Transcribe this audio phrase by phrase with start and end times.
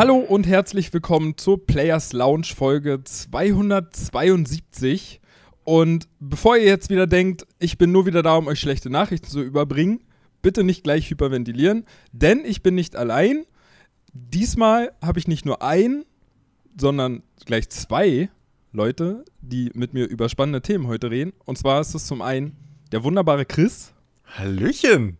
[0.00, 5.20] Hallo und herzlich willkommen zur Players Lounge Folge 272.
[5.64, 9.26] Und bevor ihr jetzt wieder denkt, ich bin nur wieder da, um euch schlechte Nachrichten
[9.26, 10.02] zu überbringen,
[10.40, 13.44] bitte nicht gleich hyperventilieren, denn ich bin nicht allein.
[14.14, 16.06] Diesmal habe ich nicht nur ein,
[16.78, 18.30] sondern gleich zwei
[18.72, 21.34] Leute, die mit mir über spannende Themen heute reden.
[21.44, 22.56] Und zwar ist es zum einen
[22.90, 23.92] der wunderbare Chris.
[24.24, 25.18] Hallöchen.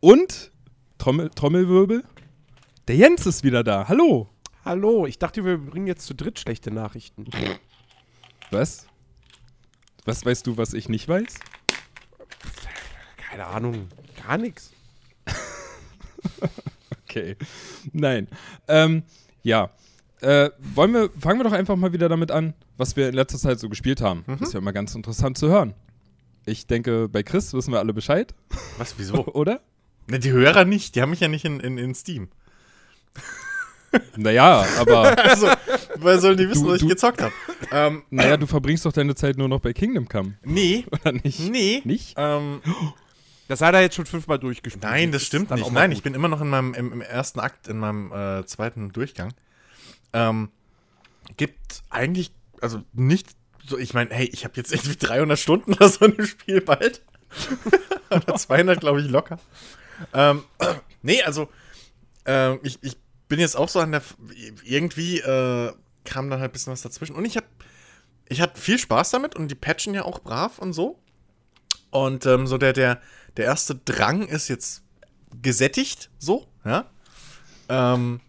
[0.00, 0.52] Und
[0.96, 2.02] Trommel, Trommelwirbel.
[2.90, 3.86] Der Jens ist wieder da.
[3.86, 4.28] Hallo.
[4.64, 7.24] Hallo, ich dachte, wir bringen jetzt zu dritt schlechte Nachrichten.
[8.50, 8.88] Was?
[10.04, 11.36] Was weißt du, was ich nicht weiß?
[13.16, 13.86] Keine Ahnung,
[14.26, 14.72] gar nichts.
[17.04, 17.36] okay.
[17.92, 18.26] Nein.
[18.66, 19.04] Ähm,
[19.44, 19.70] ja.
[20.20, 23.38] Äh, wollen wir, fangen wir doch einfach mal wieder damit an, was wir in letzter
[23.38, 24.24] Zeit so gespielt haben.
[24.26, 24.38] Mhm.
[24.38, 25.74] Das ist ja immer ganz interessant zu hören.
[26.44, 28.34] Ich denke, bei Chris wissen wir alle Bescheid.
[28.78, 29.26] Was, wieso?
[29.26, 29.60] Oder?
[30.08, 32.30] Ne, die Hörer nicht, die haben mich ja nicht in, in, in Steam.
[34.16, 35.18] Naja, aber.
[35.18, 35.48] Also,
[35.96, 37.32] woher sollen die wissen, du, was ich gezockt habe?
[37.72, 40.34] Ähm, naja, du verbringst doch deine Zeit nur noch bei Kingdom Come.
[40.44, 40.86] Nee.
[40.92, 41.40] Oder nicht?
[41.40, 41.82] Nee.
[41.84, 42.14] Nicht?
[42.16, 42.60] Ähm,
[43.48, 44.84] das hat er jetzt schon fünfmal durchgespielt.
[44.84, 45.72] Nein, das stimmt nicht.
[45.72, 48.92] Nein, ich bin immer noch in meinem, im, im ersten Akt, in meinem äh, zweiten
[48.92, 49.34] Durchgang.
[50.12, 50.50] Ähm,
[51.36, 53.28] gibt eigentlich, also nicht
[53.66, 57.02] so, ich meine, hey, ich habe jetzt irgendwie 300 Stunden oder so ein Spiel bald.
[58.10, 59.38] oder 200, glaube ich, locker.
[60.12, 60.44] Ähm,
[61.02, 61.48] nee, also,
[62.26, 62.96] äh, ich, ich
[63.30, 64.02] bin jetzt auch so an der,
[64.64, 65.72] irgendwie äh,
[66.04, 67.14] kam dann halt ein bisschen was dazwischen.
[67.14, 67.46] Und ich habe
[68.28, 70.98] ich hab viel Spaß damit und die patchen ja auch brav und so.
[71.90, 73.00] Und ähm, so der, der,
[73.36, 74.82] der erste Drang ist jetzt
[75.42, 76.90] gesättigt, so, ja.
[77.68, 78.20] Ähm,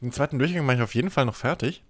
[0.00, 1.82] den zweiten Durchgang mache ich auf jeden Fall noch fertig.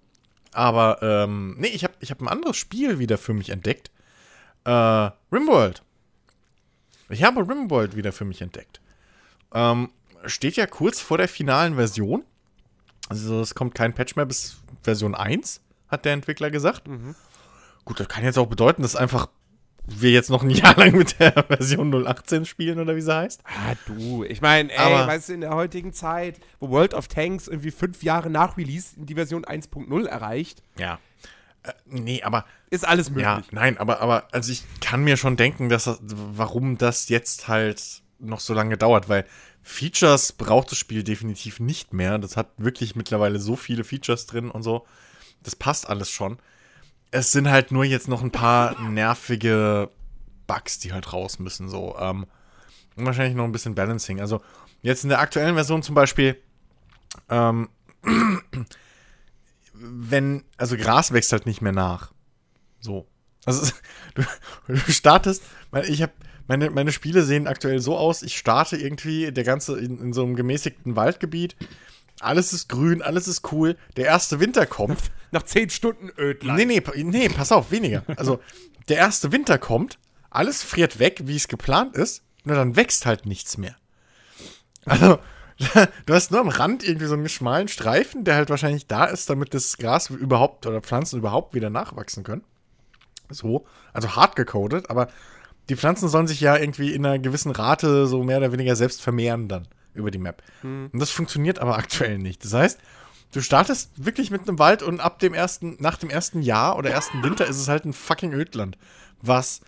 [0.52, 3.90] Aber, ähm, nee, ich habe ich hab ein anderes Spiel wieder für mich entdeckt.
[4.64, 5.82] Äh, Rimworld.
[7.08, 8.80] Ich habe Rimworld wieder für mich entdeckt.
[9.52, 9.90] Ähm,
[10.26, 12.24] steht ja kurz vor der finalen Version.
[13.08, 16.88] Also es kommt kein Patch mehr bis Version 1, hat der Entwickler gesagt.
[16.88, 17.14] Mhm.
[17.84, 19.28] Gut, das kann jetzt auch bedeuten, dass einfach
[19.86, 23.42] wir jetzt noch ein Jahr lang mit der Version 018 spielen oder wie sie heißt.
[23.44, 24.24] Ah, du.
[24.24, 27.70] Ich meine, ey, aber weißt du, in der heutigen Zeit, wo World of Tanks irgendwie
[27.70, 30.62] fünf Jahre nach Release die Version 1.0 erreicht.
[30.78, 30.98] Ja.
[31.62, 32.46] Äh, nee, aber.
[32.70, 33.26] Ist alles möglich.
[33.26, 37.48] Ja, nein, aber, aber, also ich kann mir schon denken, dass das, warum das jetzt
[37.48, 39.26] halt noch so lange dauert, weil
[39.66, 42.18] Features braucht das Spiel definitiv nicht mehr.
[42.18, 44.86] Das hat wirklich mittlerweile so viele Features drin und so.
[45.42, 46.38] Das passt alles schon.
[47.10, 49.90] Es sind halt nur jetzt noch ein paar nervige
[50.46, 51.70] Bugs, die halt raus müssen.
[51.70, 51.96] So.
[51.98, 52.26] Ähm,
[52.94, 54.20] wahrscheinlich noch ein bisschen Balancing.
[54.20, 54.42] Also
[54.82, 56.38] jetzt in der aktuellen Version zum Beispiel,
[57.30, 57.70] ähm,
[59.72, 62.12] wenn, also Gras wächst halt nicht mehr nach.
[62.80, 63.06] So.
[63.46, 63.72] Also
[64.14, 64.24] du,
[64.66, 65.42] du startest,
[65.88, 66.12] ich habe
[66.46, 70.22] meine, meine Spiele sehen aktuell so aus, ich starte irgendwie der ganze in, in so
[70.22, 71.56] einem gemäßigten Waldgebiet
[72.20, 73.76] alles ist grün, alles ist cool.
[73.96, 74.98] Der erste Winter kommt.
[75.30, 76.58] Nach zehn Stunden Ödland.
[76.58, 78.04] Nee, nee, nee, pass auf, weniger.
[78.16, 78.40] Also,
[78.88, 79.98] der erste Winter kommt,
[80.30, 83.74] alles friert weg, wie es geplant ist, nur dann wächst halt nichts mehr.
[84.84, 85.18] Also,
[86.06, 89.28] du hast nur am Rand irgendwie so einen schmalen Streifen, der halt wahrscheinlich da ist,
[89.28, 92.44] damit das Gras überhaupt oder Pflanzen überhaupt wieder nachwachsen können.
[93.30, 95.08] So, also hart gecodet, aber
[95.68, 99.02] die Pflanzen sollen sich ja irgendwie in einer gewissen Rate so mehr oder weniger selbst
[99.02, 100.42] vermehren dann über die Map.
[100.62, 100.90] Hm.
[100.92, 102.44] Und das funktioniert aber aktuell nicht.
[102.44, 102.78] Das heißt,
[103.32, 106.90] du startest wirklich mit einem Wald und ab dem ersten, nach dem ersten Jahr oder
[106.90, 108.76] ersten Winter ist es halt ein fucking Ödland.
[109.22, 109.60] Was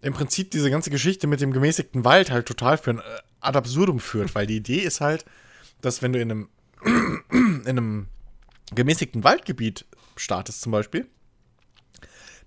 [0.00, 3.02] im Prinzip diese ganze Geschichte mit dem gemäßigten Wald halt total für ein äh,
[3.40, 5.24] ad absurdum führt, weil die Idee ist halt,
[5.80, 6.48] dass wenn du in einem,
[7.30, 8.06] in einem
[8.74, 9.84] gemäßigten Waldgebiet
[10.16, 11.06] startest zum Beispiel,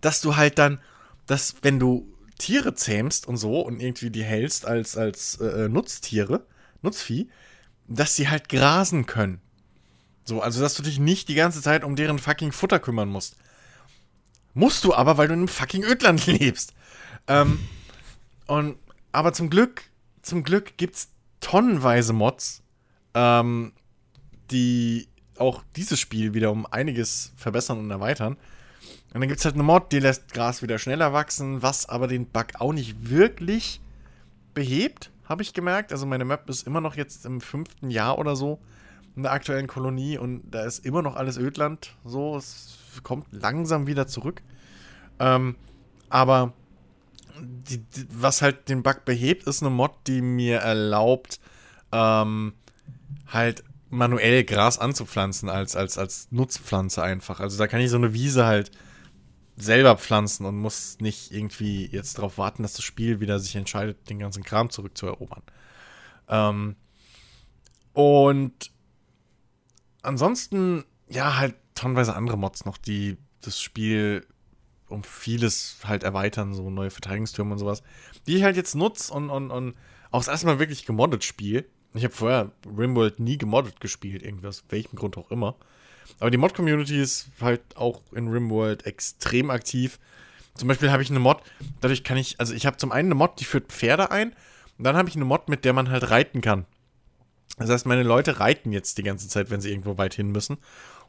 [0.01, 0.79] dass du halt dann,
[1.27, 6.47] dass wenn du Tiere zähmst und so und irgendwie die hältst als, als äh, Nutztiere,
[6.81, 7.29] Nutzvieh,
[7.87, 9.41] dass sie halt grasen können.
[10.23, 13.35] So, also dass du dich nicht die ganze Zeit um deren fucking Futter kümmern musst.
[14.53, 16.73] Musst du aber, weil du in einem fucking Ödland lebst.
[17.27, 17.59] Ähm,
[18.47, 18.77] und,
[19.11, 19.83] aber zum Glück,
[20.21, 21.09] zum Glück gibt's
[21.41, 22.63] tonnenweise Mods,
[23.13, 23.73] ähm,
[24.51, 25.07] die
[25.37, 28.37] auch dieses Spiel wieder um einiges verbessern und erweitern.
[29.13, 32.07] Und dann gibt es halt eine Mod, die lässt Gras wieder schneller wachsen, was aber
[32.07, 33.81] den Bug auch nicht wirklich
[34.53, 35.93] behebt habe ich gemerkt.
[35.93, 38.59] Also meine Map ist immer noch jetzt im fünften Jahr oder so
[39.15, 41.95] in der aktuellen Kolonie und da ist immer noch alles Ödland.
[42.03, 44.41] So, es kommt langsam wieder zurück.
[45.19, 45.55] Ähm,
[46.09, 46.53] aber
[47.39, 51.39] die, die, was halt den Bug behebt, ist eine Mod, die mir erlaubt,
[51.91, 52.53] ähm,
[53.27, 57.39] halt manuell Gras anzupflanzen als, als, als Nutzpflanze einfach.
[57.39, 58.71] Also da kann ich so eine Wiese halt
[59.59, 64.09] selber pflanzen und muss nicht irgendwie jetzt darauf warten, dass das Spiel wieder sich entscheidet,
[64.09, 65.43] den ganzen Kram zurückzuerobern.
[66.27, 66.75] Ähm,
[67.93, 68.71] und
[70.01, 74.25] ansonsten, ja, halt tonnenweise andere Mods noch, die das Spiel
[74.87, 77.83] um vieles halt erweitern, so neue Verteidigungstürme und sowas,
[78.27, 79.75] die ich halt jetzt nutze und, und, und
[80.11, 81.65] auch das erste Mal wirklich gemoddet spiele.
[81.93, 85.55] Ich habe vorher Rimworld nie gemoddet gespielt, irgendwie aus welchem Grund auch immer.
[86.19, 89.99] Aber die Mod-Community ist halt auch in Rimworld extrem aktiv.
[90.55, 91.41] Zum Beispiel habe ich eine Mod,
[91.79, 94.35] dadurch kann ich, also ich habe zum einen eine Mod, die führt Pferde ein,
[94.77, 96.65] und dann habe ich eine Mod, mit der man halt reiten kann.
[97.57, 100.57] Das heißt, meine Leute reiten jetzt die ganze Zeit, wenn sie irgendwo weit hin müssen.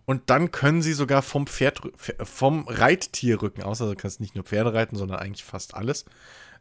[0.07, 1.81] Und dann können sie sogar vom Pferd,
[2.23, 6.05] vom Reittierrücken aus, also du kannst nicht nur Pferde reiten, sondern eigentlich fast alles.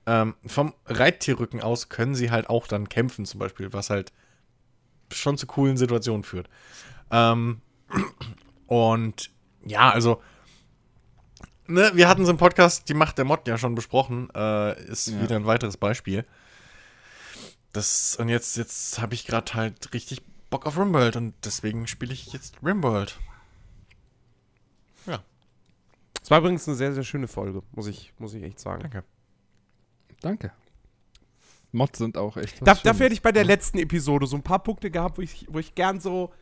[0.06, 4.12] Ähm, vom Reittierrücken aus können sie halt auch dann kämpfen, zum Beispiel, was halt
[5.12, 6.48] schon zu coolen Situationen führt.
[7.12, 7.62] Ähm,
[8.68, 9.32] und
[9.66, 10.22] ja, also,
[11.68, 14.30] ne, wir hatten so im Podcast die Macht der Mod ja schon besprochen.
[14.36, 15.22] Äh, ist ja.
[15.22, 16.26] wieder ein weiteres Beispiel.
[17.74, 22.14] Das, und jetzt, jetzt habe ich gerade halt richtig Bock auf Rimworld und deswegen spiele
[22.14, 23.20] ich jetzt Rimworld.
[25.06, 25.24] Ja.
[26.22, 28.82] Es war übrigens eine sehr, sehr schöne Folge, muss ich, muss ich echt sagen.
[28.82, 29.04] Danke.
[30.22, 30.52] Danke.
[31.72, 32.66] Mods sind auch echt.
[32.66, 35.46] Da, dafür hätte ich bei der letzten Episode so ein paar Punkte gehabt, wo ich,
[35.50, 36.34] wo ich gern so,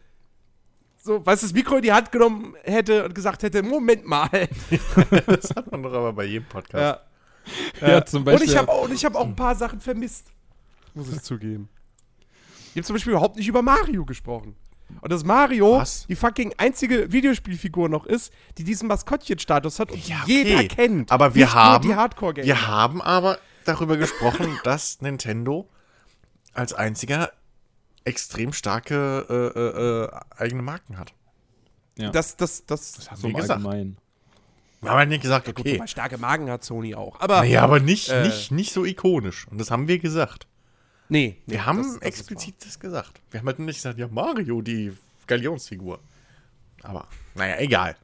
[1.03, 4.29] so, weißt du, das Mikro in die Hand genommen hätte und gesagt hätte: Moment mal.
[5.27, 7.01] das hat man doch aber bei jedem Podcast.
[7.81, 8.47] Ja, ja zum Beispiel.
[8.47, 10.27] Und ich habe auch, hab auch ein paar Sachen vermisst.
[10.93, 11.69] Muss ich zugeben.
[12.71, 14.55] Ich habe zum Beispiel überhaupt nicht über Mario gesprochen.
[15.01, 16.07] Und dass Mario Was?
[16.07, 20.43] die fucking einzige Videospielfigur noch ist, die diesen Maskottchen-Status hat und ja, okay.
[20.43, 21.11] jeder kennt.
[21.11, 25.67] Aber wir haben, wir haben aber darüber gesprochen, dass Nintendo
[26.53, 27.31] als einziger
[28.07, 31.13] extrem starke äh, äh, äh, eigene Marken hat.
[31.97, 32.11] Ja.
[32.11, 33.65] Das, das, das, das haben so wir gesagt.
[33.65, 33.97] Allgemein.
[34.81, 35.73] Wir haben halt nicht gesagt, okay.
[35.73, 37.19] Ja, gut, starke Marken hat Sony auch.
[37.19, 39.47] Aber, naja, aber nicht, äh, nicht, nicht so ikonisch.
[39.47, 40.47] Und das haben wir gesagt.
[41.09, 41.37] Nee.
[41.45, 43.21] Wir nee, haben das, das explizit das gesagt.
[43.31, 44.93] Wir haben halt nicht gesagt, ja, Mario, die
[45.25, 45.99] Galionsfigur.
[46.83, 47.95] Aber, naja, egal.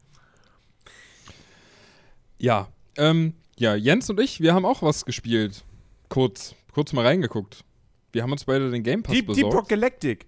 [2.40, 2.68] Ja,
[2.98, 5.64] ähm, ja, Jens und ich, wir haben auch was gespielt.
[6.10, 7.64] Kurz, kurz mal reingeguckt.
[8.14, 9.46] Wir haben uns beide den Game Pass Deep, besorgt.
[9.46, 10.28] Deep Rock Galactic.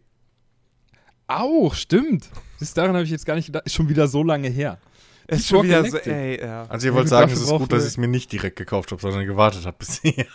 [1.28, 2.30] Auch, stimmt.
[2.60, 3.66] Das daran habe ich jetzt gar nicht gedacht.
[3.66, 4.80] Ist schon wieder so lange her.
[5.28, 6.64] Es ist schon wieder so, ey, ja.
[6.64, 9.02] Also ihr wollt sagen, es ist gut, dass ich es mir nicht direkt gekauft habe,
[9.02, 10.26] sondern gewartet habe bisher.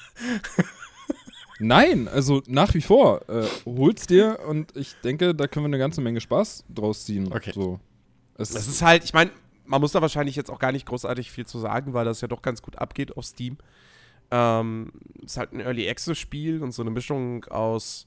[1.60, 3.28] Nein, also nach wie vor.
[3.28, 7.32] Äh, hol's dir und ich denke, da können wir eine ganze Menge Spaß draus ziehen.
[7.32, 7.52] Okay.
[7.54, 7.78] So.
[8.36, 9.30] Es das ist halt, ich meine,
[9.66, 12.28] man muss da wahrscheinlich jetzt auch gar nicht großartig viel zu sagen, weil das ja
[12.28, 13.58] doch ganz gut abgeht auf Steam.
[14.30, 14.92] Ähm,
[15.24, 18.06] ist halt ein Early Access Spiel und so eine Mischung aus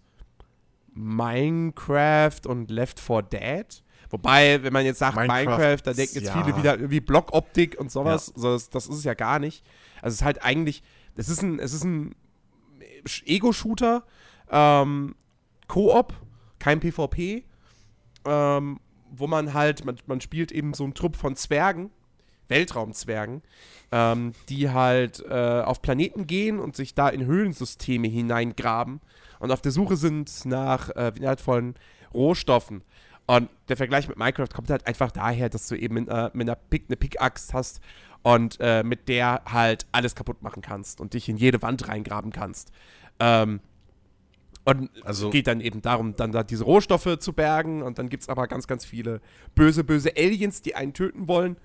[0.93, 3.83] Minecraft und Left 4 Dead.
[4.09, 6.43] Wobei, wenn man jetzt sagt Minecraft, Minecraft da denken jetzt ja.
[6.43, 8.31] viele wieder irgendwie Blockoptik und sowas.
[8.35, 8.41] Ja.
[8.41, 9.65] So, das, das, ist es ja gar nicht.
[10.01, 10.83] Also es ist halt eigentlich,
[11.15, 12.13] es ist ein, es ist ein
[13.25, 14.03] Ego-Shooter,
[14.51, 15.15] ähm,
[15.67, 16.13] Koop,
[16.59, 17.43] kein PvP,
[18.25, 18.79] ähm,
[19.09, 21.89] wo man halt, man, man spielt eben so einen Trupp von Zwergen,
[22.47, 23.41] Weltraumzwergen,
[23.91, 29.01] ähm, die halt äh, auf Planeten gehen und sich da in Höhlensysteme hineingraben
[29.39, 31.75] und auf der Suche sind nach äh, wertvollen
[32.13, 32.83] Rohstoffen.
[33.25, 36.55] Und der Vergleich mit Minecraft kommt halt einfach daher, dass du eben äh, mit einer
[36.55, 37.79] Pick, eine Pickaxe hast
[38.21, 42.31] und äh, mit der halt alles kaputt machen kannst und dich in jede Wand reingraben
[42.31, 42.71] kannst.
[43.19, 43.61] Ähm,
[44.65, 48.09] und also, es geht dann eben darum, dann da diese Rohstoffe zu bergen und dann
[48.09, 49.19] gibt es aber ganz, ganz viele
[49.55, 51.57] böse, böse Aliens, die einen töten wollen.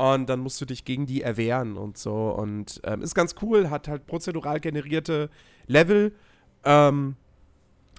[0.00, 2.30] Und dann musst du dich gegen die erwehren und so.
[2.30, 5.28] Und ähm, ist ganz cool, hat halt prozedural generierte
[5.66, 6.14] Level.
[6.64, 7.16] Ähm,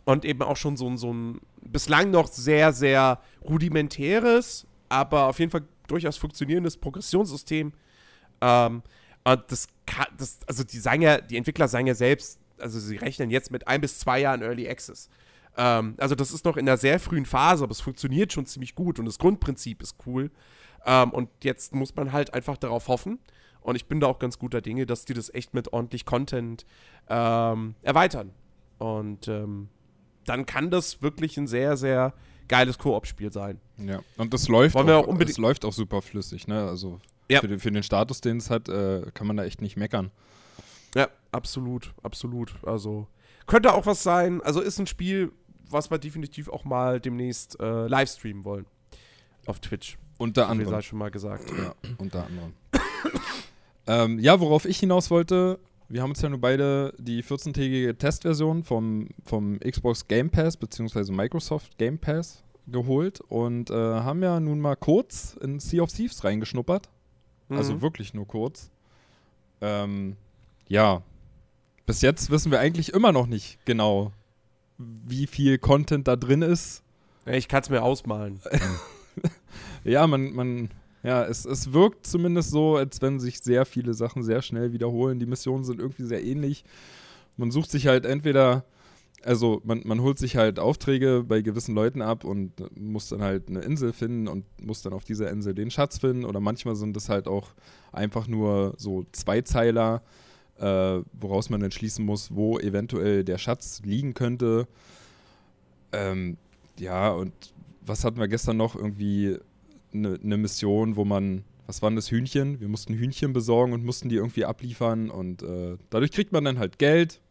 [0.06, 5.52] und eben auch schon so, so ein bislang noch sehr, sehr rudimentäres, aber auf jeden
[5.52, 7.72] Fall durchaus funktionierendes Progressionssystem.
[8.42, 8.82] Ähm,
[9.24, 9.68] und das,
[10.18, 13.68] das, also die sagen ja, die Entwickler sagen ja selbst, also sie rechnen jetzt mit
[13.68, 15.08] ein bis zwei Jahren Early Access.
[15.56, 18.74] Ähm, also das ist noch in einer sehr frühen Phase, aber es funktioniert schon ziemlich
[18.74, 20.32] gut und das Grundprinzip ist cool.
[20.86, 23.20] Ähm, und jetzt muss man halt einfach darauf hoffen.
[23.62, 26.66] Und ich bin da auch ganz guter Dinge, dass die das echt mit ordentlich Content
[27.10, 28.32] ähm, erweitern.
[28.80, 29.70] Und ähm,
[30.26, 32.14] dann kann das wirklich ein sehr, sehr
[32.48, 33.60] geiles Koop-Spiel sein.
[33.78, 36.68] Ja, und das läuft, auch, auch das läuft auch super flüssig, ne?
[36.68, 37.40] Also ja.
[37.40, 40.12] für, den, für, den, Status, den es hat, äh, kann man da echt nicht meckern.
[40.96, 42.54] Ja, absolut, absolut.
[42.66, 43.08] Also
[43.46, 44.42] könnte auch was sein.
[44.42, 45.32] Also ist ein Spiel,
[45.70, 48.66] was wir definitiv auch mal demnächst äh, live streamen wollen.
[49.46, 49.98] Auf Twitch.
[50.22, 50.78] Unter anderem.
[50.78, 51.52] Wie schon mal gesagt.
[51.58, 52.54] Ja, unter anderem.
[53.88, 55.58] ähm, ja, worauf ich hinaus wollte,
[55.90, 61.12] wir haben uns ja nur beide die 14-tägige Testversion vom, vom Xbox Game Pass bzw.
[61.12, 66.24] Microsoft Game Pass geholt und äh, haben ja nun mal kurz in Sea of Thieves
[66.24, 66.88] reingeschnuppert.
[67.50, 67.58] Also mhm.
[67.58, 68.70] Also wirklich nur kurz.
[69.60, 70.18] Ähm,
[70.68, 71.02] ja,
[71.88, 74.14] bis jetzt wissen wir eigentlich immer noch nicht genau,
[74.78, 76.84] wie viel Content da drin ist
[77.26, 78.40] Ich kann es mir ausmalen.
[79.84, 80.70] ja, man, man,
[81.04, 85.20] ja, es, es wirkt zumindest so, als wenn sich sehr viele Sachen sehr schnell wiederholen.
[85.20, 86.64] Die Missionen sind irgendwie sehr ähnlich.
[87.38, 88.66] Man sucht sich halt entweder,
[89.24, 93.50] also man, man holt sich halt Aufträge bei gewissen Leuten ab und muss dann halt
[93.50, 96.26] eine Insel finden und muss dann auf dieser Insel den Schatz finden.
[96.26, 97.50] Oder manchmal sind es halt auch
[97.92, 100.04] einfach nur so Zweizeiler,
[100.60, 104.68] äh, woraus man dann schließen muss, wo eventuell der Schatz liegen könnte.
[105.92, 106.38] Ähm,
[106.78, 107.34] ja, und
[107.84, 108.76] was hatten wir gestern noch?
[108.76, 109.38] Irgendwie
[109.94, 112.60] eine ne Mission, wo man, was waren das Hühnchen?
[112.60, 116.60] Wir mussten Hühnchen besorgen und mussten die irgendwie abliefern und äh, dadurch kriegt man dann
[116.60, 117.22] halt Geld.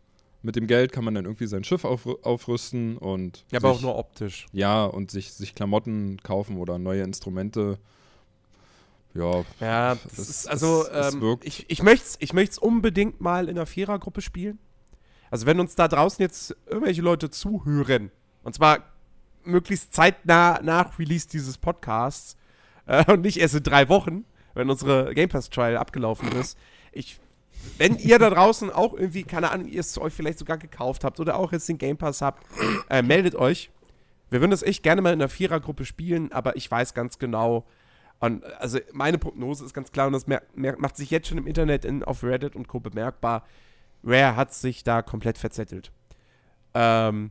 [0.43, 3.45] Mit dem Geld kann man dann irgendwie sein Schiff auf, aufrüsten und.
[3.53, 4.47] Ja, aber sich, auch nur optisch.
[4.53, 7.79] Ja, und sich, sich Klamotten kaufen oder neue Instrumente.
[9.13, 13.49] Ja, ja das, das ist, also das, ähm, ich, ich möchte es ich unbedingt mal
[13.49, 14.59] in einer Vierergruppe spielen.
[15.31, 18.11] Also wenn uns da draußen jetzt irgendwelche Leute zuhören,
[18.43, 18.85] und zwar
[19.45, 22.37] möglichst zeitnah nach Release dieses Podcasts,
[22.91, 26.59] äh, und nicht erst in drei Wochen, wenn unsere Game Pass Trial abgelaufen ist.
[26.93, 27.21] Ich,
[27.79, 31.21] wenn ihr da draußen auch irgendwie, keine Ahnung, ihr es euch vielleicht sogar gekauft habt
[31.21, 32.45] oder auch jetzt den Game Pass habt,
[32.91, 33.71] äh, meldet euch.
[34.29, 37.65] Wir würden das echt gerne mal in einer Vierergruppe spielen, aber ich weiß ganz genau,
[38.19, 41.85] und also meine Prognose ist ganz klar, und das macht sich jetzt schon im Internet
[41.85, 42.79] in, auf Reddit und Co.
[42.79, 43.45] bemerkbar,
[44.05, 45.91] Rare hat sich da komplett verzettelt.
[46.75, 47.31] Ähm,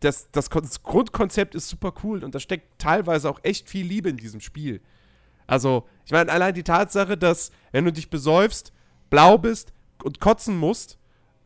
[0.00, 4.16] das, das, Grundkonzept ist super cool und da steckt teilweise auch echt viel Liebe in
[4.16, 4.80] diesem Spiel.
[5.46, 8.72] Also, ich meine, allein die Tatsache, dass, wenn du dich besäufst,
[9.10, 10.98] blau bist und kotzen musst,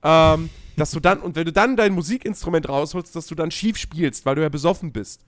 [0.02, 3.76] ähm, dass du dann, und wenn du dann dein Musikinstrument rausholst, dass du dann schief
[3.76, 5.25] spielst, weil du ja besoffen bist.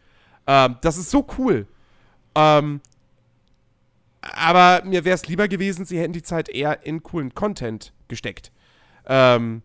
[0.47, 1.67] Ähm, das ist so cool.
[2.35, 2.81] Ähm,
[4.21, 8.53] aber mir wäre es lieber gewesen, sie hätten die Zeit eher in coolen Content gesteckt.
[9.07, 9.63] Ähm,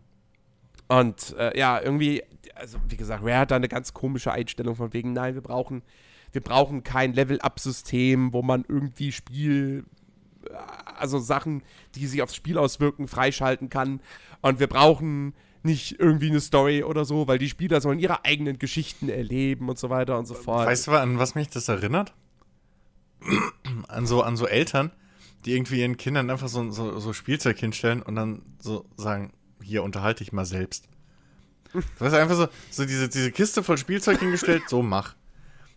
[0.88, 2.22] und äh, ja, irgendwie
[2.54, 5.82] also wie gesagt, Rare hat da eine ganz komische Einstellung von wegen, nein, wir brauchen,
[6.32, 9.84] wir brauchen kein Level-Up-System, wo man irgendwie Spiel,
[10.48, 10.54] äh,
[10.96, 11.62] also Sachen,
[11.94, 14.00] die sich aufs Spiel auswirken, freischalten kann.
[14.40, 18.58] Und wir brauchen nicht irgendwie eine Story oder so, weil die Spieler sollen ihre eigenen
[18.58, 20.66] Geschichten erleben und so weiter und so fort.
[20.66, 22.14] Weißt du, an was mich das erinnert?
[23.88, 24.92] an so, an so Eltern,
[25.44, 29.32] die irgendwie ihren Kindern einfach so, so, so Spielzeug hinstellen und dann so sagen,
[29.62, 30.88] hier unterhalte ich mal selbst.
[31.98, 35.14] Du hast einfach so, so diese, diese Kiste voll Spielzeug hingestellt, so mach.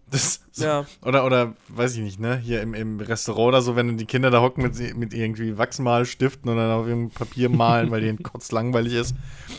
[0.10, 0.86] Das, so, ja.
[1.02, 2.38] Oder, oder, weiß ich nicht, ne?
[2.38, 6.50] Hier im, im Restaurant oder so, wenn die Kinder da hocken mit, mit irgendwie Wachsmalstiften
[6.50, 9.16] oder auf irgendeinem Papier malen, weil denen kotz langweilig ist.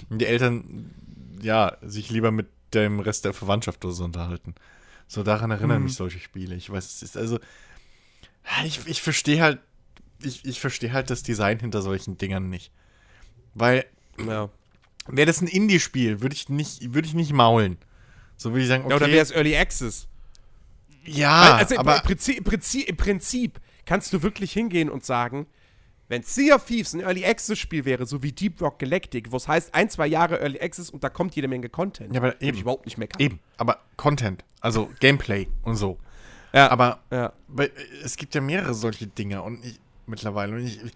[0.09, 0.90] Und die Eltern,
[1.42, 4.54] ja, sich lieber mit dem Rest der Verwandtschaft oder so unterhalten.
[5.07, 5.85] So daran erinnern mhm.
[5.85, 6.54] mich solche Spiele.
[6.54, 7.38] Ich weiß, es ist also,
[8.64, 9.59] ich, ich verstehe halt,
[10.23, 12.73] ich, ich verstehe halt das Design hinter solchen Dingern nicht.
[13.54, 13.85] Weil,
[14.26, 14.49] ja.
[15.08, 17.78] Wäre das ein Indie-Spiel, würde ich, nicht, würd ich nicht maulen.
[18.36, 18.90] So würde ich sagen, okay.
[18.90, 20.08] Ja, oder wäre es Early Access?
[21.04, 25.04] Ja, also im, aber im Prinzip, im, Prinzip, im Prinzip kannst du wirklich hingehen und
[25.04, 25.46] sagen,
[26.08, 29.36] wenn Sea of Thieves ein Early Access Spiel wäre, so wie Deep Rock Galactic, wo
[29.36, 32.14] es heißt, ein, zwei Jahre Early Access und da kommt jede Menge Content.
[32.14, 32.56] Ja, aber eben.
[32.56, 33.20] Ich überhaupt nicht meckern.
[33.20, 35.98] Eben, aber Content, also Gameplay und so.
[36.52, 36.70] Ja.
[36.70, 37.32] Aber ja.
[38.02, 40.92] es gibt ja mehrere solche Dinge und ich, mittlerweile und ich, ich,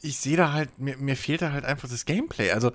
[0.00, 2.50] ich sehe da halt, mir, mir fehlt da halt einfach das Gameplay.
[2.50, 2.72] Also,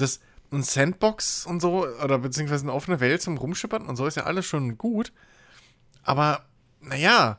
[0.00, 0.20] das,
[0.52, 4.24] ein Sandbox und so, oder beziehungsweise eine offene Welt zum Rumschippern und so ist ja
[4.24, 5.12] alles schon gut.
[6.02, 6.44] Aber,
[6.80, 7.38] naja,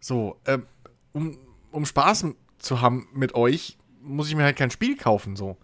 [0.00, 0.58] so, äh,
[1.12, 1.38] um,
[1.72, 2.26] um Spaß
[2.58, 5.56] zu haben mit euch, muss ich mir halt kein Spiel kaufen, so.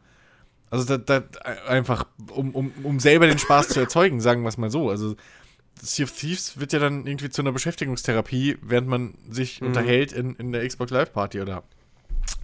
[0.71, 1.29] Also, da, da,
[1.69, 4.91] einfach, um, um, um selber den Spaß zu erzeugen, sagen wir es mal so.
[4.91, 5.15] Also,
[5.81, 9.69] Sea of Thieves wird ja dann irgendwie zu einer Beschäftigungstherapie, während man sich mhm.
[9.69, 11.63] unterhält in, in der Xbox Live Party oder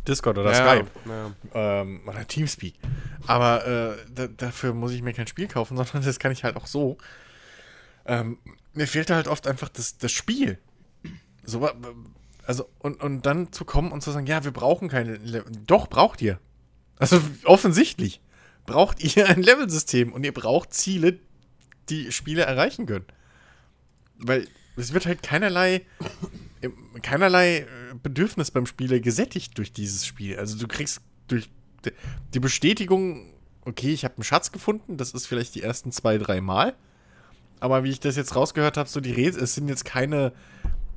[0.07, 1.81] Discord oder ja, Skype ja.
[1.81, 2.75] Ähm, oder Teamspeak.
[3.27, 6.57] Aber äh, da, dafür muss ich mir kein Spiel kaufen, sondern das kann ich halt
[6.57, 6.99] auch so.
[8.07, 8.39] Ähm,
[8.73, 10.59] mir fehlt halt oft einfach das, das Spiel.
[11.45, 11.69] So,
[12.45, 15.17] also, und, und dann zu kommen und zu sagen, ja, wir brauchen keine.
[15.17, 16.39] Le Doch, braucht ihr.
[16.99, 18.21] Also offensichtlich
[18.67, 21.19] braucht ihr ein Levelsystem und ihr braucht Ziele,
[21.89, 23.07] die Spiele erreichen können.
[24.19, 24.47] Weil
[24.77, 25.83] es wird halt keinerlei
[27.03, 27.67] keinerlei äh,
[28.03, 30.39] Bedürfnis beim Spieler gesättigt durch dieses Spiel.
[30.39, 31.51] Also du kriegst durch
[32.35, 33.33] die Bestätigung,
[33.65, 36.75] okay, ich habe einen Schatz gefunden, das ist vielleicht die ersten zwei, drei Mal.
[37.61, 40.33] Aber wie ich das jetzt rausgehört habe, so die Rätsel, es sind jetzt keine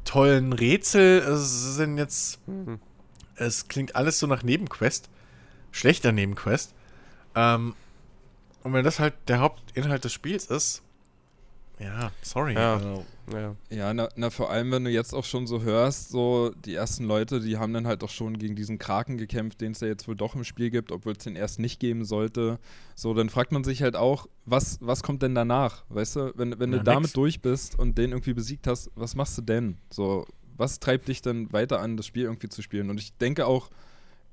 [0.05, 2.79] tollen Rätsel, es sind jetzt, mhm.
[3.35, 5.09] es klingt alles so nach Nebenquest,
[5.71, 6.73] schlechter Nebenquest.
[7.35, 7.75] Ähm,
[8.63, 10.83] und wenn das halt der Hauptinhalt des Spiels ist,
[11.79, 12.53] ja, sorry.
[12.53, 12.75] Ja.
[12.75, 16.51] Also, Ja, ja na, na, vor allem, wenn du jetzt auch schon so hörst, so
[16.65, 19.79] die ersten Leute, die haben dann halt auch schon gegen diesen Kraken gekämpft, den es
[19.79, 22.59] ja jetzt wohl doch im Spiel gibt, obwohl es den erst nicht geben sollte.
[22.95, 25.85] So, dann fragt man sich halt auch, was, was kommt denn danach?
[25.89, 27.13] Weißt du, wenn, wenn na, du damit nix.
[27.13, 29.77] durch bist und den irgendwie besiegt hast, was machst du denn?
[29.89, 30.25] So,
[30.57, 32.89] was treibt dich dann weiter an, das Spiel irgendwie zu spielen?
[32.89, 33.69] Und ich denke auch,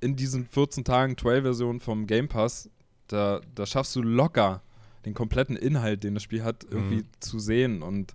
[0.01, 2.71] in diesen 14 Tagen Trial-Version vom Game Pass,
[3.07, 4.63] da, da schaffst du locker
[5.05, 7.09] den kompletten Inhalt, den das Spiel hat, irgendwie mhm.
[7.21, 8.15] zu sehen und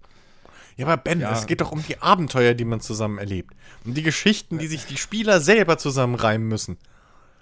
[0.77, 1.31] ja, aber Ben, ja.
[1.31, 3.55] es geht doch um die Abenteuer, die man zusammen erlebt.
[3.85, 6.77] Um die Geschichten, die sich die Spieler selber zusammenreimen müssen.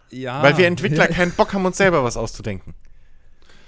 [0.09, 0.43] Ja.
[0.43, 2.75] Weil wir Entwickler keinen Bock haben, uns selber was auszudenken.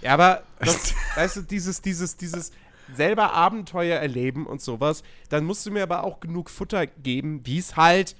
[0.01, 2.51] Ja, aber das, weißt du, dieses, dieses, dieses
[2.93, 7.57] selber Abenteuer erleben und sowas, dann musst du mir aber auch genug Futter geben, wie
[7.57, 8.15] es halt.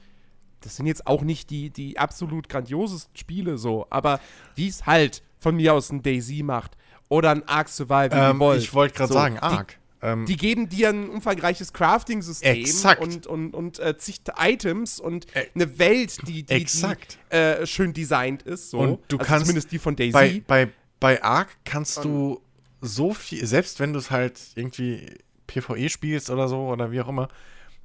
[0.62, 4.20] Das sind jetzt auch nicht die, die absolut grandiosesten Spiele so, aber
[4.56, 6.76] wie es halt von mir aus ein Daisy macht
[7.08, 9.78] oder ein Ark Survival ähm, Ich wollte gerade so, sagen, Ark.
[10.06, 12.64] Ähm, die geben dir ein umfangreiches Crafting-System
[13.00, 17.92] und, und, und äh, zig Items und äh, eine Welt, die, die, die äh, schön
[17.92, 18.70] designt ist.
[18.70, 18.80] So.
[18.80, 20.12] Und du also kannst zumindest die von Daisy.
[20.12, 22.40] Bei, bei, bei Ark kannst du
[22.82, 27.08] so viel, selbst wenn du es halt irgendwie PvE spielst oder so oder wie auch
[27.08, 27.28] immer,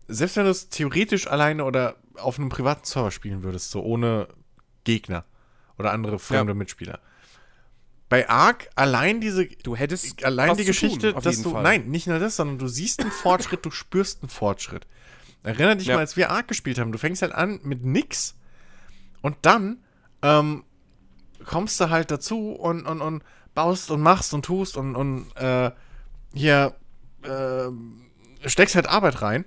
[0.06, 4.28] selbst wenn du es theoretisch alleine oder auf einem privaten Server spielen würdest, so ohne
[4.84, 5.24] Gegner
[5.78, 6.54] oder andere fremde ja.
[6.54, 7.00] Mitspieler,
[8.10, 11.62] bei Ark allein diese du hättest allein die Geschichte, tun, dass du Fall.
[11.62, 14.86] nein, nicht nur das, sondern du siehst einen Fortschritt, du spürst einen Fortschritt.
[15.44, 15.94] Erinner dich ja.
[15.94, 18.34] mal, als wir Ark gespielt haben, du fängst halt an mit nix
[19.22, 19.78] und dann
[20.22, 20.64] ähm,
[21.46, 23.22] kommst du halt dazu und, und, und
[23.54, 25.70] baust und machst und tust und, und äh,
[26.34, 26.74] hier
[27.22, 29.44] äh, steckst halt Arbeit rein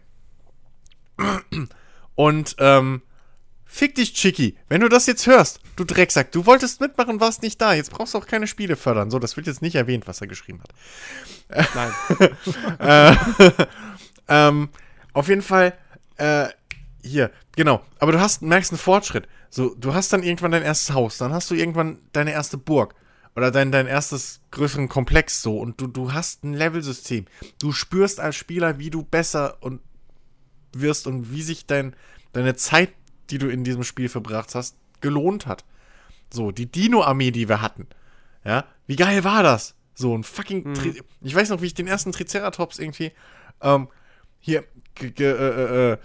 [2.15, 3.01] und ähm,
[3.75, 4.55] Fick dich, Chicky.
[4.69, 7.73] Wenn du das jetzt hörst, du Drecksack, du wolltest mitmachen, warst nicht da.
[7.73, 9.09] Jetzt brauchst du auch keine Spiele fördern.
[9.09, 11.65] So, das wird jetzt nicht erwähnt, was er geschrieben hat.
[11.73, 12.35] Nein.
[13.47, 13.65] äh,
[14.27, 14.69] ähm,
[15.13, 15.73] auf jeden Fall,
[16.17, 16.49] äh,
[17.01, 17.83] hier, genau.
[17.97, 19.27] Aber du hast, merkst einen Fortschritt.
[19.49, 22.93] So, du hast dann irgendwann dein erstes Haus, dann hast du irgendwann deine erste Burg
[23.35, 27.25] oder dein, dein erstes größeren Komplex so und du, du hast ein Levelsystem.
[27.59, 29.81] Du spürst als Spieler, wie du besser und
[30.73, 31.95] wirst und wie sich dein,
[32.33, 32.91] deine Zeit
[33.29, 35.63] die du in diesem Spiel verbracht hast, gelohnt hat.
[36.31, 37.87] So, die Dino-Armee, die wir hatten.
[38.43, 39.75] Ja, wie geil war das?
[39.95, 40.69] So ein fucking.
[40.69, 40.95] Mhm.
[41.21, 43.11] Ich weiß noch, wie ich den ersten Triceratops irgendwie
[43.61, 43.87] ähm,
[44.39, 44.63] hier
[44.95, 45.97] ge ge äh, äh,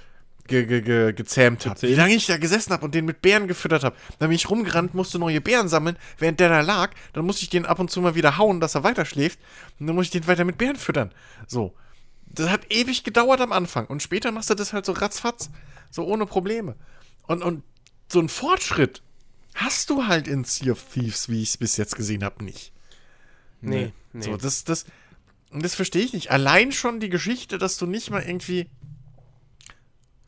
[0.47, 1.81] ge ge gezähmt habe.
[1.83, 3.97] Wie lange ich da gesessen habe und den mit Bären gefüttert habe.
[4.19, 5.97] Dann bin ich rumgerannt, musste neue Bären sammeln.
[6.19, 8.75] Während der da lag, dann musste ich den ab und zu mal wieder hauen, dass
[8.75, 9.39] er weiter schläft.
[9.81, 11.13] Und dann muss ich den weiter mit Bären füttern.
[11.47, 11.75] So.
[12.27, 13.87] Das hat ewig gedauert am Anfang.
[13.87, 15.51] Und später machst du das halt so ratzfatz.
[15.91, 16.77] So ohne Probleme.
[17.29, 17.63] Und, und
[18.11, 19.03] so ein Fortschritt
[19.55, 22.73] hast du halt in Sea of Thieves, wie ich es bis jetzt gesehen habe, nicht.
[23.61, 24.23] Nee, nee.
[24.23, 24.87] So, das, das,
[25.53, 26.31] das verstehe ich nicht.
[26.31, 28.71] Allein schon die Geschichte, dass du nicht mal irgendwie.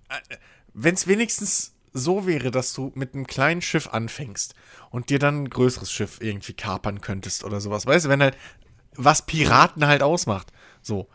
[0.08, 0.36] Äh,
[0.74, 4.54] Wenn es wenigstens so wäre, dass du mit einem kleinen Schiff anfängst
[4.90, 7.86] und dir dann ein größeres Schiff irgendwie kapern könntest oder sowas.
[7.86, 8.36] Weißt du, wenn halt,
[8.94, 10.52] was Piraten halt ausmacht.
[10.82, 11.08] So.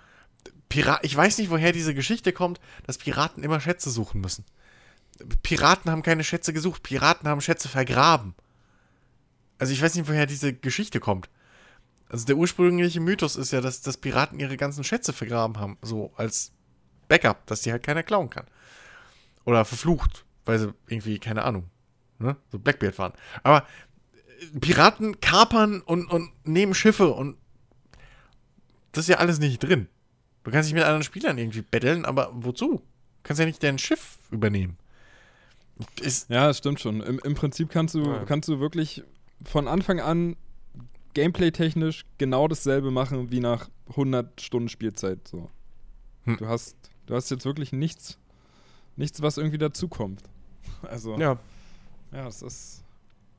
[0.67, 4.45] Pira ich weiß nicht, woher diese Geschichte kommt, dass Piraten immer Schätze suchen müssen.
[5.43, 8.35] Piraten haben keine Schätze gesucht, Piraten haben Schätze vergraben.
[9.57, 11.29] Also ich weiß nicht, woher diese Geschichte kommt.
[12.09, 16.13] Also der ursprüngliche Mythos ist ja, dass, dass Piraten ihre ganzen Schätze vergraben haben, so
[16.17, 16.51] als
[17.07, 18.45] Backup, dass die halt keiner klauen kann.
[19.45, 21.69] Oder verflucht, weil sie irgendwie, keine Ahnung,
[22.19, 23.13] ne, so Blackbeard waren.
[23.43, 23.65] Aber
[24.53, 27.37] äh, Piraten kapern und, und nehmen Schiffe und
[28.91, 29.87] das ist ja alles nicht drin.
[30.43, 32.77] Du kannst dich mit anderen Spielern irgendwie betteln, aber wozu?
[32.77, 32.83] Du
[33.23, 34.77] kannst ja nicht dein Schiff übernehmen.
[36.01, 37.01] Ist ja, das stimmt schon.
[37.01, 38.23] Im, Im, Prinzip kannst du, ja.
[38.25, 39.03] kannst du wirklich
[39.43, 40.35] von Anfang an
[41.13, 45.27] gameplay-technisch genau dasselbe machen wie nach 100 Stunden Spielzeit.
[45.27, 45.49] So.
[46.23, 46.37] Hm.
[46.37, 48.17] Du, hast, du hast jetzt wirklich nichts,
[48.95, 50.21] nichts, was irgendwie dazukommt.
[50.81, 51.39] Also, ja.
[52.11, 52.83] Ja, das ist.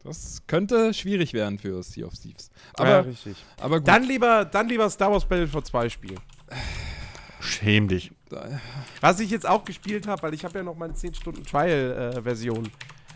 [0.02, 2.50] Das könnte schwierig werden für Sea of Thieves.
[2.74, 3.36] Aber, ja, richtig.
[3.60, 3.88] Aber gut.
[3.88, 6.20] Dann lieber, dann lieber Star Wars Battlefront 2 spielen.
[7.46, 8.12] Schäm dich.
[9.00, 12.68] Was ich jetzt auch gespielt habe, weil ich habe ja noch meine 10 Stunden Trial-Version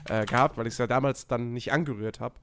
[0.08, 2.34] äh, äh, gehabt, weil ich es ja damals dann nicht angerührt habe.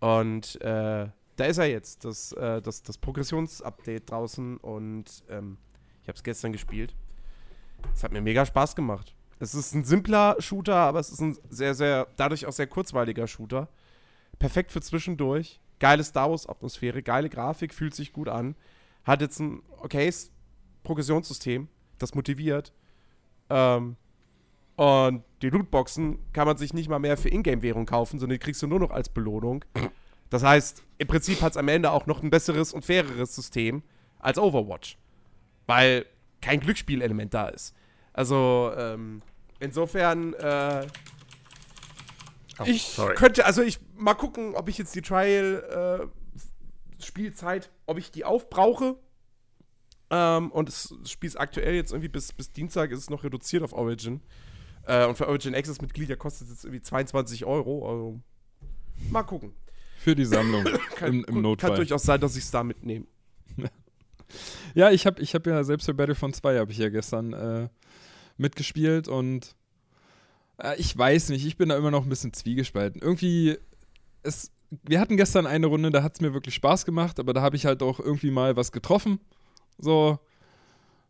[0.00, 5.56] Und äh, da ist er jetzt, das, äh, das, das Progressionsupdate draußen und ähm,
[6.02, 6.94] ich habe es gestern gespielt.
[7.94, 9.14] Es hat mir mega Spaß gemacht.
[9.40, 13.26] Es ist ein simpler Shooter, aber es ist ein sehr, sehr, dadurch auch sehr kurzweiliger
[13.26, 13.68] Shooter.
[14.38, 15.60] Perfekt für zwischendurch.
[15.80, 18.54] Geile Star Wars-Atmosphäre, geile Grafik, fühlt sich gut an.
[19.04, 20.30] Hat jetzt ein okayes
[20.84, 21.68] Progressionssystem,
[21.98, 22.72] das motiviert.
[23.50, 23.96] Ähm,
[24.76, 28.62] und die Lootboxen kann man sich nicht mal mehr für Ingame-Währung kaufen, sondern die kriegst
[28.62, 29.64] du nur noch als Belohnung.
[30.30, 33.82] Das heißt, im Prinzip hat es am Ende auch noch ein besseres und faireres System
[34.18, 34.98] als Overwatch.
[35.66, 36.06] Weil
[36.40, 37.74] kein Glücksspielelement da ist.
[38.12, 39.22] Also, ähm,
[39.60, 40.86] insofern, äh,
[42.58, 43.14] oh, ich sorry.
[43.14, 48.24] könnte, also ich mal gucken, ob ich jetzt die Trial äh, Spielzeit, ob ich die
[48.24, 48.96] aufbrauche.
[50.14, 53.64] Ähm, und das Spiel ist aktuell jetzt irgendwie bis, bis Dienstag ist es noch reduziert
[53.64, 54.20] auf Origin.
[54.86, 57.90] Äh, und für Origin Access Mitglieder kostet es jetzt irgendwie 22 Euro.
[57.90, 58.20] Also
[59.10, 59.54] mal gucken.
[59.98, 60.64] Für die Sammlung
[60.96, 61.70] kann, im, im Notfall.
[61.70, 63.06] Kann durchaus sein, dass ich es da mitnehme.
[64.74, 67.68] ja, ich habe ich hab ja selbst für Battlefront 2 habe ich ja gestern äh,
[68.36, 69.56] mitgespielt und
[70.62, 73.02] äh, ich weiß nicht, ich bin da immer noch ein bisschen zwiegespalten.
[73.02, 73.58] Irgendwie,
[74.22, 77.42] es, wir hatten gestern eine Runde, da hat es mir wirklich Spaß gemacht, aber da
[77.42, 79.18] habe ich halt auch irgendwie mal was getroffen.
[79.78, 80.18] So,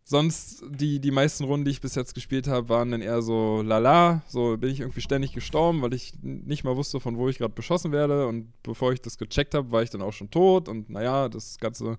[0.05, 3.63] sonst die, die meisten Runden, die ich bis jetzt gespielt habe, waren dann eher so
[3.63, 4.23] lala.
[4.29, 7.55] So bin ich irgendwie ständig gestorben, weil ich nicht mal wusste, von wo ich gerade
[7.55, 8.27] beschossen werde.
[8.27, 10.69] Und bevor ich das gecheckt habe, war ich dann auch schon tot.
[10.69, 11.99] Und naja, das Ganze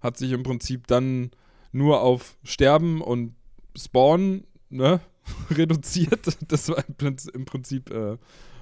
[0.00, 1.30] hat sich im Prinzip dann
[1.72, 3.34] nur auf Sterben und
[3.76, 5.00] Spawn ne,
[5.50, 6.36] reduziert.
[6.48, 6.84] Das war
[7.34, 8.18] im Prinzip äh,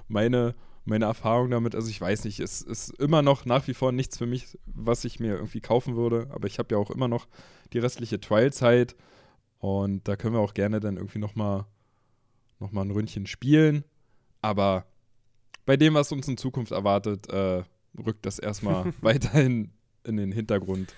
[0.08, 0.54] meine,
[0.90, 1.74] meine Erfahrung damit.
[1.74, 5.04] Also ich weiß nicht, es ist immer noch nach wie vor nichts für mich, was
[5.06, 6.28] ich mir irgendwie kaufen würde.
[6.30, 7.26] Aber ich habe ja auch immer noch
[7.72, 8.94] die restliche Trial-Zeit.
[9.58, 11.64] Und da können wir auch gerne dann irgendwie nochmal
[12.58, 13.84] noch mal ein Ründchen spielen.
[14.42, 14.84] Aber
[15.64, 17.62] bei dem, was uns in Zukunft erwartet, äh,
[17.98, 19.70] rückt das erstmal weiterhin
[20.04, 20.94] in den Hintergrund.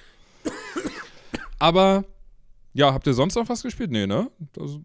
[1.59, 2.05] Aber
[2.72, 3.90] ja, habt ihr sonst noch was gespielt?
[3.90, 4.31] Nee, ne?
[4.52, 4.78] Das,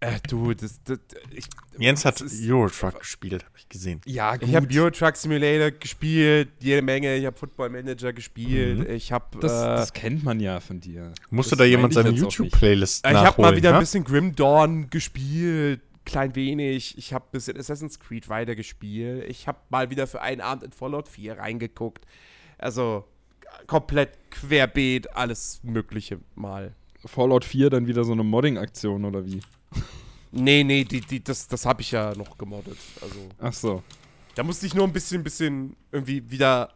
[0.00, 0.98] äh, du, das, das
[1.30, 1.44] ich,
[1.78, 4.00] Jens hat Eurotruck gespielt, habe ich gesehen.
[4.06, 4.48] Ja, gut.
[4.48, 7.16] Ich habe Eurotruck Simulator gespielt, jede Menge.
[7.16, 8.80] Ich habe Football Manager gespielt.
[8.80, 8.94] Mhm.
[8.94, 9.38] Ich habe.
[9.40, 11.12] Das, äh, das, kennt man ja von dir.
[11.30, 13.76] Musste da jemand seine YouTube-Playlist Ich habe mal wieder ja?
[13.76, 16.98] ein bisschen Grim Dawn gespielt klein wenig.
[16.98, 19.28] Ich habe ein bisschen Assassin's Creed weitergespielt.
[19.28, 22.06] Ich habe mal wieder für einen Abend in Fallout 4 reingeguckt.
[22.58, 23.04] Also
[23.66, 26.74] komplett querbeet, alles Mögliche mal.
[27.04, 29.40] Fallout 4 dann wieder so eine Modding-Aktion oder wie?
[30.32, 32.78] Nee, nee, die, die, das, das habe ich ja noch gemoddet.
[33.02, 33.82] Also, Ach so.
[34.34, 36.72] Da musste ich nur ein bisschen, bisschen irgendwie wieder,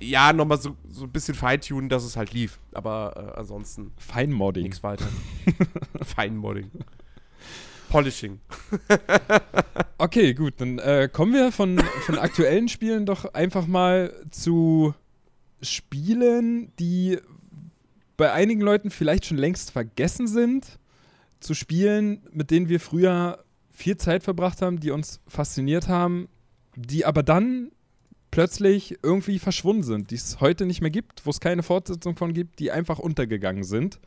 [0.00, 2.58] ja, nochmal so, so ein bisschen feintunen, dass es halt lief.
[2.72, 3.92] Aber äh, ansonsten.
[3.98, 4.64] Feinmodding.
[4.64, 5.06] Nichts weiter.
[6.02, 6.70] Feinmodding.
[7.88, 8.40] Polishing.
[9.98, 10.54] okay, gut.
[10.56, 14.92] Dann äh, kommen wir von, von aktuellen Spielen doch einfach mal zu
[15.62, 17.20] Spielen, die
[18.16, 20.78] bei einigen Leuten vielleicht schon längst vergessen sind
[21.44, 26.28] zu Spielen, mit denen wir früher viel Zeit verbracht haben, die uns fasziniert haben,
[26.76, 27.70] die aber dann
[28.30, 32.32] plötzlich irgendwie verschwunden sind, die es heute nicht mehr gibt, wo es keine Fortsetzung von
[32.32, 34.00] gibt, die einfach untergegangen sind.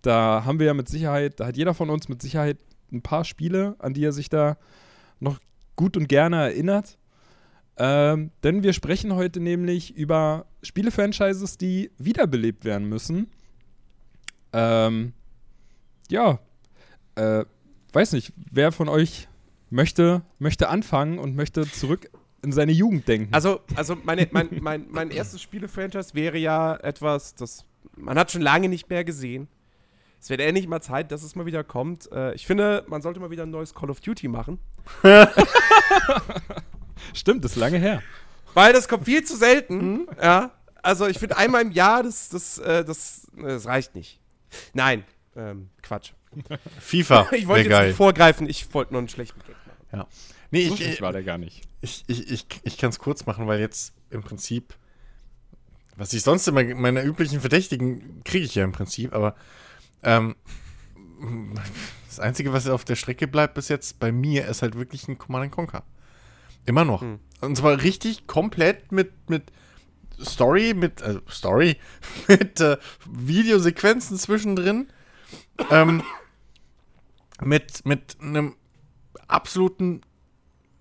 [0.00, 2.58] Da haben wir ja mit Sicherheit, da hat jeder von uns mit Sicherheit
[2.92, 4.56] ein paar Spiele, an die er sich da
[5.20, 5.38] noch
[5.76, 6.98] gut und gerne erinnert.
[7.76, 13.30] Ähm, denn wir sprechen heute nämlich über Spiele-Franchises, die wiederbelebt werden müssen.
[14.52, 15.12] Ähm,
[16.08, 16.38] ja,
[17.16, 17.44] äh,
[17.92, 19.28] weiß nicht, wer von euch
[19.70, 22.10] möchte, möchte anfangen und möchte zurück
[22.42, 23.32] in seine Jugend denken?
[23.32, 27.64] Also, also meine, mein, mein, mein erstes Spiele-Franchise wäre ja etwas, das
[27.96, 29.48] man hat schon lange nicht mehr gesehen.
[30.20, 32.10] Es wird endlich mal Zeit, dass es mal wieder kommt.
[32.10, 34.58] Äh, ich finde, man sollte mal wieder ein neues Call of Duty machen.
[37.12, 38.02] Stimmt, das ist lange her.
[38.54, 39.76] Weil das kommt viel zu selten.
[39.76, 40.08] Mhm.
[40.22, 40.52] Ja.
[40.82, 44.20] Also ich finde einmal im Jahr, das, das, äh, das, das reicht nicht.
[44.72, 45.04] Nein,
[45.36, 46.12] ähm, Quatsch.
[46.80, 47.28] FIFA.
[47.32, 47.86] ich wollte jetzt geil.
[47.88, 49.78] nicht vorgreifen, ich wollte nur einen schlechten Gag machen.
[49.92, 50.06] Ja.
[50.50, 51.62] Nee, ich, ich, war der gar nicht.
[51.80, 54.74] Ich, ich, ich, ich kann es kurz machen, weil jetzt im Prinzip,
[55.96, 59.34] was ich sonst immer, meine üblichen Verdächtigen kriege ich ja im Prinzip, aber
[60.02, 60.36] ähm,
[62.06, 65.18] das Einzige, was auf der Strecke bleibt bis jetzt bei mir, ist halt wirklich ein
[65.18, 65.82] Command Conquer.
[66.66, 67.00] Immer noch.
[67.00, 67.18] Hm.
[67.40, 69.50] Und zwar richtig komplett mit, mit
[70.22, 71.76] Story, mit, äh, Story,
[72.28, 74.88] mit äh, Videosequenzen zwischendrin.
[75.70, 76.02] ähm,
[77.42, 78.56] mit, mit einem
[79.28, 80.02] absoluten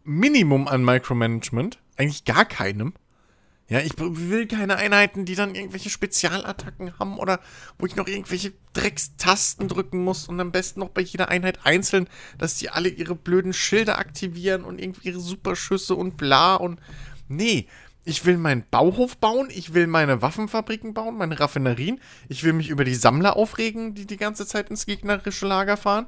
[0.04, 1.80] Minimum an Micromanagement.
[1.98, 2.94] Eigentlich gar keinem.
[3.70, 7.40] Ja, ich will keine Einheiten, die dann irgendwelche Spezialattacken haben oder
[7.80, 12.10] wo ich noch irgendwelche Dreckstasten drücken muss und am besten noch bei jeder Einheit einzeln,
[12.38, 16.80] dass die alle ihre blöden Schilder aktivieren und irgendwie ihre Superschüsse und bla und.
[17.30, 17.68] Nee,
[18.06, 22.70] ich will meinen Bauhof bauen, ich will meine Waffenfabriken bauen, meine Raffinerien, ich will mich
[22.70, 26.08] über die Sammler aufregen, die die ganze Zeit ins gegnerische Lager fahren.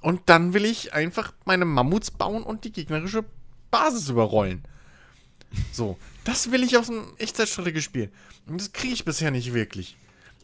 [0.00, 3.24] Und dann will ich einfach meine Mammuts bauen und die gegnerische
[3.70, 4.62] Basis überrollen.
[5.72, 8.10] So, das will ich aus einem Echtzeitstrategiespiel.
[8.46, 9.96] Und das kriege ich bisher nicht wirklich.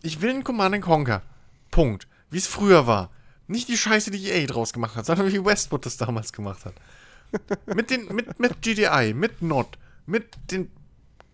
[0.03, 1.23] Ich will einen Command Conquer.
[1.71, 2.09] Punkt.
[2.31, 3.11] Wie es früher war.
[3.47, 6.75] Nicht die Scheiße, die EA draus gemacht hat, sondern wie Westwood das damals gemacht hat.
[7.67, 10.71] mit, den, mit, mit GDI, mit Nod, mit den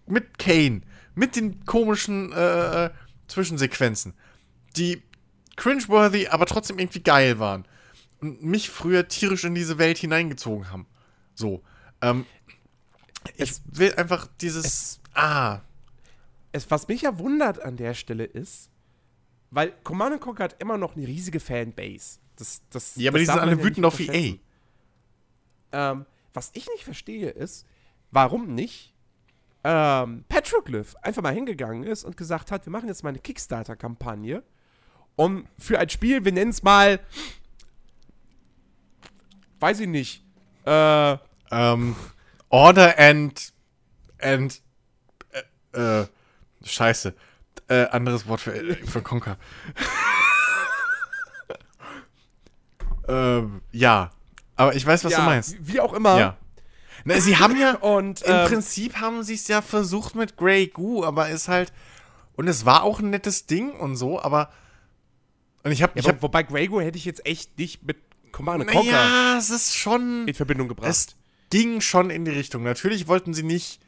[0.06, 0.82] mit Kane,
[1.14, 2.90] mit den komischen äh, äh,
[3.28, 4.14] Zwischensequenzen,
[4.76, 5.02] die
[5.56, 7.66] cringeworthy, aber trotzdem irgendwie geil waren.
[8.20, 10.86] Und mich früher tierisch in diese Welt hineingezogen haben.
[11.34, 11.62] So.
[12.00, 12.26] Ähm,
[13.36, 14.64] ich es, will einfach dieses.
[14.64, 15.60] Es, ah.
[16.52, 18.70] Es, was mich ja wundert an der Stelle ist,
[19.50, 22.18] weil Command Conquer hat immer noch eine riesige Fanbase.
[22.36, 24.36] Das, das, ja, aber das die sind alle ja wütend auf EA.
[25.72, 27.66] Ähm, was ich nicht verstehe ist,
[28.10, 28.93] warum nicht
[29.64, 34.42] ähm, Petroglyph einfach mal hingegangen ist und gesagt hat, wir machen jetzt mal eine Kickstarter-Kampagne
[35.16, 37.00] um für ein Spiel, wir nennen es mal,
[39.60, 40.24] weiß ich nicht,
[40.66, 41.16] äh,
[41.50, 41.96] ähm,
[42.48, 43.52] Order and,
[44.20, 44.60] and,
[45.72, 46.06] äh, äh
[46.64, 47.14] scheiße,
[47.68, 49.36] äh, anderes Wort für, äh, für Conquer.
[53.08, 54.10] ähm, ja,
[54.56, 55.56] aber ich weiß, was ja, du meinst.
[55.60, 56.18] Wie auch immer.
[56.18, 56.36] Ja.
[57.04, 60.68] Na, sie haben ja, und im ähm, Prinzip haben sie es ja versucht mit Grey
[60.68, 61.72] Goo, aber ist halt,
[62.34, 64.50] und es war auch ein nettes Ding und so, aber
[65.64, 67.98] und ich habe, ja, hab, wobei Grey Goo hätte ich jetzt echt nicht mit
[68.32, 70.90] Command Conquer ja, es ist schon in Verbindung gebracht.
[70.90, 71.16] Es
[71.50, 72.62] ging schon in die Richtung.
[72.62, 73.80] Natürlich wollten sie nicht,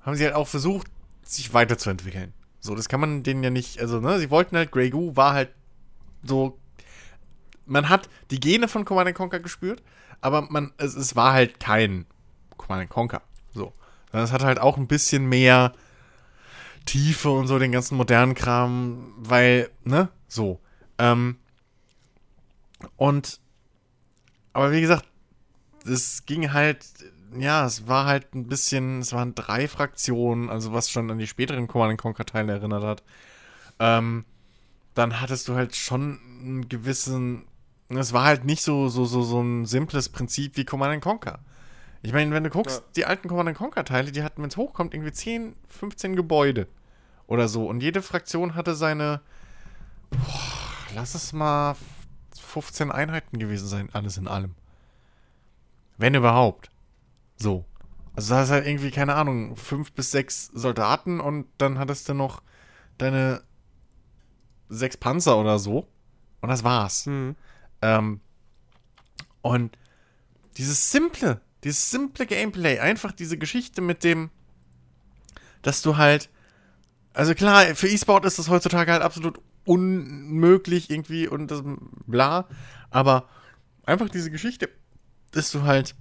[0.00, 0.86] haben sie halt auch versucht,
[1.22, 2.32] sich weiterzuentwickeln.
[2.60, 5.34] So, das kann man denen ja nicht, also, ne, sie wollten halt, Grey Goo war
[5.34, 5.50] halt
[6.22, 6.58] so,
[7.66, 9.82] man hat die Gene von Command Conquer gespürt,
[10.20, 12.06] aber man, es, es war halt kein
[12.56, 13.22] Command Conquer.
[13.52, 13.72] So.
[14.12, 15.72] Es hat halt auch ein bisschen mehr
[16.86, 20.60] Tiefe und so, den ganzen modernen Kram, weil, ne, so.
[20.98, 21.36] Ähm,
[22.96, 23.40] und,
[24.52, 25.04] aber wie gesagt,
[25.84, 26.86] es ging halt,
[27.36, 31.26] ja, es war halt ein bisschen, es waren drei Fraktionen, also was schon an die
[31.26, 33.02] späteren Command Conquer-Teile erinnert hat.
[33.78, 34.24] Ähm,
[34.94, 37.46] dann hattest du halt schon einen gewissen,
[37.88, 41.40] es war halt nicht so, so, so, so ein simples Prinzip wie Command Conquer.
[42.06, 42.84] Ich meine, wenn du guckst, ja.
[42.94, 46.68] die alten Command Conquer-Teile, die hatten, wenn es hochkommt, irgendwie 10, 15 Gebäude
[47.26, 47.66] oder so.
[47.66, 49.22] Und jede Fraktion hatte seine,
[50.10, 50.20] boah,
[50.94, 51.74] lass es mal
[52.40, 54.54] 15 Einheiten gewesen sein, alles in allem.
[55.98, 56.70] Wenn überhaupt.
[57.38, 57.64] So.
[58.14, 62.14] Also da ist halt irgendwie, keine Ahnung, fünf bis sechs Soldaten und dann hattest du
[62.14, 62.40] noch
[62.98, 63.42] deine
[64.68, 65.88] sechs Panzer oder so.
[66.40, 67.06] Und das war's.
[67.06, 67.34] Mhm.
[67.82, 68.20] Ähm,
[69.42, 69.76] und
[70.56, 74.30] dieses simple, dieses simple Gameplay, einfach diese Geschichte mit dem,
[75.62, 76.30] dass du halt,
[77.12, 81.64] also klar, für E-Sport ist das heutzutage halt absolut unmöglich irgendwie und das
[82.06, 82.46] bla.
[82.90, 83.28] Aber
[83.84, 84.68] einfach diese Geschichte,
[85.32, 85.96] dass du halt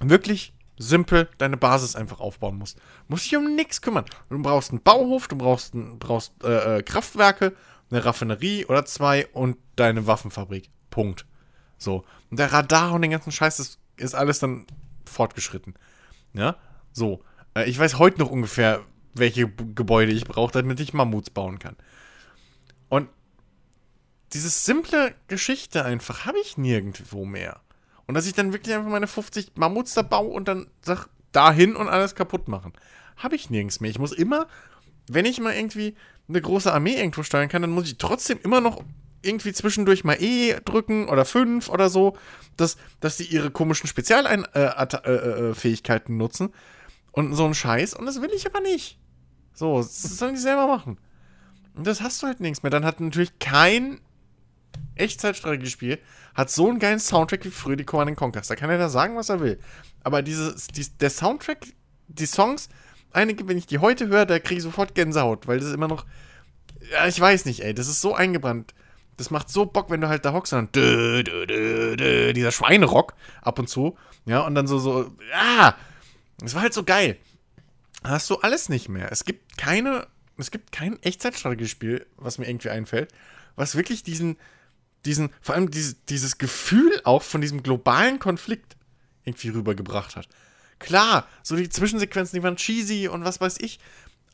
[0.00, 2.76] wirklich simpel deine Basis einfach aufbauen musst.
[3.06, 4.06] Musst dich um nichts kümmern.
[4.30, 7.54] Du brauchst einen Bauhof, du brauchst, brauchst äh, äh, Kraftwerke,
[7.88, 10.70] eine Raffinerie oder zwei und deine Waffenfabrik.
[10.90, 11.24] Punkt.
[11.78, 12.04] So.
[12.30, 14.66] Und der Radar und den ganzen Scheiß ist, ist alles dann
[15.04, 15.74] fortgeschritten.
[16.32, 16.56] Ja?
[16.92, 17.22] So.
[17.54, 21.76] Äh, ich weiß heute noch ungefähr, welche Gebäude ich brauche, damit ich Mammuts bauen kann.
[22.88, 23.08] Und
[24.32, 27.60] diese simple Geschichte einfach habe ich nirgendwo mehr.
[28.06, 31.76] Und dass ich dann wirklich einfach meine 50 Mammuts da baue und dann sag, dahin
[31.76, 32.72] und alles kaputt machen.
[33.16, 33.90] Habe ich nirgends mehr.
[33.90, 34.46] Ich muss immer,
[35.08, 35.96] wenn ich mal irgendwie
[36.28, 38.82] eine große Armee irgendwo steuern kann, dann muss ich trotzdem immer noch
[39.22, 42.16] irgendwie zwischendurch mal E drücken oder 5 oder so,
[42.56, 46.52] dass, dass die ihre komischen Spezialfähigkeiten äh, äh, nutzen.
[47.12, 47.94] Und so ein Scheiß.
[47.94, 48.98] Und das will ich aber nicht.
[49.54, 50.98] So, das sollen die selber machen.
[51.74, 52.70] Und das hast du halt nichts mehr.
[52.70, 54.00] Dann hat natürlich kein
[54.94, 55.98] Echtzeitstrategiespiel
[56.34, 58.48] hat so einen geilen Soundtrack wie früher die Command Conquers.
[58.48, 59.58] Da kann er da sagen, was er will.
[60.02, 61.58] Aber dieses, die, der Soundtrack,
[62.08, 62.68] die Songs,
[63.12, 65.88] einige, wenn ich die heute höre, da kriege ich sofort Gänsehaut, weil das ist immer
[65.88, 66.06] noch.
[66.90, 67.74] Ja, ich weiß nicht, ey.
[67.74, 68.74] Das ist so eingebrannt.
[69.16, 72.52] Das macht so Bock, wenn du halt da hockst und dann dö, dö, dö, dieser
[72.52, 73.96] Schweinerock ab und zu.
[74.24, 75.74] Ja, und dann so, so, ah,
[76.38, 77.18] das war halt so geil.
[78.02, 79.12] Hast du alles nicht mehr.
[79.12, 80.06] Es gibt keine
[80.42, 83.12] es gibt kein Echtzeitstrategiespiel, was mir irgendwie einfällt,
[83.56, 84.36] was wirklich diesen,
[85.04, 88.76] diesen, vor allem dieses, dieses Gefühl auch von diesem globalen Konflikt
[89.24, 90.28] irgendwie rübergebracht hat.
[90.78, 93.78] Klar, so die Zwischensequenzen, die waren cheesy und was weiß ich,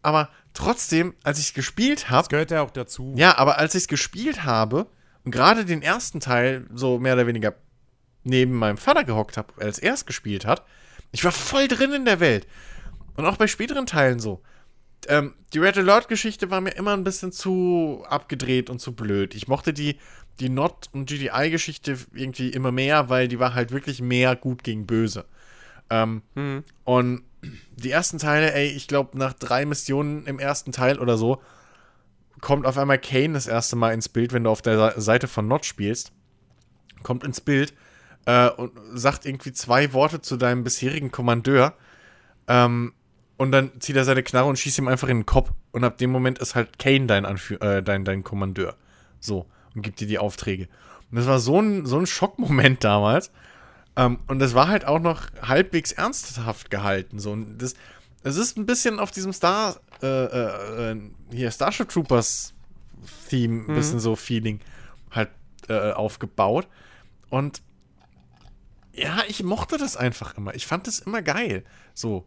[0.02, 2.22] aber trotzdem, als ich es gespielt habe.
[2.22, 3.14] Das gehört ja auch dazu.
[3.16, 4.86] Ja, aber als ich es gespielt habe
[5.24, 7.54] und gerade den ersten Teil so mehr oder weniger
[8.24, 10.64] neben meinem Vater gehockt habe, als er es gespielt hat,
[11.12, 12.46] ich war voll drin in der Welt.
[13.16, 14.42] Und auch bei späteren Teilen so
[15.06, 19.34] ähm, die Red Alert-Geschichte war mir immer ein bisschen zu abgedreht und zu blöd.
[19.34, 19.98] Ich mochte die,
[20.40, 24.86] die Not- und GDI-Geschichte irgendwie immer mehr, weil die war halt wirklich mehr gut gegen
[24.86, 25.24] böse.
[25.90, 26.64] Ähm, mhm.
[26.84, 27.22] Und
[27.76, 31.40] die ersten Teile, ey, ich glaube, nach drei Missionen im ersten Teil oder so,
[32.40, 35.48] kommt auf einmal Kane das erste Mal ins Bild, wenn du auf der Seite von
[35.48, 36.12] Not spielst.
[37.02, 37.74] Kommt ins Bild
[38.26, 41.74] äh, und sagt irgendwie zwei Worte zu deinem bisherigen Kommandeur.
[42.48, 42.92] Ähm,
[43.36, 45.52] und dann zieht er seine Knarre und schießt ihm einfach in den Kopf.
[45.70, 48.76] Und ab dem Moment ist halt Kane dein, Anführ äh, dein, dein Kommandeur.
[49.20, 49.46] So.
[49.74, 50.68] und gibt dir die Aufträge.
[51.10, 53.30] Und das war so ein, so ein Schockmoment damals.
[53.98, 57.18] Ähm, und das war halt auch noch halbwegs ernsthaft gehalten.
[57.18, 57.32] So.
[57.32, 57.74] Und das,
[58.22, 61.00] es ist ein bisschen auf diesem Star, äh, äh, äh
[61.32, 62.54] hier Starship Troopers
[63.28, 63.74] Theme, ein mhm.
[63.74, 64.60] bisschen so Feeling
[65.10, 65.30] halt
[65.68, 66.68] äh, aufgebaut.
[67.28, 67.60] Und
[68.92, 70.54] ja, ich mochte das einfach immer.
[70.54, 71.64] Ich fand das immer geil.
[71.92, 72.24] So.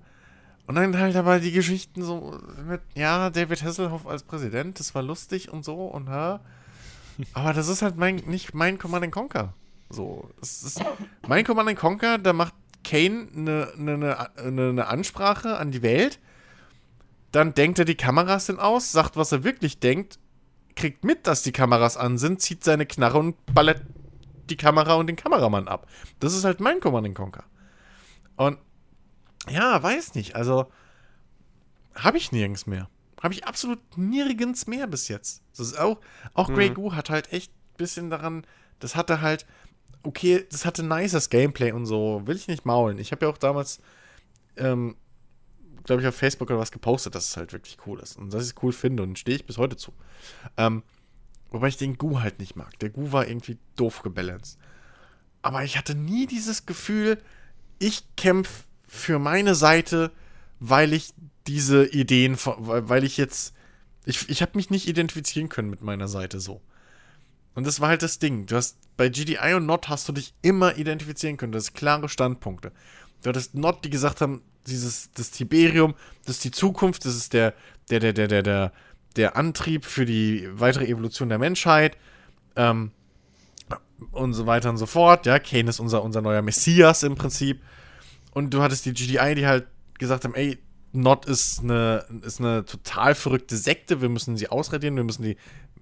[0.68, 5.04] Und dann halt aber die Geschichten so mit, ja, David Hasselhoff als Präsident, das war
[5.04, 6.42] lustig und so und ha.
[7.34, 9.54] Aber das ist halt mein, nicht mein Command Conquer.
[9.92, 10.84] So, es ist
[11.28, 16.20] mein Command Conquer, da macht Kane eine, eine, eine, eine Ansprache an die Welt.
[17.32, 20.20] Dann denkt er, die Kameras sind aus, sagt, was er wirklich denkt,
[20.76, 23.82] kriegt mit, dass die Kameras an sind, zieht seine Knarre und ballert
[24.50, 25.88] die Kamera und den Kameramann ab.
[26.20, 27.44] Das ist halt mein Command Conquer.
[28.36, 28.58] Und
[29.50, 30.36] ja, weiß nicht.
[30.36, 30.72] Also
[31.96, 32.90] habe ich nirgends mehr.
[33.22, 35.44] Habe ich absolut nirgends mehr bis jetzt.
[35.56, 36.00] Das ist auch,
[36.34, 36.56] auch mhm.
[36.56, 38.46] Grey Goo hat halt echt ein bisschen daran,
[38.80, 39.46] das hatte halt,
[40.04, 42.98] okay, das hatte nices Gameplay und so, will ich nicht maulen.
[42.98, 43.80] Ich habe ja auch damals,
[44.58, 44.96] ähm,
[45.84, 48.44] glaube ich, auf Facebook oder was gepostet, dass es halt wirklich cool ist und dass
[48.44, 49.94] ich es cool finde und stehe ich bis heute zu.
[50.58, 50.84] Ähm,
[51.50, 52.78] wobei ich den Gu halt nicht mag.
[52.80, 54.58] Der Gu war irgendwie doof gebalanced.
[55.42, 57.18] Aber ich hatte nie dieses Gefühl,
[57.80, 60.12] ich kämpfe für meine Seite,
[60.60, 61.14] weil ich
[61.48, 63.56] diese Ideen, weil ich jetzt,
[64.06, 66.62] ich, ich habe mich nicht identifizieren können mit meiner Seite so.
[67.54, 68.46] Und das war halt das Ding.
[68.46, 71.52] Du hast bei GDI und Not hast du dich immer identifizieren können.
[71.52, 72.72] Das sind klare Standpunkte.
[73.24, 77.34] Du hattest Not, die gesagt haben, dieses, das Tiberium, das ist die Zukunft, das ist
[77.34, 77.54] der,
[77.90, 78.72] der, der, der, der, der,
[79.16, 81.98] der Antrieb für die weitere Evolution der Menschheit.
[82.56, 82.92] Ähm,
[84.12, 85.26] und so weiter und so fort.
[85.26, 87.62] Ja, Kane ist unser, unser neuer Messias im Prinzip.
[88.32, 89.68] Und du hattest die GDI, die halt
[90.00, 90.58] gesagt haben, ey,
[90.94, 95.38] Not ist eine, ist eine total verrückte Sekte, wir müssen sie ausradieren, wir müssen die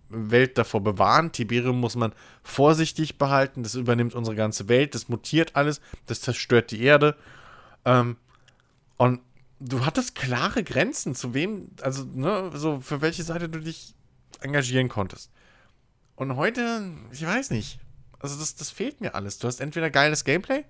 [0.09, 1.31] Welt davor bewahren.
[1.31, 6.71] Tiberium muss man vorsichtig behalten, das übernimmt unsere ganze Welt, das mutiert alles, das zerstört
[6.71, 7.15] die Erde.
[7.85, 8.17] Ähm,
[8.97, 9.21] und
[9.59, 13.95] du hattest klare Grenzen, zu wem, also, ne, so für welche Seite du dich
[14.41, 15.31] engagieren konntest.
[16.15, 17.79] Und heute, ich weiß nicht.
[18.19, 19.39] Also, das, das fehlt mir alles.
[19.39, 20.65] Du hast entweder geiles Gameplay.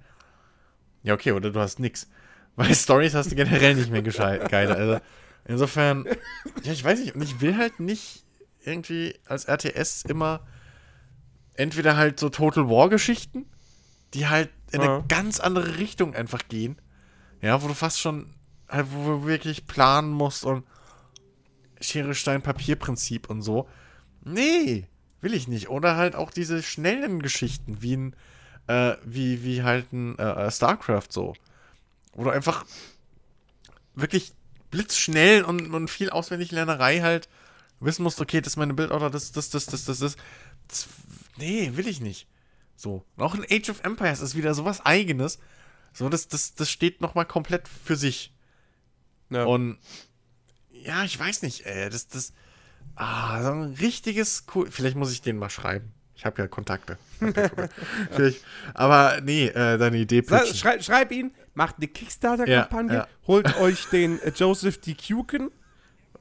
[1.01, 2.07] Ja, okay, oder du hast nix.
[2.55, 4.71] Weil Stories hast du generell nicht mehr geil.
[4.71, 4.99] Also,
[5.45, 6.05] insofern,
[6.63, 7.15] ja, ich weiß nicht.
[7.15, 8.25] Und ich will halt nicht
[8.63, 10.41] irgendwie als RTS immer
[11.53, 13.45] entweder halt so Total War-Geschichten,
[14.13, 15.05] die halt in eine ja.
[15.07, 16.81] ganz andere Richtung einfach gehen.
[17.41, 18.33] Ja, wo du fast schon,
[18.67, 20.63] halt, wo du wirklich planen musst und
[21.81, 23.67] Schere, Stein, Papier-Prinzip und so.
[24.23, 24.87] Nee,
[25.21, 25.69] will ich nicht.
[25.69, 28.15] Oder halt auch diese schnellen Geschichten, wie ein,
[28.67, 31.33] äh, wie, wie halt ein äh, äh StarCraft so.
[32.13, 32.65] Wo du einfach
[33.95, 34.33] wirklich
[34.71, 37.29] blitzschnell und, und viel Auswendiglernerei halt
[37.79, 40.15] wissen musst, okay, das ist meine Bildorder, das, das, das, das, das, das.
[40.67, 40.87] das
[41.37, 42.27] nee, will ich nicht.
[42.75, 43.05] So.
[43.15, 45.39] Und auch in Age of Empires ist wieder sowas Eigenes.
[45.93, 48.33] So, das, das, das steht nochmal komplett für sich.
[49.29, 49.45] Ja.
[49.45, 49.77] Und
[50.71, 52.33] ja, ich weiß nicht, ey, das, das,
[52.95, 54.69] ah, so ein richtiges cool.
[54.71, 55.91] Vielleicht muss ich den mal schreiben.
[56.15, 56.97] Ich habe ja Kontakte.
[58.73, 60.53] aber nee, äh, deine Idee pitchen.
[60.53, 63.07] Schrei, schreib ihn, macht eine Kickstarter-Kampagne, ja, ja.
[63.25, 64.95] holt euch den äh, Joseph D.
[64.95, 65.49] Kuken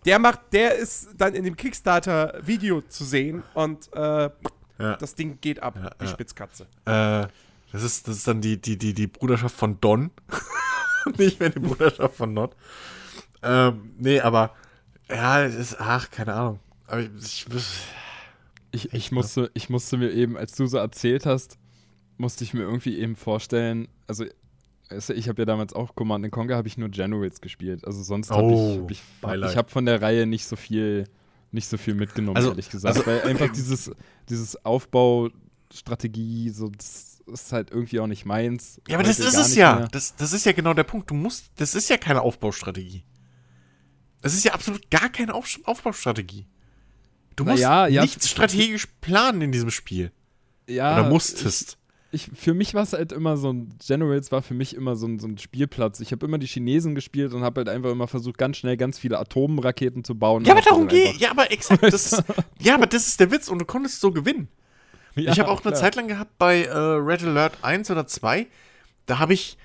[0.04, 4.30] der macht, der ist dann in dem Kickstarter-Video zu sehen und äh,
[4.78, 4.96] ja.
[4.96, 6.10] das Ding geht ab, ja, die ja.
[6.10, 6.66] Spitzkatze.
[6.84, 7.26] Äh,
[7.72, 10.10] das ist, das ist dann die, die, die, die Bruderschaft von Don.
[11.18, 12.56] Nicht mehr die Bruderschaft von Not.
[13.42, 14.54] Ähm, nee, aber
[15.08, 16.60] ja, es ist, ach, keine Ahnung.
[16.86, 17.46] Aber ich,
[18.72, 21.58] ich, ich, musste, ich musste mir eben, als du so erzählt hast,
[22.16, 24.24] musste ich mir irgendwie eben vorstellen, also
[24.90, 27.86] ich habe ja damals auch Command Conquer, habe ich nur Generals gespielt.
[27.86, 31.04] Also sonst habe oh, ich, hab ich, ich habe von der Reihe nicht so viel,
[31.52, 32.96] nicht so viel mitgenommen, also, ehrlich gesagt.
[32.96, 33.90] Also, weil einfach dieses,
[34.28, 38.80] dieses Aufbaustrategie, so das ist halt irgendwie auch nicht meins.
[38.88, 39.86] Ja, aber das ist es ja.
[39.88, 41.10] Das, das ist ja genau der Punkt.
[41.10, 43.04] Du musst, das ist ja keine Aufbaustrategie.
[44.22, 46.46] Das ist ja absolut gar keine Auf Aufbaustrategie.
[47.36, 50.10] Du musst ja, ja, nichts strategisch planen in diesem Spiel.
[50.66, 50.94] Ja.
[50.94, 51.77] Oder musstest ich,
[52.16, 55.18] für mich war es halt immer so ein, Generals war für mich immer so ein,
[55.18, 56.00] so ein Spielplatz.
[56.00, 58.98] Ich habe immer die Chinesen gespielt und habe halt einfach immer versucht, ganz schnell ganz
[58.98, 60.44] viele Atomraketen zu bauen.
[60.44, 62.22] Ja, aber darum geht, ja, aber exakt, das,
[62.60, 64.48] ja, aber das ist der Witz und du konntest so gewinnen.
[65.16, 65.74] Ja, ich habe auch klar.
[65.74, 68.46] eine Zeit lang gehabt bei äh, Red Alert 1 oder 2,
[69.04, 69.58] da habe ich,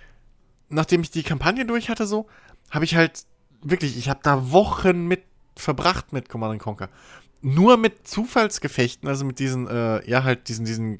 [0.67, 2.27] nachdem ich die Kampagne durch hatte so,
[2.71, 3.23] habe ich halt
[3.61, 5.21] wirklich, ich habe da Wochen mit
[5.55, 6.89] verbracht mit Command Conquer.
[7.41, 10.99] Nur mit Zufallsgefechten, also mit diesen, äh, ja, halt diesen, diesen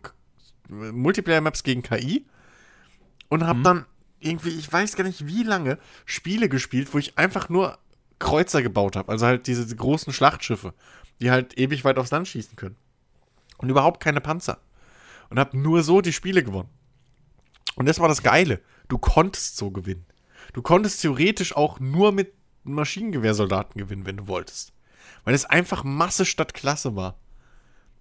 [0.70, 2.26] Multiplayer-Maps gegen KI
[3.30, 3.64] und habe mhm.
[3.64, 3.86] dann
[4.20, 7.78] irgendwie, ich weiß gar nicht wie lange, Spiele gespielt, wo ich einfach nur
[8.20, 9.11] Kreuzer gebaut habe.
[9.11, 10.74] Also halt diese großen Schlachtschiffe,
[11.20, 12.78] die halt ewig weit aufs Land schießen können.
[13.57, 14.59] und überhaupt keine Panzer.
[15.30, 16.70] Und habe nur so die Spiele gewonnen.
[17.76, 18.61] Und das war das Geile.
[18.88, 20.05] Du konntest so gewinnen.
[20.53, 22.34] Du konntest theoretisch auch nur mit
[22.64, 24.74] Maschinengewehrsoldaten gewinnen, wenn du wolltest.
[25.24, 27.18] Weil es einfach Masse statt Klasse war.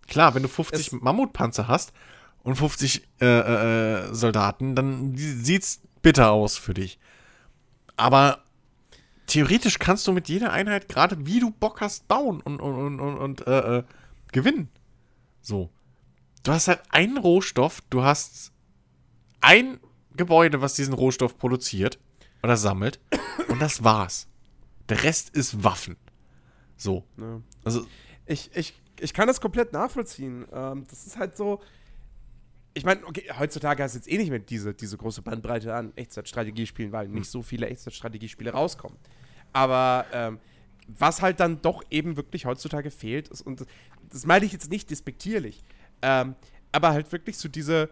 [0.08, 1.92] Klar, wenn du 50 es Mammutpanzer hast
[2.42, 6.98] und 50 äh, äh, Soldaten, dann sieht's bitter aus für dich.
[7.96, 8.42] Aber
[9.26, 13.18] theoretisch kannst du mit jeder Einheit gerade wie du Bock hast bauen und, und, und,
[13.18, 13.84] und äh, äh,
[14.32, 14.68] gewinnen.
[15.40, 15.70] So.
[16.42, 18.52] Du hast halt einen Rohstoff, du hast
[19.40, 19.78] ein
[20.16, 21.98] Gebäude, was diesen Rohstoff produziert
[22.42, 23.00] oder sammelt
[23.48, 24.28] und das war's.
[24.88, 25.96] Der Rest ist Waffen.
[26.76, 27.04] So.
[27.16, 27.40] Ja.
[27.64, 27.86] Also.
[28.26, 30.46] Ich, ich, ich kann das komplett nachvollziehen.
[30.52, 31.60] Ähm, das ist halt so.
[32.74, 35.92] Ich meine, okay, heutzutage hast du jetzt eh nicht mehr diese, diese große Bandbreite an
[35.96, 38.96] Echtzeitstrategiespielen, weil nicht so viele Echtzeitstrategiespiele rauskommen.
[39.52, 40.38] Aber ähm,
[40.88, 43.66] was halt dann doch eben wirklich heutzutage fehlt, ist, und
[44.10, 45.62] das, meine ich jetzt nicht despektierlich,
[46.00, 46.34] ähm,
[46.72, 47.90] aber halt wirklich so diese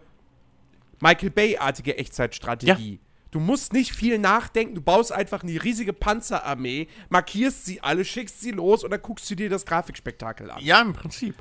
[0.99, 2.93] Michael Bay-artige Echtzeitstrategie.
[2.93, 2.99] Ja.
[3.31, 8.41] Du musst nicht viel nachdenken, du baust einfach eine riesige Panzerarmee, markierst sie alle, schickst
[8.41, 10.61] sie los und dann guckst du dir das Grafikspektakel an.
[10.61, 11.35] Ja, im Prinzip.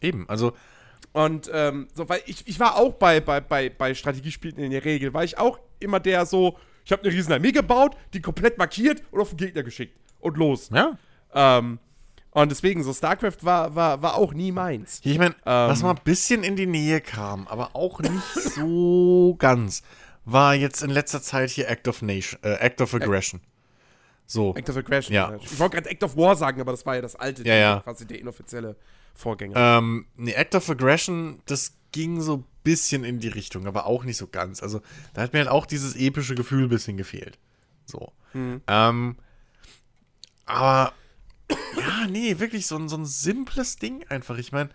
[0.00, 0.52] Eben, also.
[1.14, 4.84] Und ähm, so, weil ich, ich war auch bei, bei, bei, bei Strategiespielen in der
[4.84, 8.58] Regel, war ich auch immer der so, ich habe eine riesen Armee gebaut, die komplett
[8.58, 9.96] markiert und auf den Gegner geschickt.
[10.18, 10.70] Und los.
[10.72, 10.98] Ja.
[11.32, 11.78] Ähm,
[12.32, 15.00] und deswegen, so StarCraft war, war, war auch nie meins.
[15.04, 19.36] Ich meine, ähm, was mal ein bisschen in die Nähe kam, aber auch nicht so
[19.38, 19.84] ganz,
[20.24, 23.40] war jetzt in letzter Zeit hier Act of Nation, äh, Act of Aggression.
[24.26, 24.52] So.
[24.56, 25.14] Act of Aggression.
[25.14, 25.36] Ja.
[25.40, 27.80] Ich wollte gerade Act of War sagen, aber das war ja das alte, ja, ja.
[27.84, 28.74] quasi der inoffizielle
[29.14, 29.56] Vorgänger.
[29.56, 34.04] Ähm, nee, Act of Aggression, das ging so ein bisschen in die Richtung, aber auch
[34.04, 34.62] nicht so ganz.
[34.62, 34.80] Also,
[35.12, 37.38] da hat mir halt auch dieses epische Gefühl ein bisschen gefehlt.
[37.86, 38.12] So.
[38.32, 38.62] Mhm.
[38.66, 39.16] Ähm,
[40.46, 40.92] aber,
[41.48, 44.38] ja, nee, wirklich so, so ein simples Ding einfach.
[44.38, 44.70] Ich meine,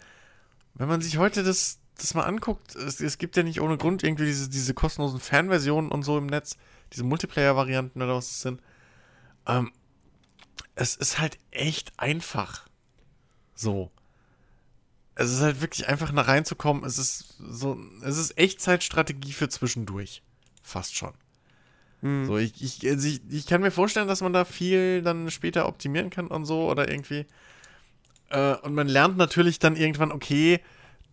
[0.76, 4.04] wenn man sich heute das, das mal anguckt, es, es, gibt ja nicht ohne Grund
[4.04, 6.58] irgendwie diese, diese kostenlosen Fanversionen und so im Netz,
[6.94, 8.62] diese Multiplayer-Varianten oder was es sind.
[9.46, 9.72] Ähm,
[10.76, 12.68] es ist halt echt einfach.
[13.56, 13.92] So.
[15.20, 16.86] Es ist halt wirklich einfach nach reinzukommen.
[16.86, 20.22] Es ist so, es ist Echtzeitstrategie für zwischendurch.
[20.64, 21.12] Fast schon.
[22.02, 22.26] Hm.
[22.26, 25.68] So, ich, ich, also ich, ich, kann mir vorstellen, dass man da viel dann später
[25.68, 27.26] optimieren kann und so oder irgendwie.
[28.30, 30.62] Äh, und man lernt natürlich dann irgendwann, okay,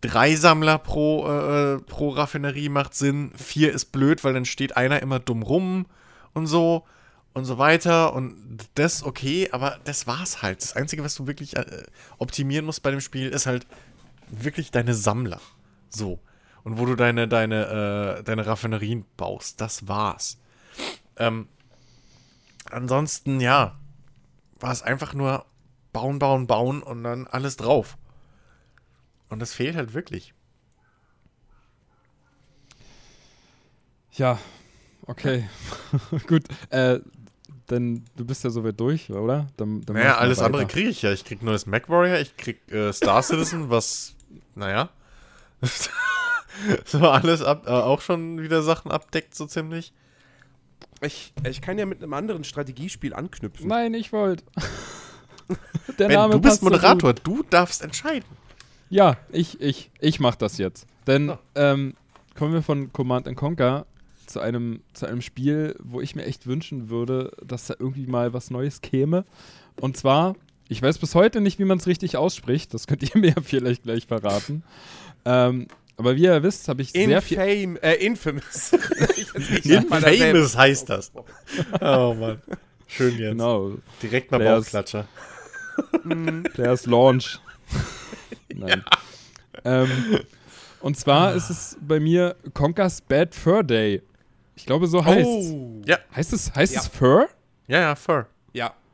[0.00, 5.02] drei Sammler pro, äh, pro Raffinerie macht Sinn, vier ist blöd, weil dann steht einer
[5.02, 5.86] immer dumm rum
[6.32, 6.84] und so
[7.32, 10.62] und so weiter und das okay, aber das war's halt.
[10.62, 11.82] Das Einzige, was du wirklich äh,
[12.18, 13.66] optimieren musst bei dem Spiel, ist halt
[14.28, 15.40] wirklich deine Sammler.
[15.88, 16.20] So.
[16.64, 19.60] Und wo du deine, deine, äh, deine Raffinerien baust.
[19.60, 20.38] Das war's.
[21.16, 21.48] Ähm,
[22.70, 23.78] ansonsten, ja,
[24.58, 25.46] war es einfach nur
[25.92, 27.96] bauen, bauen, bauen und dann alles drauf.
[29.28, 30.34] Und das fehlt halt wirklich.
[34.12, 34.38] Ja,
[35.06, 35.48] okay.
[36.26, 36.44] Gut.
[36.70, 37.00] Äh,
[37.70, 39.48] denn du bist ja soweit durch, oder?
[39.56, 41.12] Dann, dann naja, alles andere kriege ich ja.
[41.12, 44.15] Ich krieg nur das Mac Warrior, ich krieg äh, Star Citizen, was,
[44.56, 44.90] naja.
[46.84, 49.92] so alles ab, äh, auch schon wieder Sachen abdeckt, so ziemlich.
[51.00, 53.68] Ich, ich kann ja mit einem anderen Strategiespiel anknüpfen.
[53.68, 54.44] Nein, ich wollte.
[55.98, 58.28] Der ben, Name du bist Moderator, so du darfst entscheiden.
[58.88, 60.86] Ja, ich, ich, ich mach das jetzt.
[61.06, 61.38] Denn oh.
[61.54, 61.94] ähm,
[62.34, 63.86] kommen wir von Command Conquer
[64.26, 68.32] zu einem, zu einem Spiel, wo ich mir echt wünschen würde, dass da irgendwie mal
[68.32, 69.24] was Neues käme.
[69.80, 70.34] Und zwar,
[70.68, 72.74] ich weiß bis heute nicht, wie man es richtig ausspricht.
[72.74, 74.62] Das könnt ihr mir ja vielleicht gleich verraten.
[75.24, 77.38] ähm, aber wie ihr wisst, habe ich sehr viel.
[77.38, 78.72] Äh, infamous.
[79.64, 81.10] infamous heißt das.
[81.80, 82.42] Oh Mann.
[82.86, 83.30] Schön jetzt.
[83.30, 83.72] Genau.
[84.02, 85.08] Direkt mal Players, Bauchklatscher.
[86.52, 87.40] Players Launch.
[88.54, 88.84] Nein.
[89.64, 89.82] Ja.
[89.82, 90.20] Ähm,
[90.80, 94.02] und zwar ist es bei mir Conker's Bad Fur Day.
[94.54, 95.50] Ich glaube, so heißt es.
[95.50, 95.82] Oh.
[95.86, 95.98] Ja.
[96.14, 96.80] Heißt es, heißt ja.
[96.80, 97.28] es Fur?
[97.68, 98.26] Ja, ja, Fur.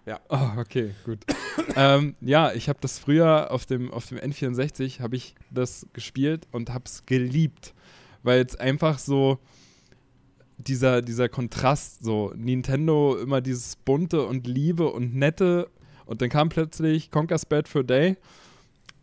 [0.06, 0.20] Ja.
[0.28, 1.20] Oh, okay, gut.
[1.76, 6.46] ähm, ja, ich habe das früher auf dem, auf dem N64 habe ich das gespielt
[6.50, 7.74] und habe es geliebt,
[8.22, 9.38] weil es einfach so
[10.58, 15.68] dieser, dieser Kontrast, so Nintendo immer dieses bunte und Liebe und nette
[16.06, 18.16] und dann kam plötzlich Conker's Bad for Day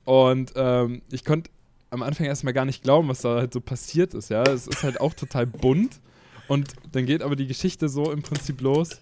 [0.06, 1.50] und ähm, ich konnte
[1.92, 4.44] am Anfang erstmal gar nicht glauben, was da halt so passiert ist, ja.
[4.44, 6.00] Es ist halt auch total bunt
[6.48, 9.02] und dann geht aber die Geschichte so im Prinzip los,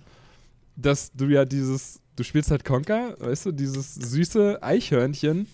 [0.78, 5.48] dass du ja dieses, du spielst halt Conker, weißt du, dieses süße Eichhörnchen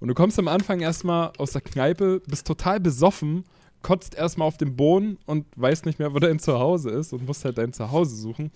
[0.00, 3.44] und du kommst am Anfang erstmal aus der Kneipe, bist total besoffen,
[3.82, 7.44] kotzt erstmal auf den Boden und weißt nicht mehr, wo dein Zuhause ist und musst
[7.44, 8.50] halt dein Zuhause suchen.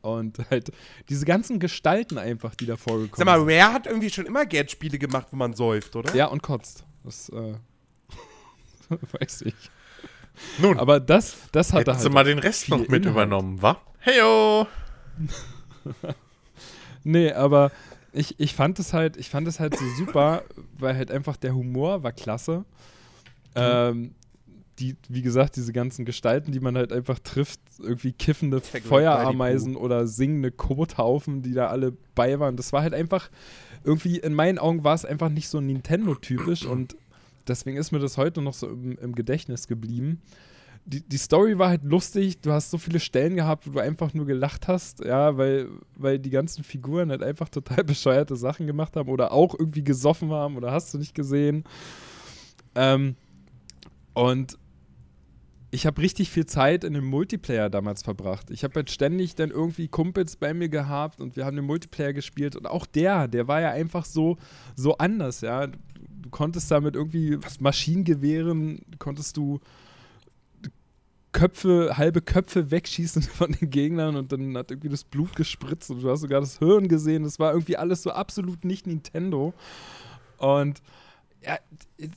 [0.00, 0.72] Und halt
[1.08, 3.18] diese ganzen Gestalten einfach, die da vorgekommen sind.
[3.18, 6.12] Sag mal, Rare hat irgendwie schon immer Gerd-Spiele gemacht, wo man säuft, oder?
[6.16, 6.84] Ja, und kotzt.
[7.04, 7.54] Das äh,
[9.20, 9.54] weiß ich.
[10.58, 12.02] Nun, aber das, das hat er halt.
[12.02, 13.06] Sie mal den Rest noch mit Inhalt.
[13.06, 13.80] übernommen, wa?
[14.00, 14.66] Heyo!
[17.04, 17.70] nee, aber
[18.12, 20.42] ich, ich fand es halt, ich fand es halt so super,
[20.78, 22.58] weil halt einfach der Humor war klasse.
[22.58, 22.64] Mhm.
[23.56, 24.14] Ähm,
[24.78, 30.06] die, wie gesagt, diese ganzen Gestalten, die man halt einfach trifft, irgendwie kiffende Feuerameisen oder
[30.06, 32.56] singende Kothaufen, die da alle bei waren.
[32.56, 33.30] Das war halt einfach,
[33.84, 36.96] irgendwie in meinen Augen war es einfach nicht so Nintendo-typisch und
[37.46, 40.22] deswegen ist mir das heute noch so im, im Gedächtnis geblieben.
[40.84, 44.14] Die, die, Story war halt lustig, du hast so viele Stellen gehabt, wo du einfach
[44.14, 48.96] nur gelacht hast, ja, weil, weil die ganzen Figuren halt einfach total bescheuerte Sachen gemacht
[48.96, 51.64] haben oder auch irgendwie gesoffen haben oder hast du nicht gesehen.
[52.74, 53.14] Ähm,
[54.14, 54.58] und
[55.74, 58.50] ich habe richtig viel Zeit in dem Multiplayer damals verbracht.
[58.50, 62.12] Ich habe halt ständig dann irgendwie Kumpels bei mir gehabt und wir haben den Multiplayer
[62.12, 64.36] gespielt und auch der, der war ja einfach so,
[64.76, 65.66] so anders, ja.
[65.66, 69.60] Du konntest damit irgendwie Maschinengewehren, konntest du
[71.32, 76.02] Köpfe, halbe Köpfe wegschießen von den Gegnern und dann hat irgendwie das Blut gespritzt und
[76.02, 77.24] du hast sogar das Hirn gesehen.
[77.24, 79.54] Das war irgendwie alles so absolut nicht Nintendo.
[80.38, 80.82] Und
[81.44, 81.58] ja,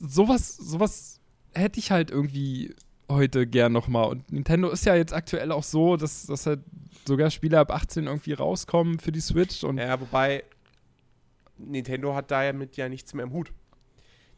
[0.00, 1.20] sowas, sowas
[1.54, 2.74] hätte ich halt irgendwie
[3.08, 4.08] heute gern nochmal.
[4.08, 6.60] Und Nintendo ist ja jetzt aktuell auch so, dass, dass halt
[7.06, 9.64] sogar Spiele ab 18 irgendwie rauskommen für die Switch.
[9.64, 10.44] Und ja, wobei
[11.58, 13.52] Nintendo hat da ja mit ja nichts mehr im Hut.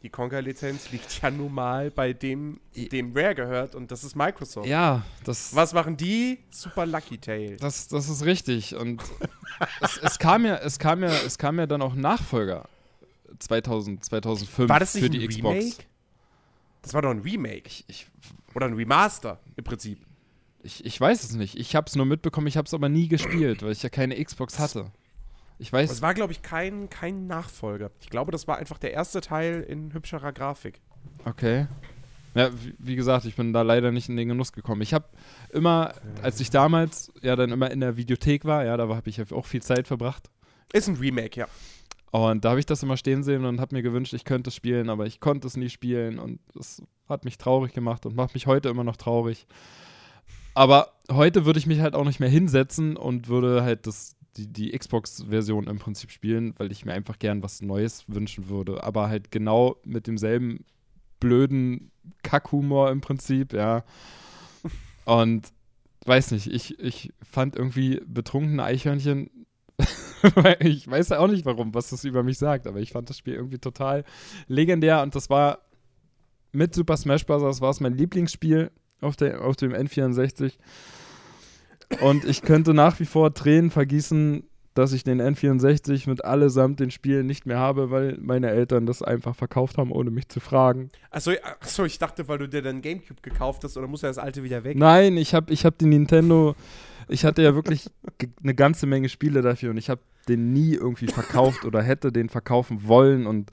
[0.02, 4.68] Die Conker-Lizenz liegt ja nun mal bei dem, dem Rare gehört und das ist Microsoft.
[4.68, 5.54] Ja, das.
[5.56, 6.38] Was machen die?
[6.50, 7.56] Super Lucky Tail.
[7.56, 8.76] Das, das ist richtig.
[8.76, 9.02] Und
[9.80, 12.68] es, es, kam ja, es, kam ja, es kam ja dann auch Nachfolger
[13.40, 15.56] 2000, 2005 War das nicht für die ein Xbox.
[15.56, 15.76] Remake?
[16.82, 17.64] Das war doch ein Remake.
[17.66, 18.06] Ich, ich,
[18.54, 19.98] Oder ein Remaster im Prinzip.
[20.62, 21.58] Ich, ich weiß es nicht.
[21.58, 24.22] Ich habe es nur mitbekommen, ich habe es aber nie gespielt, weil ich ja keine
[24.22, 24.92] Xbox hatte.
[25.58, 25.90] Ich weiß.
[25.90, 27.90] Es war, glaube ich, kein, kein Nachfolger.
[28.00, 30.80] Ich glaube, das war einfach der erste Teil in hübscherer Grafik.
[31.24, 31.66] Okay.
[32.34, 34.82] Ja, wie, wie gesagt, ich bin da leider nicht in den Genuss gekommen.
[34.82, 35.06] Ich habe
[35.50, 39.16] immer, als ich damals ja dann immer in der Videothek war, ja, da habe ich
[39.16, 40.30] ja auch viel Zeit verbracht.
[40.72, 41.48] Ist ein Remake, ja.
[42.10, 44.54] Und da habe ich das immer stehen sehen und habe mir gewünscht, ich könnte es
[44.54, 48.34] spielen, aber ich konnte es nie spielen und das hat mich traurig gemacht und macht
[48.34, 49.46] mich heute immer noch traurig.
[50.54, 54.46] Aber heute würde ich mich halt auch nicht mehr hinsetzen und würde halt das, die,
[54.46, 58.82] die Xbox-Version im Prinzip spielen, weil ich mir einfach gern was Neues wünschen würde.
[58.84, 60.64] Aber halt genau mit demselben
[61.20, 61.90] blöden
[62.22, 63.84] Kackhumor im Prinzip, ja.
[65.04, 65.52] Und
[66.06, 69.30] weiß nicht, ich, ich fand irgendwie betrunkene Eichhörnchen
[70.60, 73.18] ich weiß ja auch nicht warum, was das über mich sagt, aber ich fand das
[73.18, 74.04] Spiel irgendwie total
[74.48, 75.60] legendär und das war
[76.52, 77.60] mit Super Smash Bros.
[77.60, 78.70] war es mein Lieblingsspiel
[79.00, 80.54] auf, der, auf dem N64.
[82.00, 84.44] Und ich könnte nach wie vor Tränen vergießen,
[84.78, 89.02] dass ich den N64 mit allesamt den Spielen nicht mehr habe, weil meine Eltern das
[89.02, 90.90] einfach verkauft haben, ohne mich zu fragen.
[91.10, 94.18] Achso, achso ich dachte, weil du dir dann Gamecube gekauft hast, oder muss ja das
[94.18, 94.78] alte wieder weg?
[94.78, 96.54] Nein, ich habe ich hab die Nintendo,
[97.08, 97.90] ich hatte ja wirklich
[98.40, 102.28] eine ganze Menge Spiele dafür und ich habe den nie irgendwie verkauft oder hätte den
[102.28, 103.50] verkaufen wollen und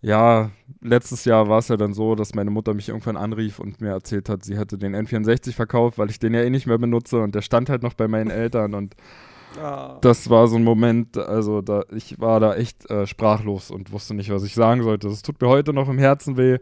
[0.00, 3.80] ja, letztes Jahr war es ja dann so, dass meine Mutter mich irgendwann anrief und
[3.80, 6.78] mir erzählt hat, sie hätte den N64 verkauft, weil ich den ja eh nicht mehr
[6.78, 8.94] benutze und der stand halt noch bei meinen Eltern und
[9.56, 9.98] Ah.
[10.00, 14.14] Das war so ein Moment, also da, ich war da echt äh, sprachlos und wusste
[14.14, 15.08] nicht, was ich sagen sollte.
[15.08, 16.58] Das tut mir heute noch im Herzen weh,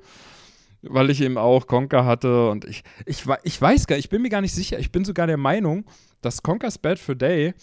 [0.83, 4.29] weil ich eben auch Conker hatte und ich, ich, ich weiß gar ich bin mir
[4.29, 5.85] gar nicht sicher, ich bin sogar der Meinung,
[6.21, 7.55] dass Conker's Bad for Day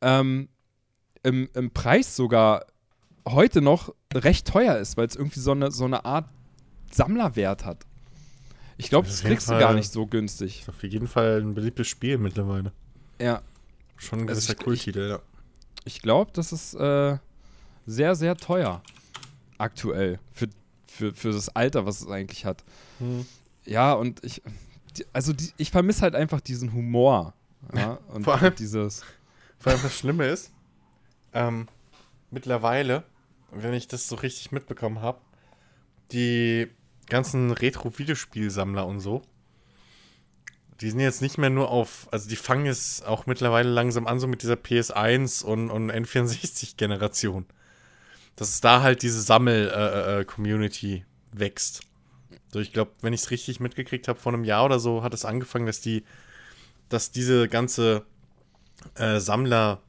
[0.00, 0.48] ähm,
[1.22, 2.66] im, im Preis sogar
[3.28, 6.28] heute noch recht teuer ist, weil es irgendwie so eine, so eine Art
[6.90, 7.86] Sammlerwert hat.
[8.76, 10.60] Ich glaube, das kriegst Fall, du gar nicht so günstig.
[10.60, 12.72] Ist auf jeden Fall ein beliebtes Spiel mittlerweile.
[13.20, 13.42] Ja,
[14.02, 15.20] Schon ein gewisser also Kulttitel, ja.
[15.84, 17.18] Ich glaube, das ist äh,
[17.86, 18.82] sehr, sehr teuer
[19.58, 20.48] aktuell für,
[20.88, 22.64] für, für das Alter, was es eigentlich hat.
[22.98, 23.24] Hm.
[23.64, 24.42] Ja, und ich,
[25.12, 27.34] also die, ich vermisse halt einfach diesen Humor.
[27.74, 29.04] Ja, und vor allem, dieses.
[29.60, 30.50] Vor allem das Schlimme ist,
[31.32, 31.68] ähm,
[32.32, 33.04] mittlerweile,
[33.52, 35.20] wenn ich das so richtig mitbekommen habe,
[36.10, 36.68] die
[37.08, 39.22] ganzen Retro-Videospielsammler und so,
[40.80, 44.18] die sind jetzt nicht mehr nur auf, also die fangen jetzt auch mittlerweile langsam an,
[44.18, 47.46] so mit dieser PS1 und, und N64-Generation.
[48.34, 51.82] Dass es da halt diese Sammel-Community äh, äh, wächst.
[52.52, 55.14] So, ich glaube, wenn ich es richtig mitgekriegt habe, vor einem Jahr oder so hat
[55.14, 56.04] es angefangen, dass die,
[56.88, 58.04] dass diese ganze
[58.94, 59.82] äh, Sammler,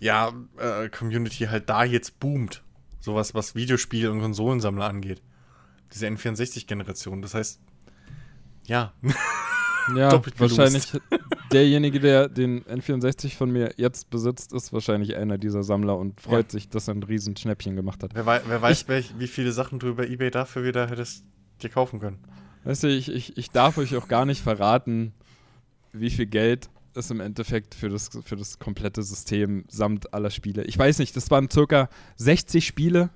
[0.00, 2.64] ja, äh, Community halt da jetzt boomt.
[2.98, 5.22] Sowas, was Videospiel- und Konsolensammler angeht.
[5.92, 7.22] Diese N64-Generation.
[7.22, 7.60] Das heißt,
[8.66, 8.92] ja.
[9.96, 10.92] Ja, wahrscheinlich,
[11.50, 16.52] derjenige, der den N64 von mir jetzt besitzt, ist wahrscheinlich einer dieser Sammler und freut
[16.52, 16.58] ja.
[16.58, 18.14] sich, dass er ein riesen Schnäppchen gemacht hat.
[18.14, 21.24] Wer, wei wer weiß, ich, wie viele Sachen du über Ebay dafür wieder hättest
[21.62, 22.18] dir kaufen können.
[22.62, 25.12] Weißt du, ich, ich, ich darf euch auch gar nicht verraten,
[25.92, 30.64] wie viel Geld es im Endeffekt für das, für das komplette System samt aller Spiele.
[30.64, 33.10] Ich weiß nicht, das waren circa 60 Spiele,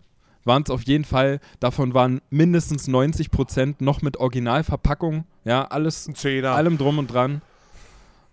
[0.45, 1.41] waren es auf jeden Fall.
[1.61, 5.25] Davon waren mindestens 90 Prozent noch mit Originalverpackung.
[5.45, 7.43] Ja, alles, allem drum und dran.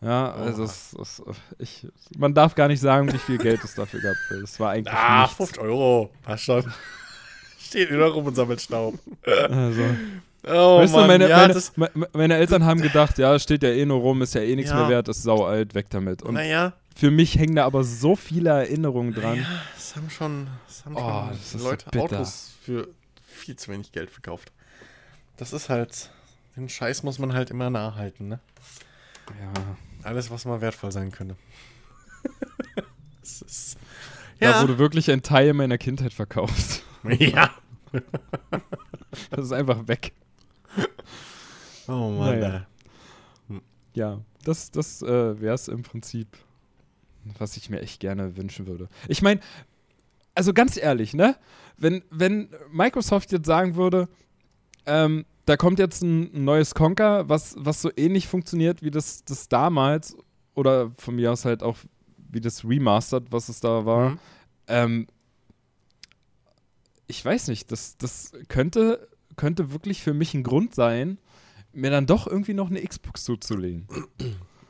[0.02, 0.42] Ja, oh.
[0.42, 1.22] also es, es,
[1.60, 1.88] ich,
[2.18, 4.16] man darf gar nicht sagen, wie viel Geld es dafür gab.
[4.42, 4.94] Das war eigentlich.
[4.94, 5.38] Ah, nichts.
[5.38, 6.10] 50 Euro.
[6.24, 6.64] Passt schon.
[7.60, 8.96] Steht wieder rum und sammelt Staub.
[9.24, 9.84] Also.
[10.44, 13.86] Oh, weißt Mann, du, meine, ja, meine, meine, Eltern haben gedacht, ja, steht ja eh
[13.86, 14.80] nur rum, ist ja eh nichts ja.
[14.80, 16.24] mehr wert, ist sau alt, weg damit.
[16.24, 16.74] Und naja.
[16.96, 19.38] für mich hängen da aber so viele Erinnerungen dran.
[19.38, 22.88] Ja, das haben schon, das haben oh, schon das Leute so Autos für
[23.24, 24.52] viel zu wenig Geld verkauft.
[25.38, 26.10] Das ist halt,
[26.56, 28.40] den Scheiß muss man halt immer nachhalten, ne?
[29.40, 29.54] Ja.
[30.04, 31.36] Alles, was mal wertvoll sein könnte.
[33.22, 33.78] das ist,
[34.40, 34.54] ja.
[34.54, 36.84] Da wurde wirklich ein Teil meiner Kindheit verkauft.
[37.04, 37.50] Ja.
[39.32, 40.14] das ist einfach weg.
[41.92, 42.40] Oh Mann.
[42.40, 42.68] Naja.
[43.94, 46.38] Ja, das, das äh, wäre es im Prinzip,
[47.38, 48.88] was ich mir echt gerne wünschen würde.
[49.10, 49.42] Ich meine,
[50.34, 51.36] also ganz ehrlich, ne?
[51.78, 54.08] Wenn, wenn Microsoft jetzt sagen würde,
[54.86, 59.26] ähm, da kommt jetzt ein, ein, neues Conker, was, was so ähnlich funktioniert wie das,
[59.26, 60.16] das damals,
[60.56, 61.78] oder von mir aus halt auch
[62.30, 64.12] wie das Remastered, was es da war.
[64.12, 64.20] Mhm.
[64.68, 65.08] Ähm,
[67.08, 71.18] ich weiß nicht, das, das könnte könnte wirklich für mich ein Grund sein,
[71.74, 73.88] mir dann doch irgendwie noch eine Xbox zuzulegen.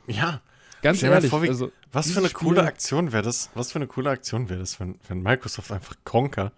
[0.06, 0.42] Ja.
[0.82, 1.30] Ganz Stell ehrlich.
[1.30, 3.50] Vor, wie, also, was für eine Spiele coole Aktion wäre das?
[3.54, 6.52] Was für eine coole Aktion wäre das, wenn, wenn Microsoft einfach Conker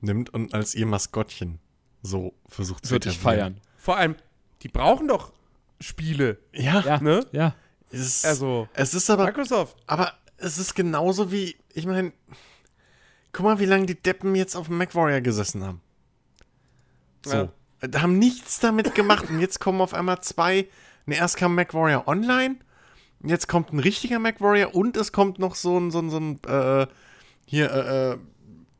[0.00, 1.58] nimmt und als ihr Maskottchen
[2.02, 3.60] so versucht zu Würde ich feiern.
[3.76, 4.16] Vor allem,
[4.62, 5.32] die brauchen doch
[5.80, 6.38] Spiele.
[6.52, 6.80] Ja.
[6.80, 7.00] Ja.
[7.00, 7.26] Ne?
[7.32, 7.54] ja.
[7.90, 9.26] Es ist, also, es ist aber.
[9.26, 9.76] Microsoft.
[9.86, 12.12] Aber es ist genauso wie, ich meine,
[13.32, 15.80] guck mal, wie lange die Deppen jetzt auf dem MacWarrior gesessen haben.
[17.24, 17.32] So.
[17.32, 17.52] Ja.
[17.94, 20.66] Haben nichts damit gemacht und jetzt kommen auf einmal zwei.
[21.06, 22.56] Ne, erst kam MacWarrior Online,
[23.24, 26.40] jetzt kommt ein richtiger MacWarrior und es kommt noch so ein, so ein, so ein
[26.46, 26.86] äh,
[27.44, 28.18] hier, äh, äh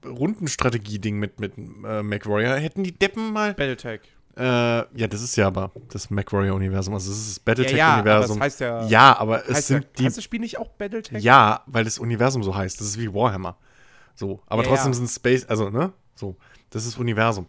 [0.06, 2.56] Rundenstrategie-Ding mit, mit äh, MacWarrior.
[2.56, 3.54] Hätten die Deppen mal.
[3.54, 4.00] Battletech.
[4.36, 6.94] Äh, ja, das ist ja aber das MacWarrior-Universum.
[6.94, 8.36] Also, das ist das Battletech-Universum.
[8.36, 8.86] Ja, ja, heißt ja.
[8.86, 10.04] Ja, aber es sind ja, die.
[10.04, 11.22] Heißt das Spiel nicht auch Battletech?
[11.22, 12.78] Ja, weil das Universum so heißt.
[12.78, 13.56] Das ist wie Warhammer.
[14.14, 14.40] So.
[14.46, 15.44] Aber ja, trotzdem sind Space.
[15.46, 15.92] Also, ne?
[16.14, 16.36] So.
[16.70, 17.46] Das ist Universum.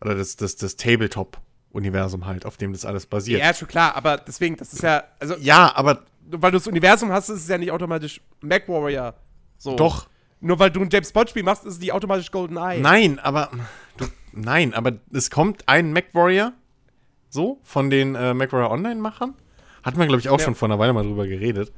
[0.00, 3.40] Oder das, das, das Tabletop-Universum halt, auf dem das alles basiert.
[3.40, 5.36] Ja, schon klar, aber deswegen, das ist ja, also.
[5.40, 6.04] Ja, aber.
[6.30, 9.14] Weil du das Universum hast, ist es ja nicht automatisch MacWarrior.
[9.56, 9.76] So.
[9.76, 10.08] Doch.
[10.40, 12.80] Nur weil du ein James Bond-Spiel machst, ist es nicht automatisch GoldenEye.
[12.80, 13.50] Nein, aber.
[13.96, 16.52] Du, nein, aber es kommt ein MacWarrior,
[17.28, 19.34] so, von den äh, MacWarrior Online-Machern.
[19.82, 20.44] Hat man, glaube ich, auch ja.
[20.44, 21.72] schon vor einer Weile mal drüber geredet.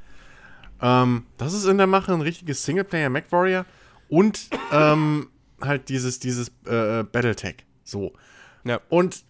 [0.82, 3.64] Ähm, das ist in der Mache ein richtiges Singleplayer MacWarrior
[4.08, 7.64] und ähm, halt dieses, dieses äh, Battletech.
[7.90, 8.12] So.
[8.64, 8.80] Ja.
[8.88, 9.24] Und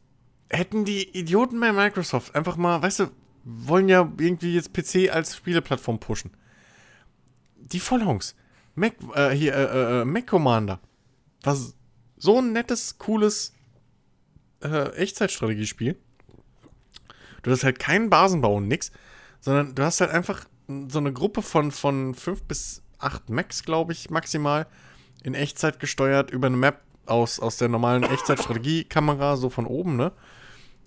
[0.50, 3.10] hätten die Idioten bei Microsoft einfach mal, weißt du,
[3.44, 6.32] wollen ja irgendwie jetzt PC als Spieleplattform pushen.
[7.56, 8.34] Die Vollhongs.
[8.74, 10.80] Mac, äh, hier, äh, äh, Mac Commander.
[11.42, 11.74] Was
[12.16, 13.54] so ein nettes, cooles
[14.62, 15.96] äh, Echtzeitstrategiespiel.
[17.42, 18.92] Du hast halt keinen Basenbau und nix,
[19.40, 20.46] sondern du hast halt einfach
[20.88, 24.66] so eine Gruppe von, von fünf bis acht Macs, glaube ich, maximal,
[25.22, 30.12] in Echtzeit gesteuert über eine Map aus, aus der normalen Echtzeitstrategiekamera, so von oben, ne?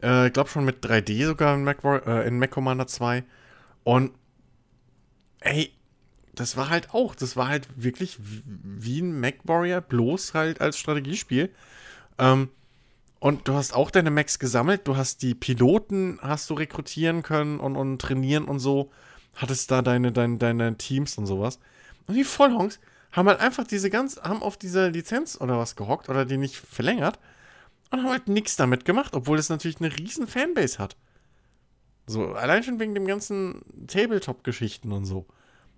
[0.01, 3.23] Äh, ich glaube schon mit 3D sogar in Mac, äh, in Mac Commander 2.
[3.83, 4.11] Und
[5.39, 5.73] ey,
[6.35, 10.77] das war halt auch, das war halt wirklich wie ein Mac Warrior, bloß halt als
[10.77, 11.49] Strategiespiel.
[12.17, 12.49] Ähm,
[13.19, 17.59] und du hast auch deine Macs gesammelt, du hast die Piloten, hast du rekrutieren können
[17.59, 18.91] und, und trainieren und so.
[19.35, 21.59] Hattest da deine, deine, deine Teams und sowas.
[22.07, 22.79] Und die Vollhongs,
[23.13, 26.57] haben halt einfach diese ganz, haben auf dieser Lizenz oder was gehockt oder die nicht
[26.57, 27.19] verlängert
[27.91, 30.97] und haben halt nichts damit gemacht, obwohl es natürlich eine riesen Fanbase hat.
[32.07, 35.27] So, allein schon wegen dem ganzen Tabletop-Geschichten und so.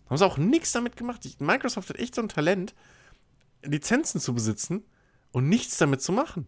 [0.10, 1.22] Haben sie auch nichts damit gemacht.
[1.40, 2.74] Microsoft hat echt so ein Talent,
[3.64, 4.84] Lizenzen zu besitzen
[5.32, 6.48] und nichts damit zu machen.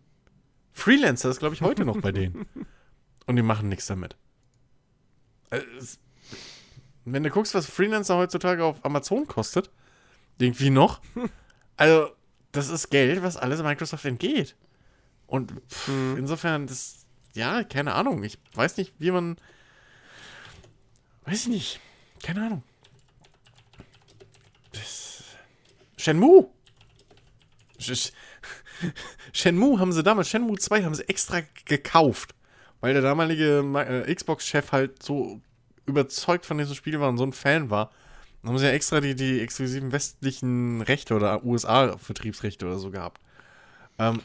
[0.71, 2.45] Freelancer ist, glaube ich, heute noch bei denen.
[3.25, 4.15] Und die machen nichts damit.
[5.49, 5.59] Äh,
[7.03, 9.69] wenn du guckst, was Freelancer heutzutage auf Amazon kostet,
[10.37, 11.01] irgendwie noch.
[11.75, 12.09] Also,
[12.51, 14.55] das ist Geld, was alles Microsoft entgeht.
[15.27, 16.15] Und pff, mhm.
[16.17, 18.23] insofern, das, ja, keine Ahnung.
[18.23, 19.37] Ich weiß nicht, wie man.
[21.25, 21.79] Weiß ich nicht.
[22.23, 22.63] Keine Ahnung.
[24.71, 25.23] Das,
[25.97, 26.49] Shenmue.
[29.33, 32.33] Shenmue haben sie damals, Shenmue 2 haben sie extra gekauft,
[32.79, 35.41] weil der damalige äh, Xbox-Chef halt so
[35.85, 37.91] überzeugt von diesem Spiel war und so ein Fan war,
[38.47, 43.21] haben sie ja extra die, die exklusiven westlichen Rechte oder USA-Vertriebsrechte oder so gehabt.
[43.99, 44.21] Ähm,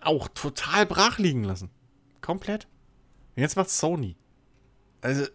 [0.00, 1.70] auch total brach liegen lassen.
[2.20, 2.66] Komplett.
[3.36, 4.16] Und jetzt macht Sony.
[5.00, 5.26] Also,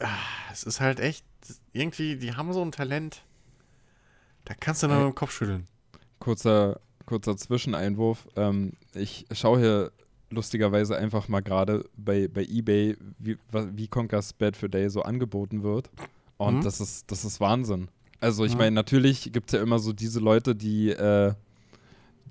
[0.00, 0.08] ah,
[0.52, 1.26] es ist halt echt,
[1.72, 3.22] irgendwie, die haben so ein Talent.
[4.44, 5.66] Da kannst du nur mit dem Kopf schütteln.
[6.18, 8.26] Kurzer, kurzer Zwischeneinwurf.
[8.36, 9.92] Ähm, ich schaue hier
[10.30, 15.62] lustigerweise einfach mal gerade bei, bei eBay, wie, wie Conker's Bad for Day so angeboten
[15.62, 15.90] wird.
[16.44, 16.62] Und mhm.
[16.62, 17.88] das, ist, das ist Wahnsinn.
[18.20, 18.58] Also ich mhm.
[18.58, 21.34] meine, natürlich gibt es ja immer so diese Leute, die, äh,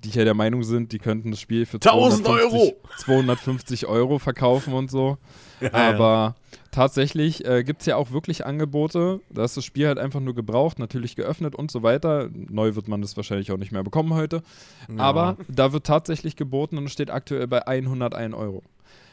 [0.04, 2.74] die ja der Meinung sind, die könnten das Spiel für 1000 Euro.
[2.98, 5.18] 250 Euro verkaufen und so.
[5.60, 6.58] Ja, Aber ja.
[6.72, 9.20] tatsächlich äh, gibt es ja auch wirklich Angebote.
[9.30, 12.28] Da ist das Spiel halt einfach nur gebraucht, natürlich geöffnet und so weiter.
[12.34, 14.42] Neu wird man das wahrscheinlich auch nicht mehr bekommen heute.
[14.88, 14.98] Ja.
[14.98, 18.62] Aber da wird tatsächlich geboten und steht aktuell bei 101 Euro.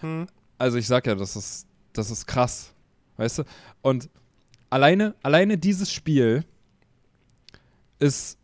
[0.01, 0.27] Hm.
[0.57, 2.73] Also ich sag ja, das ist, das ist krass.
[3.17, 3.43] Weißt du?
[3.81, 4.09] Und
[4.71, 6.43] alleine, alleine dieses Spiel
[7.99, 8.39] ist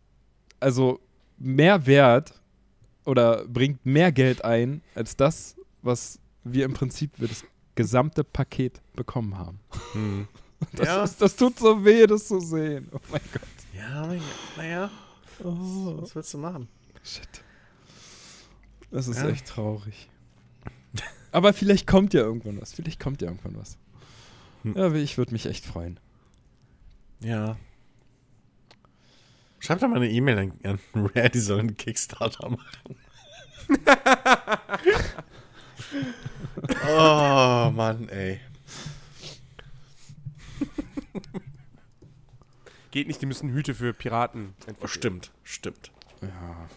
[0.60, 1.00] also
[1.38, 2.40] mehr wert
[3.06, 7.44] oder bringt mehr Geld ein als das, was wir im Prinzip für das
[7.76, 9.60] gesamte Paket bekommen haben.
[9.94, 10.28] Hm.
[10.72, 11.04] Das, ja.
[11.04, 12.90] ist, das, tut so weh, das zu sehen.
[12.92, 13.44] Oh mein Gott.
[13.76, 14.12] Ja,
[14.58, 14.90] naja.
[15.44, 16.02] Oh.
[16.02, 16.68] Was willst du machen?
[17.04, 17.44] Shit.
[18.90, 19.30] Das ist ja.
[19.30, 20.10] echt traurig.
[21.32, 22.74] Aber vielleicht kommt ja irgendwann was.
[22.74, 23.78] Vielleicht kommt ja irgendwann was.
[24.64, 24.76] Hm.
[24.76, 26.00] Ja, ich würde mich echt freuen.
[27.20, 27.58] Ja.
[29.60, 32.96] Schreib doch mal eine E-Mail an, an Rare, die sollen einen Kickstarter machen.
[36.88, 38.40] oh, Mann, ey.
[42.92, 44.88] Geht nicht, die müssen Hüte für Piraten entwickeln.
[44.88, 45.92] Stimmt, stimmt.
[46.22, 46.70] Ja.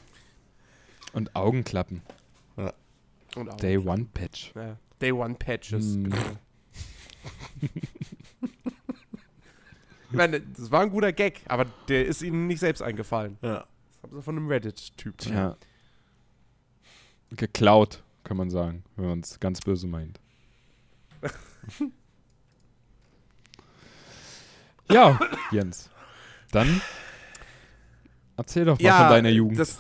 [1.13, 2.03] Und Augenklappen.
[2.57, 2.73] Ja.
[3.37, 3.59] Und Augenklappen.
[3.59, 4.53] Day One Patch.
[4.55, 4.77] Ja.
[5.01, 5.97] Day One Patches.
[5.97, 6.13] Mm.
[10.11, 13.39] Ich meine, das war ein guter Gag, aber der ist ihnen nicht selbst eingefallen.
[13.43, 13.67] Ja.
[13.93, 15.15] Das haben sie von einem Reddit-Typ.
[15.27, 15.57] Ja.
[17.31, 20.19] Geklaut, kann man sagen, wenn man es ganz böse meint.
[24.91, 25.17] ja,
[25.53, 25.89] Jens.
[26.51, 26.81] Dann
[28.37, 29.61] erzähl doch mal ja, von deiner Jugend.
[29.61, 29.79] Das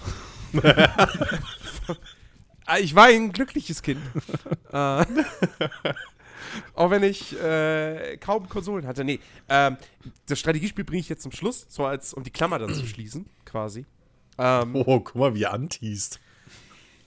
[2.81, 4.01] ich war ein glückliches Kind.
[6.75, 9.05] Auch wenn ich äh, kaum Konsolen hatte.
[9.05, 9.77] Nee, ähm,
[10.27, 13.27] das Strategiespiel bringe ich jetzt zum Schluss, so als um die Klammer dann zu schließen,
[13.45, 13.85] quasi.
[14.39, 16.21] Ähm, oh, guck mal, wie er antießt.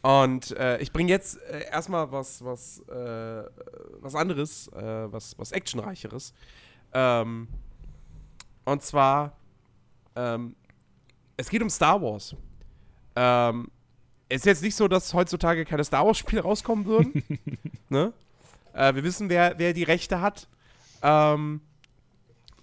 [0.03, 3.43] Und äh, ich bringe jetzt äh, erstmal was, was, äh,
[4.01, 6.33] was anderes, äh, was, was actionreicheres.
[6.93, 7.47] Ähm,
[8.65, 9.37] und zwar,
[10.15, 10.55] ähm,
[11.37, 12.35] es geht um Star Wars.
[13.15, 13.71] Ähm,
[14.29, 17.23] es ist jetzt nicht so, dass heutzutage keine Star Wars-Spiele rauskommen würden.
[17.89, 18.13] ne?
[18.73, 20.47] Äh, wir wissen, wer, wer die Rechte hat.
[21.01, 21.61] Ähm,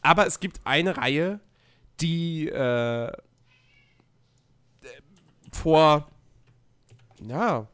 [0.03, 1.41] aber es gibt eine Reihe,
[2.01, 3.13] die äh,
[5.53, 6.09] vor
[7.23, 7.67] ja,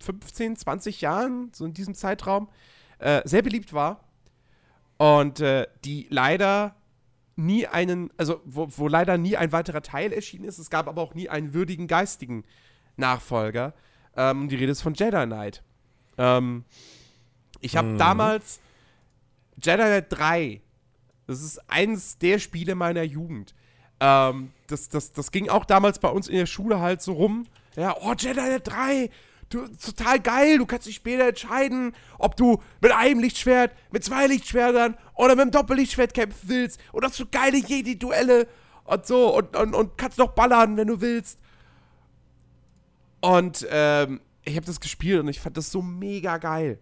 [0.00, 2.48] 15, 20 Jahren, so in diesem Zeitraum,
[2.98, 4.04] äh, sehr beliebt war.
[4.96, 6.74] Und äh, die leider
[7.36, 10.58] nie einen, also wo, wo, leider nie ein weiterer Teil erschienen ist.
[10.58, 12.44] Es gab aber auch nie einen würdigen geistigen
[12.96, 13.74] Nachfolger.
[14.16, 15.62] Ähm, die Rede ist von Jedi Knight.
[16.18, 16.64] Ähm,
[17.60, 17.98] ich habe mhm.
[17.98, 18.60] damals
[19.62, 20.60] Jedi Knight 3,
[21.26, 23.54] das ist eines der Spiele meiner Jugend.
[24.00, 27.46] Ähm, das, das, das ging auch damals bei uns in der Schule halt so rum.
[27.76, 29.10] Ja, oh, Jedi Knight 3,
[29.50, 34.26] du, total geil, du kannst dich später entscheiden, ob du mit einem Lichtschwert, mit zwei
[34.26, 36.80] Lichtschwertern oder mit einem Doppellichtschwert kämpfen willst.
[36.92, 38.46] Und hast du geile Jedi-Duelle
[38.84, 41.38] und so und, und, und kannst noch ballern, wenn du willst.
[43.20, 46.78] Und ähm, ich habe das gespielt und ich fand das so mega geil.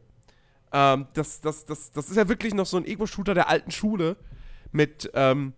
[0.73, 4.17] Ähm, das, das, das, das ist ja wirklich noch so ein Ego-Shooter der alten Schule
[4.73, 5.53] mit, ähm,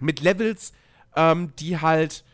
[0.00, 0.72] mit Levels,
[1.16, 2.24] ähm, die halt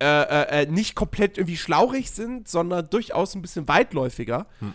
[0.00, 4.46] äh, äh, äh, nicht komplett irgendwie schlaurig sind, sondern durchaus ein bisschen weitläufiger.
[4.58, 4.74] Hm.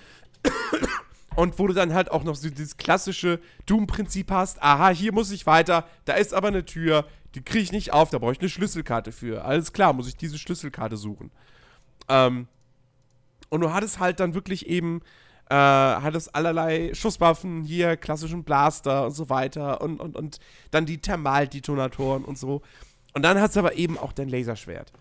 [1.36, 5.32] Und wo du dann halt auch noch so dieses klassische Doom-Prinzip hast, aha, hier muss
[5.32, 7.06] ich weiter, da ist aber eine Tür,
[7.36, 9.46] die kriege ich nicht auf, da brauche ich eine Schlüsselkarte für.
[9.46, 11.32] Alles klar, muss ich diese Schlüsselkarte suchen.
[12.08, 12.48] Ähm,
[13.50, 15.02] und du hattest halt dann wirklich eben,
[15.50, 20.40] äh, hattest allerlei Schusswaffen, hier klassischen Blaster und so weiter und, und, und
[20.72, 22.62] dann die Thermaldetonatoren und so.
[23.14, 24.92] Und dann hat es aber eben auch dein Laserschwert.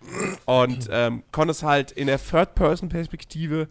[0.47, 3.69] Und ähm, konntest halt in der Third-Person-Perspektive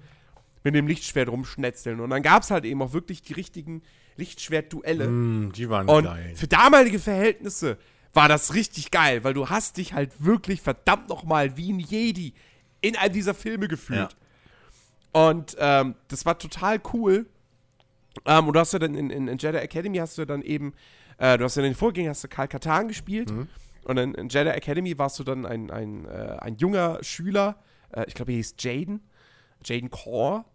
[0.64, 2.00] mit dem Lichtschwert rumschnetzeln.
[2.00, 3.82] Und dann gab es halt eben auch wirklich die richtigen
[4.18, 5.08] Lichtschwert-Duelle.
[5.08, 6.34] Mm, die waren und geil.
[6.36, 7.78] Für damalige Verhältnisse
[8.14, 12.34] war das richtig geil, weil du hast dich halt wirklich verdammt nochmal wie ein Jedi
[12.82, 14.00] in einem dieser Filme gefühlt.
[14.00, 14.10] Ja.
[15.12, 17.26] Und ähm, das war total cool.
[18.26, 20.74] Ähm, und du hast ja dann in, in, in Jedi Academy hast du dann eben,
[21.18, 23.32] äh, du hast ja in den Vorgängen hast du Karl Katan gespielt.
[23.32, 23.48] Mhm.
[23.86, 27.58] Und in, in Jedi Academy warst du dann ein, ein, äh, ein junger Schüler,
[27.92, 29.02] äh, ich glaube, er hieß Jaden,
[29.64, 30.46] Jaden Core,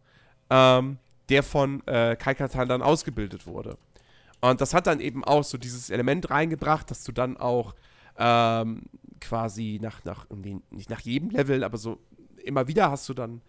[0.51, 0.99] ähm,
[1.29, 3.79] der von äh, Kai Katan dann ausgebildet wurde.
[4.41, 7.75] Und das hat dann eben auch so dieses Element reingebracht, dass du dann auch
[8.19, 8.83] ähm,
[9.21, 10.27] quasi nach, nach
[10.71, 12.01] nicht nach jedem Level, aber so
[12.45, 13.41] immer wieder hast du dann,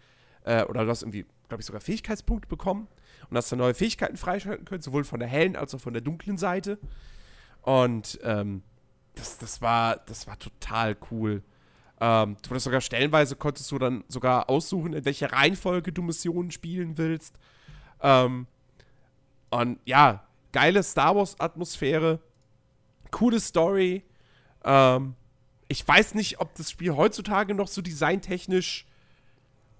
[0.43, 2.87] äh, oder du hast irgendwie, glaube ich, sogar Fähigkeitspunkte bekommen
[3.29, 6.01] und hast dann neue Fähigkeiten freischalten können, sowohl von der hellen als auch von der
[6.01, 6.79] dunklen Seite.
[7.61, 8.63] Und ähm,
[9.15, 11.43] das, das, war, das war total cool.
[12.01, 16.97] Ähm, du sogar stellenweise konntest du dann sogar aussuchen, in welcher Reihenfolge du Missionen spielen
[16.97, 17.37] willst.
[18.01, 18.47] Ähm,
[19.49, 22.19] und ja, geile Star Wars-Atmosphäre,
[23.11, 24.03] coole Story.
[24.65, 25.15] Ähm,
[25.67, 28.85] ich weiß nicht, ob das Spiel heutzutage noch so designtechnisch,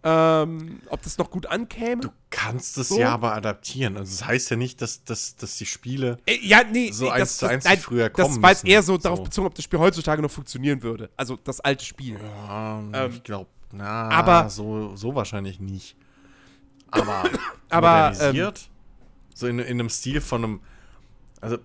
[0.05, 2.01] ähm, ob das noch gut ankäme.
[2.01, 2.99] Du kannst es so.
[2.99, 3.95] ja aber adaptieren.
[3.95, 7.11] Also das heißt ja nicht, dass, dass, dass die Spiele äh, ja, nee, so nee,
[7.11, 9.47] eins das, zu eins nein, früher kommen Das war jetzt eher so, so darauf bezogen,
[9.47, 11.09] ob das Spiel heutzutage noch funktionieren würde.
[11.15, 12.19] Also das alte Spiel.
[12.21, 15.95] Ja, ähm, ich glaube, na, aber, so, so wahrscheinlich nicht.
[16.91, 17.23] Aber,
[17.69, 18.73] aber modernisiert, ähm,
[19.33, 20.59] so in, in einem Stil von einem,
[21.39, 21.57] also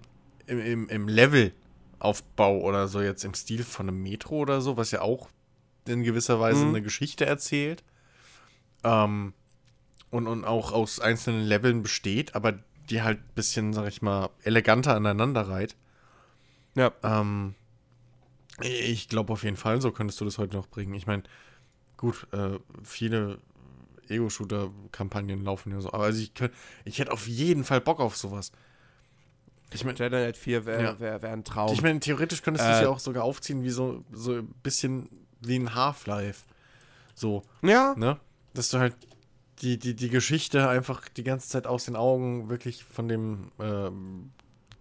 [0.47, 4.93] im, im, im Levelaufbau oder so jetzt im Stil von einem Metro oder so, was
[4.93, 5.29] ja auch
[5.89, 6.69] in gewisser Weise mhm.
[6.69, 7.83] eine Geschichte erzählt.
[8.85, 9.33] Ähm,
[10.11, 12.59] und, und auch aus einzelnen Leveln besteht, aber
[12.89, 15.77] die halt ein bisschen, sag ich mal, eleganter aneinander reiht.
[16.75, 16.93] Ja.
[17.03, 17.55] Ähm,
[18.61, 20.95] ich glaube auf jeden Fall, so könntest du das heute noch bringen.
[20.95, 21.23] Ich meine,
[21.97, 23.39] gut, äh, viele
[24.09, 26.55] Ego-Shooter-Kampagnen laufen ja so, aber also ich, könnt,
[26.85, 28.53] ich hätte auf jeden Fall Bock auf sowas.
[29.73, 31.01] Ich meine, Jedi Knight 4 wäre ja.
[31.01, 31.73] wär, wär ein Traum.
[31.75, 34.49] Ich meine, theoretisch könntest du es äh, ja auch sogar aufziehen, wie so, so ein
[34.63, 35.11] bisschen
[35.41, 36.47] wie ein Half-Life.
[37.15, 37.43] So.
[37.61, 37.95] Ja.
[37.97, 38.19] Ne?
[38.59, 38.97] Dass du halt
[39.63, 44.33] die, die, die Geschichte einfach die ganze Zeit aus den Augen wirklich von dem ähm,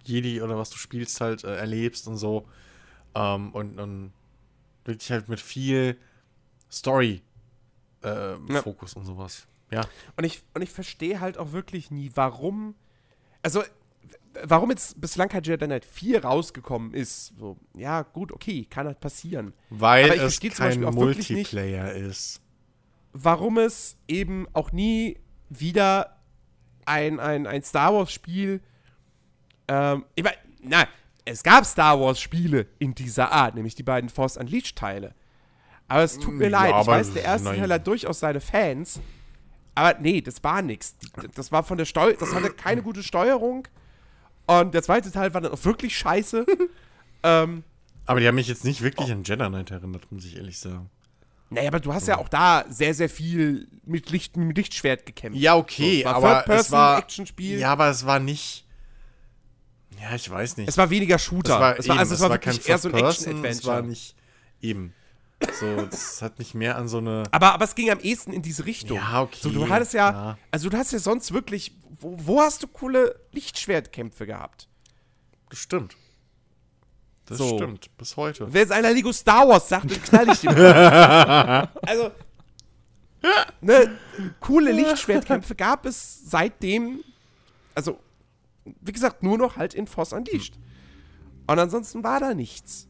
[0.03, 2.47] Jedi oder was du spielst halt äh, erlebst und so.
[3.13, 4.13] Ähm, und, und
[4.83, 5.95] wirklich halt mit viel
[6.71, 7.21] Story
[8.03, 8.61] äh, ja.
[8.63, 9.47] Fokus und sowas.
[9.71, 9.81] Ja.
[10.15, 12.73] Und ich, und ich verstehe halt auch wirklich nie, warum.
[13.43, 13.63] Also,
[14.43, 17.33] warum jetzt bislang kein Jedi Knight 4 rausgekommen ist.
[17.37, 19.53] So, ja, gut, okay, kann halt passieren.
[19.69, 22.41] Weil es kein Multiplayer ist
[23.23, 25.17] warum es eben auch nie
[25.49, 26.17] wieder
[26.85, 28.61] ein, ein, ein Star Wars-Spiel.
[29.67, 30.87] Ähm, ich meine, na,
[31.25, 35.13] es gab Star Wars-Spiele in dieser Art, nämlich die beiden Force Unleashed-Teile.
[35.87, 37.59] Aber es tut mir ja, leid, ich weiß, der erste nein.
[37.59, 38.99] Teil hat durchaus seine Fans.
[39.73, 40.95] Aber nee, das war nichts.
[41.35, 43.67] Das war von der Steuer, das hatte keine gute Steuerung.
[44.45, 46.45] Und der zweite Teil war dann auch wirklich scheiße.
[47.23, 47.63] ähm,
[48.05, 49.13] aber die haben mich jetzt nicht wirklich oh.
[49.13, 50.89] an Jedi Knight erinnert, muss ich ehrlich sagen.
[51.49, 55.39] Naja, aber du hast ja auch da sehr, sehr viel mit, Licht, mit Lichtschwert gekämpft.
[55.39, 57.59] Ja, okay, so, aber es war Actionspiel.
[57.59, 58.65] Ja, aber es war nicht.
[60.01, 60.67] Ja, ich weiß nicht.
[60.67, 61.55] Es war weniger Shooter.
[61.55, 63.49] Es war, es war eben, also es, es war, war kein eher so ein Action-Adventure.
[63.49, 64.15] Es war nicht
[64.61, 64.93] eben.
[65.59, 67.23] So, das hat mich mehr an so eine.
[67.31, 68.97] Aber, aber es ging am ehesten in diese Richtung.
[68.97, 69.37] Ja, okay.
[69.39, 70.37] So, du hattest ja, ja.
[70.51, 74.67] also du hast ja sonst wirklich, wo, wo hast du coole Lichtschwertkämpfe gehabt?
[75.49, 75.95] Das stimmt.
[77.27, 77.57] Das so.
[77.57, 78.51] stimmt, bis heute.
[78.51, 80.49] Wenn jetzt einer Lego Star Wars sagt, dann knall ich dem.
[81.81, 82.11] also,
[83.61, 83.97] ne,
[84.39, 87.03] coole Lichtschwertkämpfe gab es seitdem,
[87.75, 87.99] also,
[88.63, 90.57] wie gesagt, nur noch halt in Force Unleashed.
[91.47, 92.87] Und ansonsten war da nichts.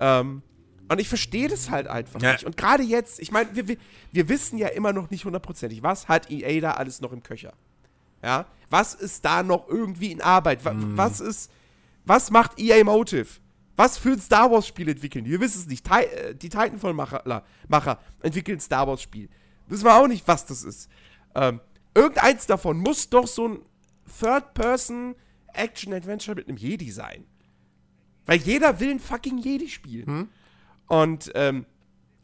[0.00, 0.42] Ähm,
[0.88, 2.32] und ich verstehe das halt einfach ja.
[2.32, 2.44] nicht.
[2.44, 3.76] Und gerade jetzt, ich meine, wir, wir,
[4.12, 7.52] wir, wissen ja immer noch nicht hundertprozentig, was hat EA da alles noch im Köcher?
[8.22, 8.46] Ja?
[8.70, 10.64] Was ist da noch irgendwie in Arbeit?
[10.64, 10.96] Mm.
[10.96, 11.50] Was ist,
[12.04, 13.26] was macht EA Motive?
[13.76, 15.26] Was für ein Star Wars-Spiel entwickeln?
[15.26, 15.86] Wir wissen es nicht.
[15.90, 19.28] Äh, die Titanfall-Macher Macher entwickeln ein Star Wars-Spiel.
[19.68, 20.88] Wissen wir auch nicht, was das ist.
[21.34, 21.60] Ähm,
[21.94, 23.58] irgendeins davon muss doch so ein
[24.18, 27.26] Third-Person-Action-Adventure mit einem Jedi sein.
[28.24, 30.06] Weil jeder will ein fucking Jedi spielen.
[30.06, 30.30] Hm?
[30.88, 31.66] Und ähm,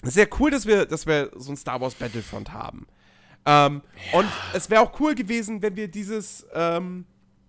[0.03, 2.87] sehr cool, dass wir, dass wir so ein Star Wars Battlefront haben.
[3.45, 3.83] Ähm,
[4.13, 4.19] ja.
[4.19, 7.05] Und es wäre auch cool gewesen, wenn wir dieses ähm,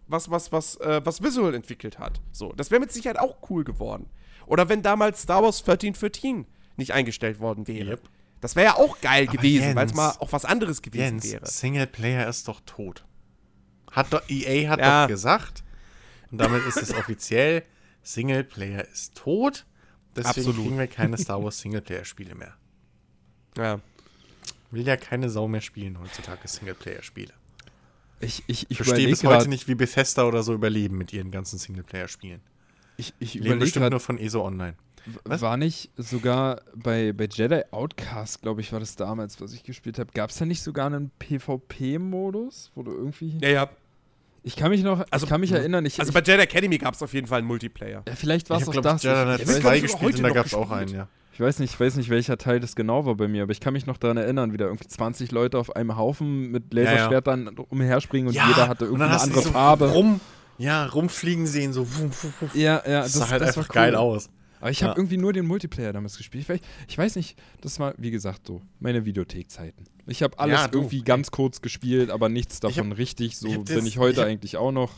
[0.08, 2.22] was, was, was, äh, was Visual entwickelt hat.
[2.32, 4.10] So, das wäre mit Sicherheit auch cool geworden.
[4.46, 6.46] Oder wenn damals Star Wars 1314
[6.78, 7.92] nicht eingestellt worden wäre.
[7.92, 8.10] Yep.
[8.42, 11.32] Das wäre ja auch geil Aber gewesen, weil es mal auch was anderes gewesen Jens,
[11.32, 11.46] wäre.
[11.46, 13.06] Singleplayer ist doch tot.
[13.92, 15.04] Hat doch, EA hat ja.
[15.04, 15.64] doch gesagt,
[16.30, 17.64] und damit ist es offiziell,
[18.02, 19.66] Singleplayer ist tot.
[20.16, 20.56] Deswegen Absolut.
[20.66, 22.54] kriegen wir keine Star Wars Singleplayer-Spiele mehr.
[23.58, 23.80] Ja.
[24.72, 27.34] Will ja keine Sau mehr spielen heutzutage Singleplayer-Spiele.
[28.24, 31.60] Ich, ich, ich verstehe bis heute nicht, wie Bethesda oder so überleben mit ihren ganzen
[31.60, 32.42] Singleplayer-Spielen.
[32.98, 34.76] Ich, ich Leben bestimmt nur von ESO Online.
[35.26, 35.42] Was?
[35.42, 40.00] War nicht sogar bei, bei Jedi Outcast, glaube ich, war das damals, was ich gespielt
[40.00, 43.38] habe, gab es da nicht sogar einen PvP-Modus, wo du irgendwie.
[43.42, 43.70] Ja, ja.
[44.44, 45.86] Ich kann mich noch, also, ich kann mich erinnern.
[45.86, 48.04] Ich, also bei Jedi Academy gab es auf jeden Fall einen Multiplayer.
[48.08, 49.04] Ja, vielleicht war es auch das.
[49.04, 51.08] Ich habe Jedi 2 gespielt und da gab es auch einen, ja.
[51.34, 53.60] Ich weiß nicht, ich weiß nicht, welcher Teil das genau war bei mir, aber ich
[53.60, 57.46] kann mich noch daran erinnern, wie da irgendwie 20 Leute auf einem Haufen mit Laserschwertern
[57.46, 57.66] ja, ja.
[57.70, 59.92] umherspringen und ja, jeder hatte irgendwie eine andere so Farbe.
[59.92, 60.20] Rum,
[60.60, 61.82] ja, rumfliegen sehen, so.
[61.82, 62.56] Wuff, wuff, wuff.
[62.56, 63.74] Ja, ja, das, sah halt das einfach cool.
[63.74, 64.30] geil aus.
[64.62, 66.50] Aber ich habe irgendwie nur den Multiplayer damals gespielt.
[66.50, 69.86] Ich, ich, weiß nicht, das war, wie gesagt, so meine Videothekzeiten.
[70.08, 73.36] Ich habe alles irgendwie ganz kurz gespielt, aber nichts davon hab, richtig.
[73.38, 74.94] So ich bin ich heute ich eigentlich auch noch.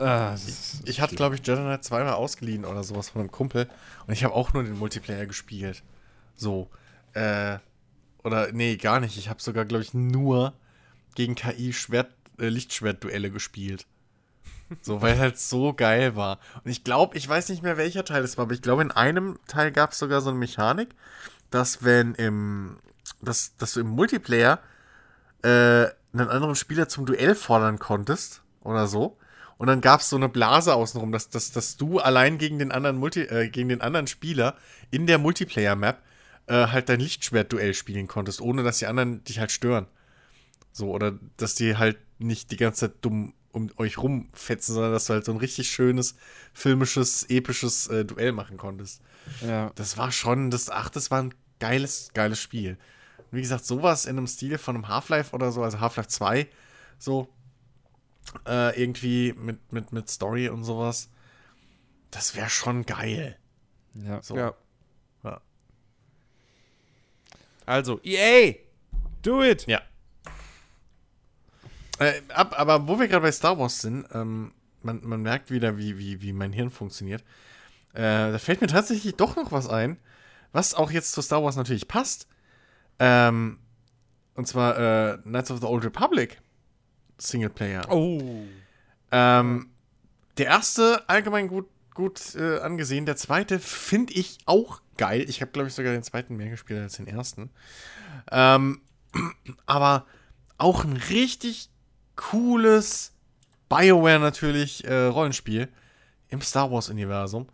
[0.00, 3.68] Ah, ich, ich hatte, glaube ich, Jedi Knight zweimal ausgeliehen oder sowas von einem Kumpel.
[4.06, 5.82] Und ich habe auch nur den Multiplayer gespielt.
[6.34, 6.70] So.
[7.12, 7.58] Äh,
[8.24, 9.18] oder, nee, gar nicht.
[9.18, 10.54] Ich habe sogar, glaube ich, nur
[11.14, 13.86] gegen KI Schwert, äh, Lichtschwert-Duelle gespielt.
[14.80, 16.38] So, weil halt so geil war.
[16.64, 18.92] Und ich glaube, ich weiß nicht mehr, welcher Teil es war, aber ich glaube, in
[18.92, 20.94] einem Teil gab es sogar so eine Mechanik,
[21.50, 22.78] dass wenn im,
[23.20, 24.60] dass, dass du im Multiplayer
[25.42, 25.48] äh,
[26.12, 29.18] einen anderen Spieler zum Duell fordern konntest oder so.
[29.60, 32.72] Und dann gab es so eine Blase außenrum, dass, dass, dass du allein gegen den
[32.72, 34.56] anderen Multi, äh, gegen den anderen Spieler
[34.90, 36.02] in der Multiplayer-Map
[36.46, 39.84] äh, halt dein Lichtschwert-Duell spielen konntest, ohne dass die anderen dich halt stören.
[40.72, 45.04] So, oder dass die halt nicht die ganze Zeit dumm um euch rumfetzen, sondern dass
[45.04, 46.14] du halt so ein richtig schönes,
[46.54, 49.02] filmisches, episches äh, Duell machen konntest.
[49.46, 49.72] Ja.
[49.74, 52.78] Das war schon, das, ach, das war ein geiles, geiles Spiel.
[53.18, 56.48] Und wie gesagt, sowas in einem Stil von einem Half-Life oder so, also Half-Life 2,
[56.98, 57.28] so,
[58.46, 61.10] äh, irgendwie mit, mit, mit Story und sowas.
[62.10, 63.36] Das wäre schon geil.
[63.94, 64.22] Ja.
[64.22, 64.36] So.
[64.36, 64.54] ja.
[65.24, 65.40] ja.
[67.66, 68.54] Also, EA!
[69.22, 69.66] Do it!
[69.66, 69.82] Ja.
[71.98, 74.52] Äh, ab, aber wo wir gerade bei Star Wars sind, ähm,
[74.82, 77.22] man, man merkt wieder, wie, wie, wie mein Hirn funktioniert.
[77.92, 79.98] Äh, da fällt mir tatsächlich doch noch was ein,
[80.52, 82.26] was auch jetzt zu Star Wars natürlich passt.
[82.98, 83.58] Ähm,
[84.34, 86.40] und zwar äh, Knights of the Old Republic.
[87.20, 87.90] Singleplayer.
[87.90, 88.44] Oh.
[89.12, 89.70] Ähm,
[90.38, 93.06] der erste allgemein gut, gut äh, angesehen.
[93.06, 95.24] Der zweite finde ich auch geil.
[95.28, 97.50] Ich habe, glaube ich, sogar den zweiten mehr gespielt als den ersten.
[98.30, 98.80] Ähm,
[99.66, 100.06] aber
[100.58, 101.70] auch ein richtig
[102.16, 103.12] cooles
[103.68, 105.68] BioWare natürlich äh, Rollenspiel
[106.28, 107.48] im Star Wars-Universum.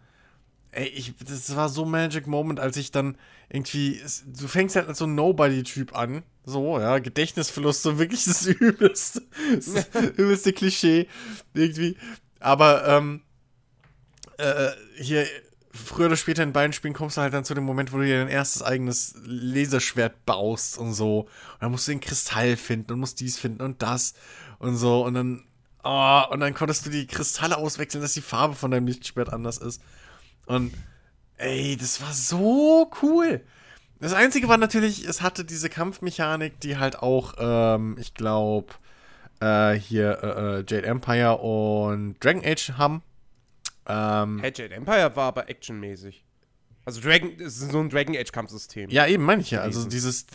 [0.76, 3.16] Ey, ich, das war so Magic Moment, als ich dann
[3.48, 8.46] irgendwie, du fängst halt als so ein Nobody-Typ an, so, ja, Gedächtnisverlust, so wirklich das
[8.46, 9.22] übelste,
[9.54, 11.08] das übelste Klischee,
[11.54, 11.96] irgendwie.
[12.40, 13.22] Aber, ähm,
[14.36, 15.26] äh, hier,
[15.72, 18.04] früher oder später in beiden Spielen kommst du halt dann zu dem Moment, wo du
[18.04, 21.20] dir dein erstes eigenes Laserschwert baust und so.
[21.20, 21.28] Und
[21.60, 24.14] dann musst du den Kristall finden und musst dies finden und das
[24.58, 25.04] und so.
[25.04, 25.44] Und dann,
[25.84, 29.58] oh, und dann konntest du die Kristalle auswechseln, dass die Farbe von deinem Lichtschwert anders
[29.58, 29.80] ist.
[30.46, 30.72] Und,
[31.36, 33.40] ey, das war so cool.
[34.00, 38.74] Das Einzige war natürlich, es hatte diese Kampfmechanik, die halt auch, ähm, ich glaube,
[39.40, 40.26] äh, hier äh,
[40.60, 43.02] äh, Jade Empire und Dragon Age haben.
[43.86, 46.24] Ähm, hey, Jade Empire war aber actionmäßig.
[46.84, 48.90] Also Dragon, es ist so ein Dragon Age Kampfsystem.
[48.90, 49.60] Ja, eben meine ich ja.
[49.60, 50.26] Also dieses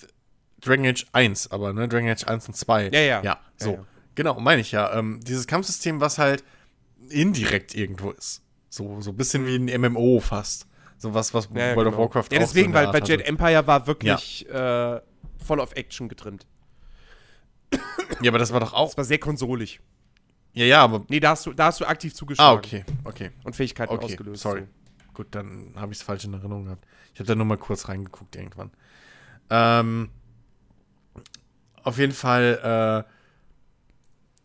[0.60, 2.90] Dragon Age 1, aber ne, Dragon Age 1 und 2.
[2.90, 3.24] Ja, ja.
[3.24, 3.72] Ja, so.
[3.72, 3.86] Ja, ja.
[4.16, 4.94] Genau, meine ich ja.
[4.94, 6.44] Ähm, dieses Kampfsystem, was halt
[7.10, 8.42] indirekt irgendwo ist.
[8.72, 10.66] So, so ein bisschen wie ein MMO fast.
[10.98, 11.90] So was, was ja, World genau.
[11.90, 14.96] of Warcraft Ja, deswegen, so weil bei Jet Empire war wirklich ja.
[14.96, 15.02] äh,
[15.44, 16.48] voll auf Action getrimmt.
[18.22, 18.88] Ja, aber das war doch auch.
[18.88, 19.82] Das war sehr konsolig.
[20.54, 21.04] Ja, ja, aber.
[21.10, 22.50] Nee, da hast du, da hast du aktiv zugeschlagen.
[22.50, 23.32] Ah, okay, okay.
[23.44, 24.42] Und Fähigkeiten okay, ausgelöst.
[24.42, 24.62] Sorry.
[24.62, 25.14] So.
[25.14, 26.86] Gut, dann habe ich es falsch in Erinnerung gehabt.
[27.14, 28.72] Ich habe da nur mal kurz reingeguckt irgendwann.
[29.50, 30.10] Ähm,
[31.84, 33.06] auf jeden Fall,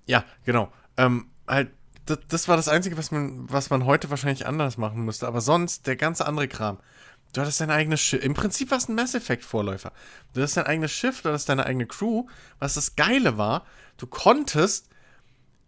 [0.07, 0.73] äh, ja, genau.
[0.97, 1.71] Ähm, halt
[2.07, 5.27] das, das, war das Einzige, was man, was man heute wahrscheinlich anders machen müsste.
[5.27, 6.79] Aber sonst, der ganze andere Kram.
[7.33, 8.25] Du hattest dein eigenes Schiff.
[8.25, 9.93] Im Prinzip war es ein Mass Effect-Vorläufer.
[10.33, 12.27] Du hattest dein eigenes Schiff, du hattest deine eigene Crew.
[12.59, 13.67] Was das Geile war,
[13.99, 14.89] du konntest,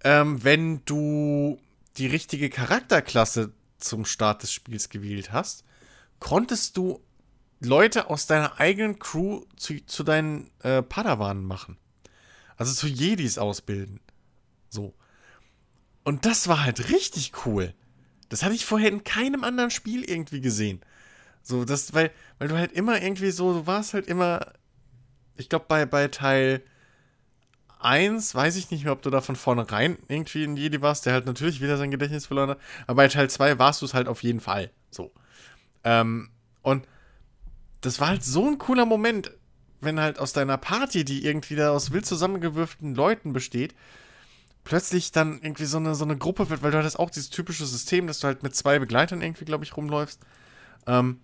[0.04, 1.60] ähm, wenn du
[1.98, 5.64] die richtige Charakterklasse zum Start des Spiels gewählt hast,
[6.20, 7.02] konntest du
[7.60, 11.76] Leute aus deiner eigenen Crew zu, zu deinen äh, Padawanen machen.
[12.56, 14.00] Also zu Jedis ausbilden.
[14.70, 14.94] So.
[16.08, 17.74] Und das war halt richtig cool.
[18.30, 20.80] Das hatte ich vorher in keinem anderen Spiel irgendwie gesehen.
[21.42, 24.54] So, das, weil, weil du halt immer irgendwie so, du warst halt immer,
[25.36, 26.62] ich glaube, bei, bei Teil
[27.80, 31.12] 1 weiß ich nicht mehr, ob du da von vornherein irgendwie ein Jedi warst, der
[31.12, 32.60] halt natürlich wieder sein Gedächtnis verloren hat.
[32.86, 34.70] Aber bei Teil 2 warst du es halt auf jeden Fall.
[34.90, 35.12] So.
[35.84, 36.30] Ähm,
[36.62, 36.88] und
[37.82, 39.32] das war halt so ein cooler Moment,
[39.82, 43.74] wenn halt aus deiner Party, die irgendwie da aus wild zusammengewürften Leuten besteht,
[44.68, 47.64] plötzlich dann irgendwie so eine, so eine Gruppe wird, weil du hattest auch dieses typische
[47.64, 50.20] System, dass du halt mit zwei Begleitern irgendwie, glaube ich, rumläufst.
[50.86, 51.20] Ähm,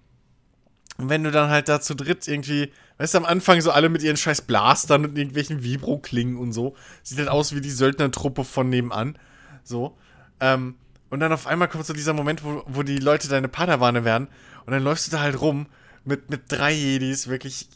[0.96, 3.88] Und wenn du dann halt da zu dritt irgendwie, weißt du, am Anfang so alle
[3.88, 6.74] mit ihren scheiß Blastern und irgendwelchen Vibro-Klingen und so.
[7.02, 9.18] Sieht halt aus wie die Söldnertruppe von nebenan.
[9.62, 9.98] So.
[10.40, 10.76] Ähm,
[11.10, 14.28] und dann auf einmal kommt so dieser Moment, wo, wo die Leute deine Padawane werden.
[14.64, 15.66] Und dann läufst du da halt rum
[16.04, 17.68] mit, mit drei Jedis, wirklich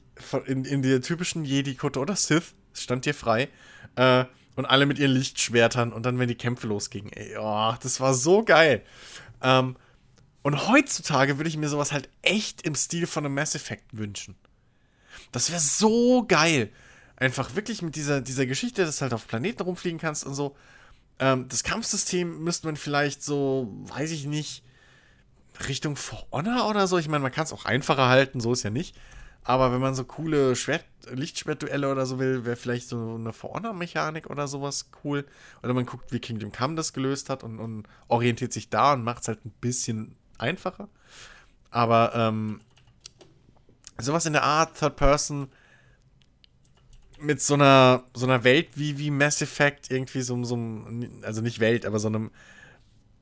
[0.47, 2.55] in, in der typischen Jedi-Kutte oder Sith.
[2.73, 3.49] Stand dir frei.
[3.97, 4.25] Äh,
[4.59, 5.93] und alle mit ihren Lichtschwertern.
[5.93, 8.83] Und dann, wenn die Kämpfe losgingen, ey, oh, das war so geil.
[9.41, 9.77] Ähm,
[10.43, 14.35] und heutzutage würde ich mir sowas halt echt im Stil von einem Mass Effect wünschen.
[15.31, 16.71] Das wäre so geil.
[17.15, 20.57] Einfach wirklich mit dieser, dieser Geschichte, dass du halt auf Planeten rumfliegen kannst und so.
[21.21, 24.65] Ähm, das Kampfsystem müsste man vielleicht so, weiß ich nicht,
[25.69, 26.99] Richtung For Honor oder so.
[26.99, 28.97] Ich meine, man kann es auch einfacher halten, so ist ja nicht.
[29.45, 33.55] Aber wenn man so coole Schwert Lichtschwertduelle oder so will, wäre vielleicht so eine For
[33.55, 35.25] Honor-Mechanik oder sowas cool.
[35.63, 39.05] Oder man guckt, wie Kingdom Come das gelöst hat und, und orientiert sich da und
[39.05, 40.89] macht es halt ein bisschen einfacher.
[41.71, 42.61] Aber ähm,
[43.99, 45.49] sowas in der Art, Third Person,
[47.21, 50.57] mit so einer, so einer Welt wie, wie Mass Effect, irgendwie so, so
[51.23, 52.31] also nicht Welt, aber so einem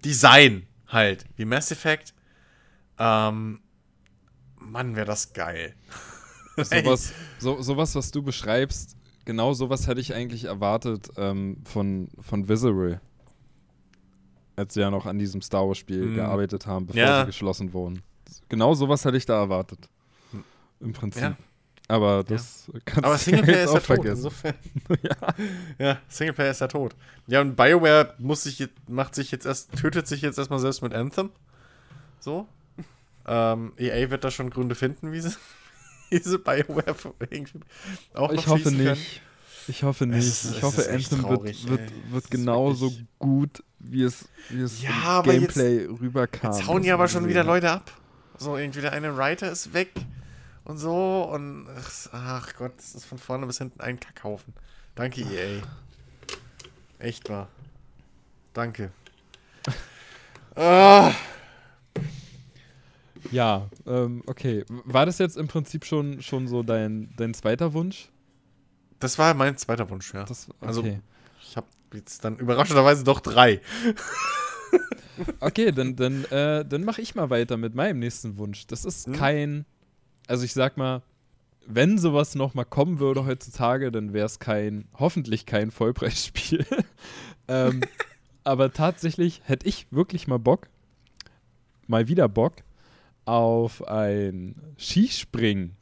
[0.04, 2.12] Design halt, wie Mass Effect.
[2.98, 3.60] Ähm,
[4.70, 5.74] Mann, wäre das geil.
[6.56, 8.96] Sowas, so, sowas, was du beschreibst,
[9.26, 13.00] genau sowas hätte ich eigentlich erwartet ähm, von, von Visceral
[14.56, 16.14] als sie ja noch an diesem Star Wars-Spiel mhm.
[16.16, 17.20] gearbeitet haben, bevor ja.
[17.20, 18.02] sie geschlossen wurden.
[18.48, 19.88] Genau sowas hätte ich da erwartet.
[20.80, 21.22] Im Prinzip.
[21.22, 21.36] Ja.
[21.88, 22.80] Aber das ja.
[22.84, 24.22] kannst Aber Singleplayer ist ja vergessen.
[24.24, 24.54] tot, insofern.
[25.02, 25.34] ja.
[25.78, 26.96] ja, Singleplayer ist ja tot.
[27.28, 30.92] Ja, und BioWare muss sich macht sich jetzt erst, tötet sich jetzt erstmal selbst mit
[30.92, 31.30] Anthem.
[32.18, 32.48] So.
[33.26, 35.34] Ähm, EA wird da schon Gründe finden, wie sie
[36.10, 36.94] diese BioWare
[37.30, 37.60] irgendwie
[38.14, 38.86] auch Ich hoffe nicht.
[38.86, 39.26] Können.
[39.68, 40.26] Ich hoffe nicht.
[40.26, 45.20] Es, ich hoffe, Anthem traurig, wird, wird, wird genauso gut, wie es, wie es ja,
[45.20, 46.52] im Gameplay jetzt, rüberkam.
[46.52, 47.90] Jetzt hauen ja aber schon wieder Leute ab.
[48.38, 49.90] So, irgendwie der eine Writer ist weg
[50.64, 51.66] und so und
[52.12, 54.54] ach Gott, das ist von vorne bis hinten ein Kackhaufen.
[54.94, 55.62] Danke, EA.
[56.98, 57.48] Echt wahr.
[58.52, 58.90] Danke.
[60.54, 61.12] ah.
[63.30, 64.64] Ja, ähm, okay.
[64.84, 68.10] War das jetzt im Prinzip schon, schon so dein, dein zweiter Wunsch?
[68.98, 70.24] Das war mein zweiter Wunsch, ja.
[70.24, 70.88] Das, also, okay.
[70.90, 71.00] Also,
[71.42, 73.60] ich habe jetzt dann überraschenderweise doch drei.
[75.40, 78.66] okay, dann, dann, äh, dann mache ich mal weiter mit meinem nächsten Wunsch.
[78.66, 79.12] Das ist hm?
[79.14, 79.66] kein,
[80.26, 81.02] also ich sag mal,
[81.66, 86.64] wenn sowas noch mal kommen würde heutzutage, dann wäre es kein, hoffentlich kein Vollpreisspiel.
[87.48, 87.80] ähm,
[88.44, 90.68] aber tatsächlich hätte ich wirklich mal Bock,
[91.86, 92.54] mal wieder Bock,
[93.26, 95.76] auf ein Skispringen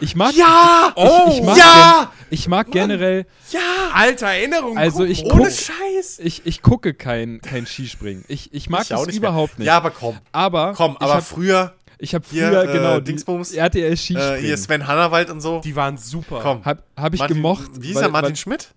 [0.00, 0.34] ich mag.
[0.34, 0.92] Ja!
[0.94, 2.12] Oh, ich, ich mag ja!
[2.30, 3.26] ich mag generell.
[3.50, 3.60] Ja!
[3.94, 4.76] Alter, Erinnerung.
[4.76, 6.18] Also ich guck, ohne Scheiß.
[6.18, 8.24] Ich, ich gucke kein, kein Skispringen.
[8.28, 9.64] Ich, ich mag ich das nicht überhaupt mehr.
[9.64, 9.66] nicht.
[9.68, 10.18] Ja, aber komm.
[10.32, 10.74] Aber.
[10.76, 11.74] Komm, aber hab, früher.
[11.98, 14.34] Ich habe früher, hier, genau, äh, Dingsbums, RTL Skispringen.
[14.36, 15.60] Äh, hier Sven Hannawald und so.
[15.60, 16.40] Die waren super.
[16.42, 16.64] Komm.
[16.64, 17.70] Hab, hab ich Martin, gemocht.
[17.78, 18.68] Wie hieß er, Martin weil, Schmidt?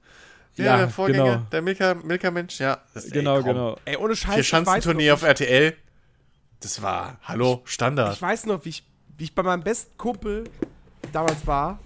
[0.57, 1.41] Der, ja, der Vorgänger, genau.
[1.51, 2.79] der Milka, Milka-Mensch, ja.
[2.93, 3.77] Das, genau, ey, genau.
[3.85, 4.35] Ey, ohne Scheiß.
[4.35, 5.73] Vier Schanzentournee auf RTL.
[6.59, 8.13] Das war, hallo, Standard.
[8.13, 8.83] Ich weiß noch, wie ich,
[9.17, 10.43] wie ich bei meinem besten Kumpel
[11.13, 11.79] damals war.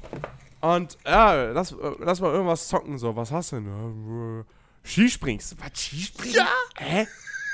[0.62, 2.98] Und ja, lass, lass mal irgendwas zocken.
[2.98, 4.46] So, was hast du denn?
[4.84, 5.56] Skispringst.
[5.60, 6.36] Was, Skispringen?
[6.36, 6.48] Ja!
[6.78, 7.08] Hä?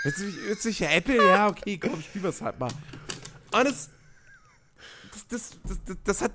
[0.03, 1.27] Willst du mich, willst du mich Apple?
[1.27, 2.71] Ja, okay, komm, spiel was halt mal.
[3.51, 3.89] Und es.
[5.11, 6.31] Das, das, das, das, hat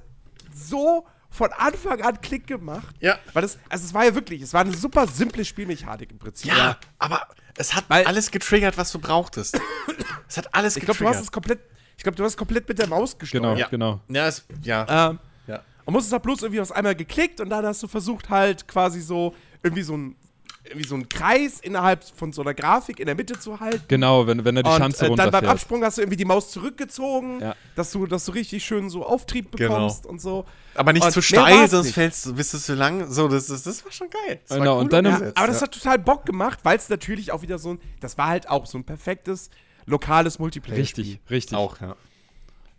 [0.55, 2.95] so von Anfang an Klick gemacht.
[3.01, 3.19] Ja.
[3.33, 6.51] Weil das, also es war ja wirklich, es war eine super simple Spielmechanik im Prinzip.
[6.51, 6.79] Ja, ja.
[6.99, 7.27] aber
[7.57, 9.61] es hat Weil, alles getriggert, was du brauchtest.
[10.29, 10.81] es hat alles ich getriggert.
[10.81, 11.61] Ich glaube, du hast es komplett
[11.97, 13.43] ich glaube, du hast komplett mit der Maus gesteuert.
[13.43, 13.69] Genau, ja.
[13.69, 14.01] genau.
[14.09, 15.11] Ja, es, ja.
[15.11, 15.63] Ähm, ja.
[15.85, 19.01] Und musstest halt bloß irgendwie was einmal geklickt und dann hast du versucht halt quasi
[19.01, 20.17] so irgendwie so ein
[20.65, 23.85] irgendwie so einen Kreis innerhalb von so einer Grafik in der Mitte zu halten.
[23.87, 25.35] Genau, wenn, wenn er die und, Schanze runterfährt.
[25.35, 27.55] Dann beim Absprung hast du irgendwie die Maus zurückgezogen, ja.
[27.77, 29.75] dass, du, dass du richtig schön so Auftrieb genau.
[29.75, 30.13] bekommst genau.
[30.13, 30.47] und so.
[30.75, 33.11] Aber nicht und zu steil, sonst fällst du, bist du zu lang.
[33.11, 34.41] So, das, das, das war schon geil.
[34.49, 37.31] Das genau, cool und dann ja, aber das hat total Bock gemacht, weil es natürlich
[37.31, 39.51] auch wieder so ein, das war halt auch so ein perfektes
[39.85, 40.79] lokales Multiplayer.
[40.79, 41.59] Richtig, richtig.
[41.59, 41.95] Auch, ja.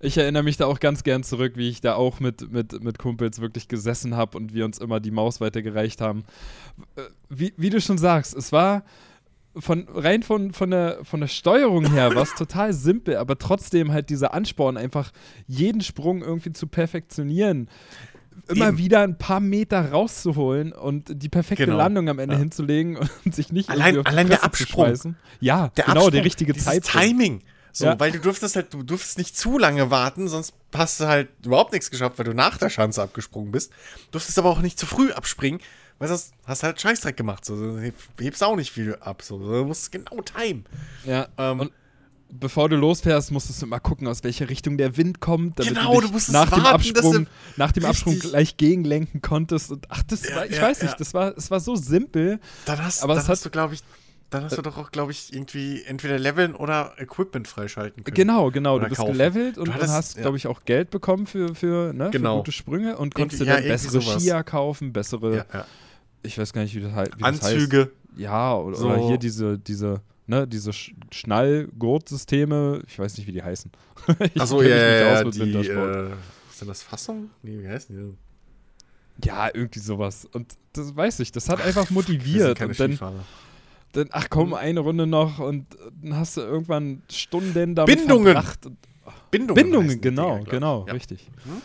[0.05, 2.99] Ich erinnere mich da auch ganz gern zurück, wie ich da auch mit, mit, mit
[2.99, 6.23] Kumpels wirklich gesessen habe und wir uns immer die Maus weitergereicht haben.
[6.95, 8.83] Äh, wie, wie du schon sagst, es war
[9.57, 13.91] von, rein von, von, der, von der Steuerung her war es total simpel, aber trotzdem
[13.91, 15.11] halt dieser Ansporn, einfach
[15.47, 17.69] jeden Sprung irgendwie zu perfektionieren.
[18.49, 18.77] Immer Eben.
[18.77, 21.77] wieder ein paar Meter rauszuholen und die perfekte genau.
[21.77, 22.39] Landung am Ende ja.
[22.39, 25.15] hinzulegen und sich nicht allein, allein der Absprung.
[25.39, 26.83] Ja, der genau, Absprung, der richtige Zeit.
[26.83, 27.41] Timing.
[27.75, 27.99] So, ja.
[27.99, 31.73] weil du durftest halt, du durftest nicht zu lange warten, sonst hast du halt überhaupt
[31.73, 33.69] nichts geschafft, weil du nach der Schanze abgesprungen bist.
[34.05, 35.59] Du durftest aber auch nicht zu früh abspringen,
[35.99, 37.43] weil sonst hast du halt Scheißdreck gemacht.
[37.43, 39.21] So, du hebst auch nicht viel ab.
[39.21, 40.65] So, du musst genau timen.
[41.03, 41.27] Ja.
[41.37, 41.71] Ähm, und
[42.29, 45.99] bevor du losfährst, musstest du immer gucken, aus welcher Richtung der Wind kommt, damit genau,
[45.99, 47.27] du, du nach warten, dem Absprung,
[47.57, 49.71] nach dem Absprung gleich gegenlenken konntest.
[49.71, 52.39] Und ach, das ja, war, ich ja, weiß nicht, das war, es war so simpel.
[52.63, 53.83] Dann hast, aber dann hast du, glaube ich,
[54.35, 58.15] dann hast du doch auch, glaube ich, irgendwie entweder leveln oder Equipment freischalten können.
[58.15, 58.79] Genau, genau.
[58.79, 59.13] Du bist kaufen.
[59.13, 60.21] gelevelt und du hattest, hast, ja.
[60.21, 62.35] glaube ich, auch Geld bekommen für, für, ne, genau.
[62.35, 64.21] für gute Sprünge und konntest dir dann bessere sowas.
[64.21, 65.37] Skier kaufen, bessere.
[65.37, 65.65] Ja, ja.
[66.23, 67.77] Ich weiß gar nicht, wie das, wie Anzüge.
[67.77, 68.19] Das heißt.
[68.19, 68.87] Ja, oder, so.
[68.87, 73.71] oder hier diese, diese ne, diese Sch Schnallgurtsysteme, ich weiß nicht, wie die heißen.
[74.39, 76.09] Achso, ja, ja, ja, die, äh,
[76.51, 77.29] sind das Fassung?
[77.41, 79.27] Nee, wie heißen die?
[79.27, 80.27] Ja, irgendwie sowas.
[80.33, 82.59] Und das weiß ich, das hat ach, einfach motiviert.
[82.61, 82.99] und dann,
[83.95, 84.53] dann, ach komm, hm.
[84.55, 85.65] eine Runde noch und
[86.01, 88.33] dann hast du irgendwann Stunden damit Bindungen.
[88.33, 88.67] verbracht.
[89.31, 90.93] Bindungen, Bindungen genau, Dinger, genau, ja.
[90.93, 91.29] richtig.
[91.43, 91.61] Hm?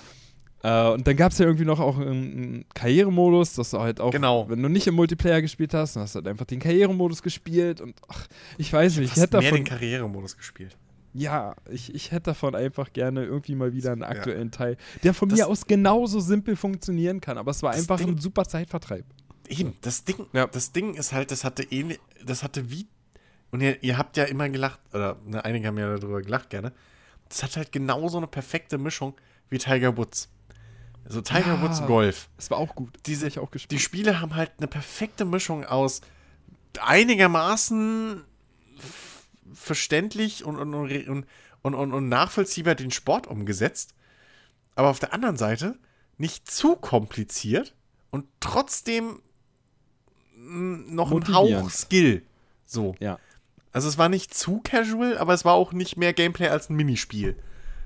[0.62, 4.10] Äh, und dann gab es ja irgendwie noch auch einen Karrieremodus, dass du halt auch,
[4.10, 4.48] genau.
[4.48, 7.80] wenn du nicht im Multiplayer gespielt hast, dann hast du halt einfach den Karrieremodus gespielt
[7.80, 8.26] und ach,
[8.58, 9.64] ich weiß nicht, ich, ich hätte mehr davon.
[9.64, 10.76] den Karrieremodus gespielt.
[11.12, 14.58] Ja, ich, ich hätte davon einfach gerne irgendwie mal wieder einen aktuellen ja.
[14.58, 18.10] Teil, der von das, mir aus genauso simpel funktionieren kann, aber es war einfach Ding,
[18.10, 19.04] ein super Zeitvertreib.
[19.50, 20.46] Eben, das Ding, ja.
[20.46, 22.86] das Ding ist halt, das hatte ähnlich, das hatte wie,
[23.50, 26.72] und ihr, ihr habt ja immer gelacht, oder ne, einige haben ja darüber gelacht gerne,
[27.28, 29.14] das hat halt genauso eine perfekte Mischung
[29.48, 30.28] wie Tiger Woods.
[31.06, 32.28] So Tiger ja, Woods Golf.
[32.36, 32.90] Das war auch gut.
[33.06, 33.72] Diese, ich auch gespielt.
[33.72, 36.02] Die Spiele haben halt eine perfekte Mischung aus
[36.80, 38.24] einigermaßen
[39.52, 41.26] verständlich und, und, und,
[41.62, 43.94] und, und nachvollziehbar den Sport umgesetzt.
[44.74, 45.78] Aber auf der anderen Seite
[46.18, 47.74] nicht zu kompliziert
[48.10, 49.20] und trotzdem
[50.50, 52.22] noch ein Hauch Skill.
[52.66, 52.94] So.
[53.00, 53.18] Ja.
[53.72, 56.76] Also es war nicht zu casual, aber es war auch nicht mehr Gameplay als ein
[56.76, 57.36] Minispiel.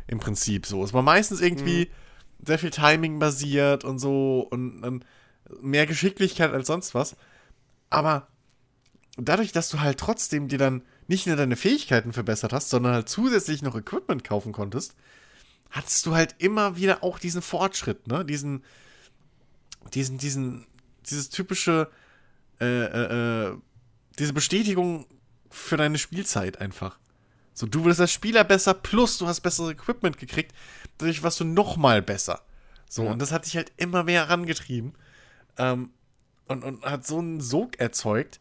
[0.06, 0.82] Im Prinzip so.
[0.84, 1.86] Es war meistens irgendwie.
[1.86, 2.04] Mhm
[2.46, 5.04] sehr viel Timing basiert und so und, und
[5.60, 7.16] mehr Geschicklichkeit als sonst was.
[7.90, 8.28] Aber
[9.16, 13.08] dadurch, dass du halt trotzdem dir dann nicht nur deine Fähigkeiten verbessert hast, sondern halt
[13.08, 14.94] zusätzlich noch Equipment kaufen konntest,
[15.70, 18.24] hattest du halt immer wieder auch diesen Fortschritt, ne?
[18.24, 18.64] Diesen,
[19.92, 20.66] diesen, diesen,
[21.08, 21.90] dieses typische,
[22.60, 23.56] äh, äh, äh
[24.18, 25.06] diese Bestätigung
[25.50, 26.98] für deine Spielzeit einfach.
[27.52, 30.52] So, du wirst als Spieler besser, plus du hast besseres Equipment gekriegt,
[30.98, 32.42] dadurch warst du noch mal besser.
[32.88, 33.12] So, ja.
[33.12, 34.94] und das hat dich halt immer mehr herangetrieben.
[35.58, 35.90] Ähm,
[36.46, 38.40] und, und hat so einen Sog erzeugt.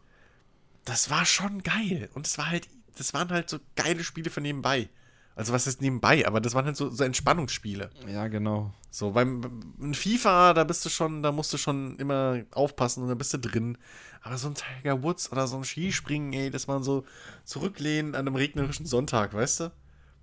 [0.85, 2.09] Das war schon geil.
[2.13, 2.67] Und es war halt,
[2.97, 4.89] das waren halt so geile Spiele für nebenbei.
[5.35, 7.89] Also was ist nebenbei, aber das waren halt so, so Entspannungsspiele.
[8.07, 8.71] Ja, genau.
[8.91, 9.41] So, beim,
[9.77, 13.33] beim FIFA, da bist du schon, da musst du schon immer aufpassen und da bist
[13.33, 13.77] du drin.
[14.21, 17.03] Aber so ein Tiger Woods oder so ein Skispringen, ey, das man so
[17.45, 19.71] zurücklehnen an einem regnerischen Sonntag, weißt du?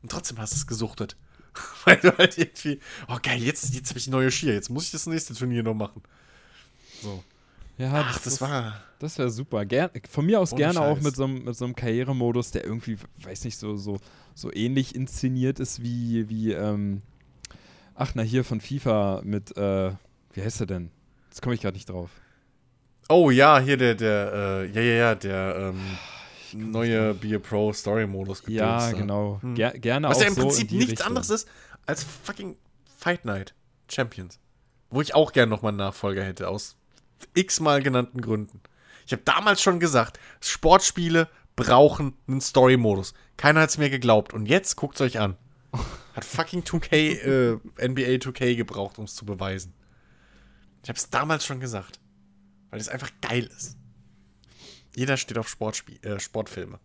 [0.03, 1.17] Und trotzdem hast du es gesuchtet.
[1.85, 2.79] Weil du halt irgendwie,
[3.09, 5.75] oh geil, jetzt, jetzt habe ich neue Skier, jetzt muss ich das nächste Turnier noch
[5.75, 6.03] machen.
[7.03, 7.25] So.
[7.77, 8.81] Ja, Ach, das, das war.
[8.99, 9.65] Das wäre super.
[9.65, 10.83] Ger von mir aus gerne Scheiß.
[10.83, 13.99] auch mit so, mit so einem Karrieremodus, der irgendwie, weiß nicht, so, so,
[14.35, 17.03] so ähnlich inszeniert ist wie, wie ähm,
[17.95, 19.93] ach, na hier von FIFA mit, äh,
[20.33, 20.91] wie heißt er denn?
[21.29, 22.11] Jetzt komme ich gerade nicht drauf.
[23.09, 27.73] Oh ja, hier der, der, äh, ja, ja, ja, der ähm, neue Be a Pro
[27.73, 28.57] Story Modus gibt.
[28.57, 29.39] Ja, genau.
[29.43, 29.55] Hm.
[29.55, 31.07] Ger gerne Was auch ja im Prinzip so nichts Richtung.
[31.09, 31.49] anderes ist
[31.87, 32.57] als fucking
[32.99, 33.55] Fight Night
[33.89, 34.39] Champions.
[34.91, 36.77] Wo ich auch gerne nochmal einen Nachfolger hätte, aus
[37.35, 38.61] x-mal genannten Gründen.
[39.07, 43.13] Ich habe damals schon gesagt, Sportspiele brauchen einen Story-Modus.
[43.41, 44.35] Keiner hat es mir geglaubt.
[44.35, 45.35] Und jetzt guckt es euch an.
[46.15, 49.73] Hat fucking 2K, äh, NBA 2K gebraucht, um es zu beweisen.
[50.83, 52.01] Ich habe es damals schon gesagt.
[52.69, 53.79] Weil es einfach geil ist.
[54.95, 56.81] Jeder steht auf Sportspiel, äh, Sportfilme.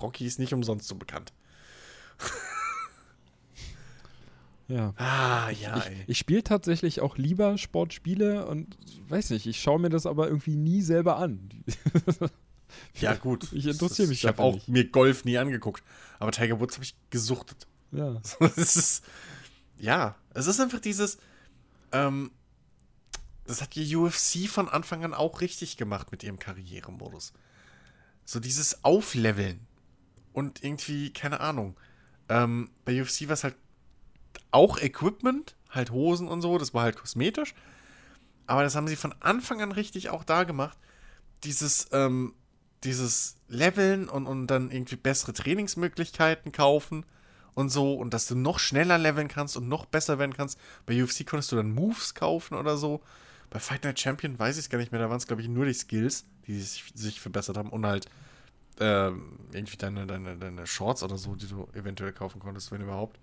[0.00, 1.34] Rocky ist nicht umsonst so bekannt.
[4.68, 4.94] Ja.
[4.96, 5.76] Ah, ja.
[5.76, 8.76] Ich, ich spiele tatsächlich auch lieber Sportspiele und
[9.06, 11.50] weiß nicht, ich schaue mir das aber irgendwie nie selber an.
[12.94, 13.52] ja, gut.
[13.52, 14.68] Ich interessiere mich Ich habe auch nicht.
[14.68, 15.82] mir Golf nie angeguckt.
[16.18, 17.66] Aber Tiger Woods habe ich gesuchtet.
[17.92, 18.20] Ja.
[18.56, 19.04] es ist,
[19.78, 21.18] ja, es ist einfach dieses.
[21.92, 22.30] Ähm,
[23.44, 27.32] das hat die UFC von Anfang an auch richtig gemacht mit ihrem Karrieremodus.
[28.24, 29.66] So dieses Aufleveln.
[30.32, 31.76] Und irgendwie, keine Ahnung.
[32.28, 33.54] Ähm, bei UFC war es halt
[34.50, 37.54] auch Equipment, halt Hosen und so, das war halt kosmetisch.
[38.46, 40.76] Aber das haben sie von Anfang an richtig auch da gemacht.
[41.44, 42.34] Dieses, ähm,
[42.86, 47.04] dieses Leveln und, und dann irgendwie bessere Trainingsmöglichkeiten kaufen
[47.54, 50.58] und so und dass du noch schneller leveln kannst und noch besser werden kannst.
[50.86, 53.02] Bei UFC konntest du dann Moves kaufen oder so.
[53.50, 55.48] Bei Fight Night Champion weiß ich es gar nicht mehr, da waren es, glaube ich,
[55.48, 58.06] nur die Skills, die sich, sich verbessert haben und halt
[58.78, 59.08] äh,
[59.52, 63.18] irgendwie deine, deine, deine Shorts oder so, die du eventuell kaufen konntest, wenn überhaupt.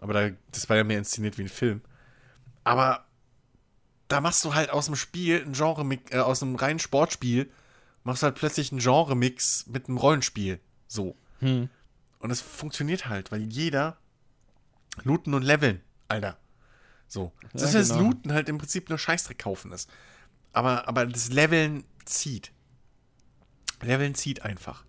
[0.00, 1.80] Aber da, das war ja mehr inszeniert wie ein Film.
[2.64, 3.06] Aber
[4.08, 7.50] da machst du halt aus dem Spiel ein Genre, äh, aus einem reinen Sportspiel,
[8.06, 10.60] machst du halt plötzlich einen Genre-Mix mit einem Rollenspiel.
[10.86, 11.16] So.
[11.40, 11.68] Hm.
[12.20, 13.98] Und es funktioniert halt, weil jeder
[15.02, 16.38] looten und leveln, Alter.
[17.08, 17.32] So.
[17.52, 17.98] Das ja, ist genau.
[17.98, 19.90] das Looten halt im Prinzip nur Scheißdreck kaufen ist.
[20.52, 22.52] Aber, aber das Leveln zieht.
[23.82, 24.84] Leveln zieht einfach.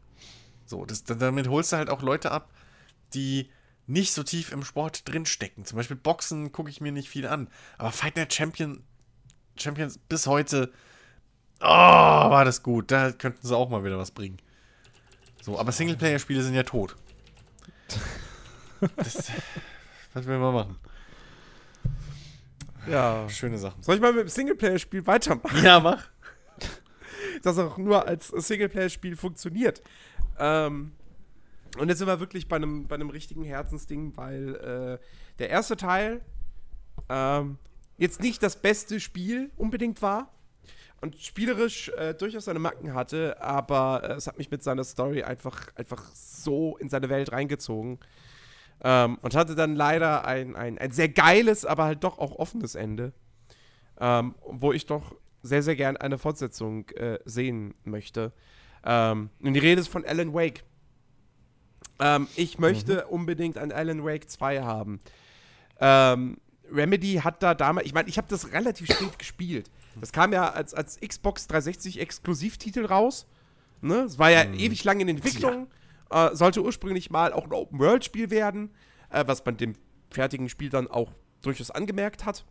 [0.68, 2.54] So, das, damit holst du halt auch Leute ab,
[3.16, 3.50] die
[3.88, 5.66] nicht so tief im Sport drinstecken.
[5.66, 7.50] Zum Beispiel Boxen gucke ich mir nicht viel an.
[7.80, 8.84] Aber Fight Night Champion,
[9.58, 10.72] Champions bis heute,
[11.62, 12.92] oh, war das gut.
[12.92, 14.38] Da könnten sie auch mal wieder was bringen.
[15.42, 16.96] So, aber Singleplayer-Spiele sind ja tot.
[18.96, 19.32] Das,
[20.14, 20.76] was will man machen?
[22.88, 23.28] Ja.
[23.28, 23.82] Schöne Sachen.
[23.82, 25.64] Soll ich mal mit dem Singleplayer-Spiel weitermachen?
[25.64, 26.08] Ja, mach.
[27.42, 29.82] Das auch nur als Singleplayer-Spiel funktioniert.
[30.38, 30.92] Ähm,
[31.78, 35.06] und jetzt sind wir wirklich bei einem, bei einem richtigen Herzensding, weil äh,
[35.40, 36.22] der erste Teil
[37.10, 37.58] ähm,
[37.98, 40.32] jetzt nicht das beste Spiel unbedingt war
[41.02, 45.24] und spielerisch äh, durchaus seine Macken hatte, aber äh, es hat mich mit seiner Story
[45.24, 48.00] einfach, einfach so in seine Welt reingezogen.
[48.84, 52.76] Ähm, und hatte dann leider ein, ein, ein sehr geiles, aber halt doch auch offenes
[52.76, 53.12] Ende,
[54.00, 58.34] ähm, wo ich doch sehr, sehr gern eine Fortsetzung äh, sehen möchte.
[58.86, 60.64] Ähm, und die Rede ist von Alan Wake.
[62.00, 63.14] Ähm, ich möchte mhm.
[63.14, 65.00] unbedingt ein Alan Wake 2 haben.
[65.80, 66.38] Ähm,
[66.72, 69.72] Remedy hat da damals, ich meine, ich habe das relativ spät gespielt.
[70.00, 73.28] Das kam ja als, als Xbox 360 Exklusivtitel raus.
[73.82, 74.02] Ne?
[74.02, 74.54] Es war ja mhm.
[74.56, 75.68] ewig lang in Entwicklung.
[76.12, 76.30] Ja.
[76.30, 78.72] Äh, sollte ursprünglich mal auch ein Open-World-Spiel werden,
[79.10, 79.76] äh, was man dem
[80.10, 81.12] fertigen Spiel dann auch
[81.42, 82.46] durchaus angemerkt hat.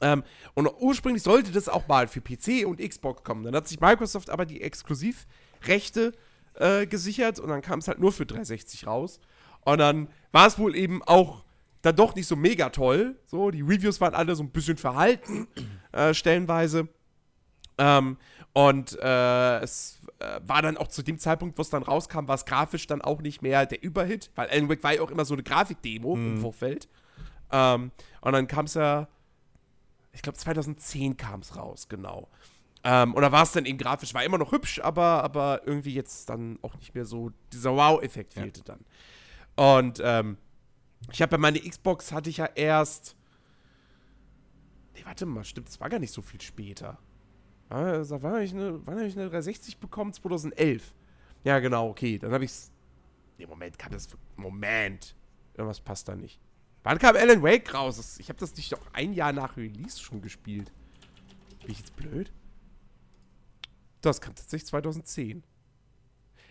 [0.00, 0.24] Ähm,
[0.54, 3.44] und ursprünglich sollte das auch mal für PC und Xbox kommen.
[3.44, 6.12] Dann hat sich Microsoft aber die Exklusivrechte
[6.54, 9.20] äh, gesichert und dann kam es halt nur für 360 raus.
[9.64, 11.44] Und dann war es wohl eben auch
[11.82, 13.16] dann doch nicht so mega toll.
[13.26, 15.48] So, die Reviews waren alle so ein bisschen verhalten,
[15.92, 16.88] äh, stellenweise.
[17.78, 18.16] Ähm,
[18.52, 22.34] und äh, es äh, war dann auch zu dem Zeitpunkt, wo es dann rauskam, war
[22.34, 25.24] es grafisch dann auch nicht mehr der Überhit, weil Alan Wake war ja auch immer
[25.24, 26.34] so eine Grafikdemo mhm.
[26.34, 26.88] im Vorfeld.
[27.50, 27.90] Ähm,
[28.20, 29.08] und dann kam es ja,
[30.12, 32.28] ich glaube 2010 kam es raus, genau.
[32.84, 35.94] Ähm, und da war es dann eben grafisch, war immer noch hübsch, aber, aber irgendwie
[35.94, 38.74] jetzt dann auch nicht mehr so, dieser Wow-Effekt fehlte ja.
[38.74, 38.84] dann.
[39.80, 40.36] Und ähm,
[41.10, 43.16] ich habe bei meiner Xbox hatte ich ja erst.
[44.94, 46.98] Nee, warte mal, stimmt, es war gar nicht so viel später.
[47.68, 50.12] Also, wann habe ich, eine, wann hab ich eine 360 bekommen?
[50.12, 50.94] 2011.
[51.44, 52.18] Ja, genau, okay.
[52.18, 52.72] Dann habe ich es.
[53.38, 54.08] Nee, Moment, kam das.
[54.36, 55.16] Moment.
[55.54, 56.38] Irgendwas passt da nicht.
[56.82, 58.18] Wann kam Alan Wake raus?
[58.18, 60.70] Ich habe das nicht doch ein Jahr nach Release schon gespielt.
[61.60, 62.32] Bin ich jetzt blöd?
[64.00, 65.42] Das kam tatsächlich 2010.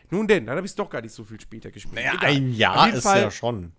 [0.09, 1.95] Nun denn, dann habe ich es doch gar nicht so viel später gespielt.
[1.95, 3.73] Naja, ein Jahr ist Fall, ja schon.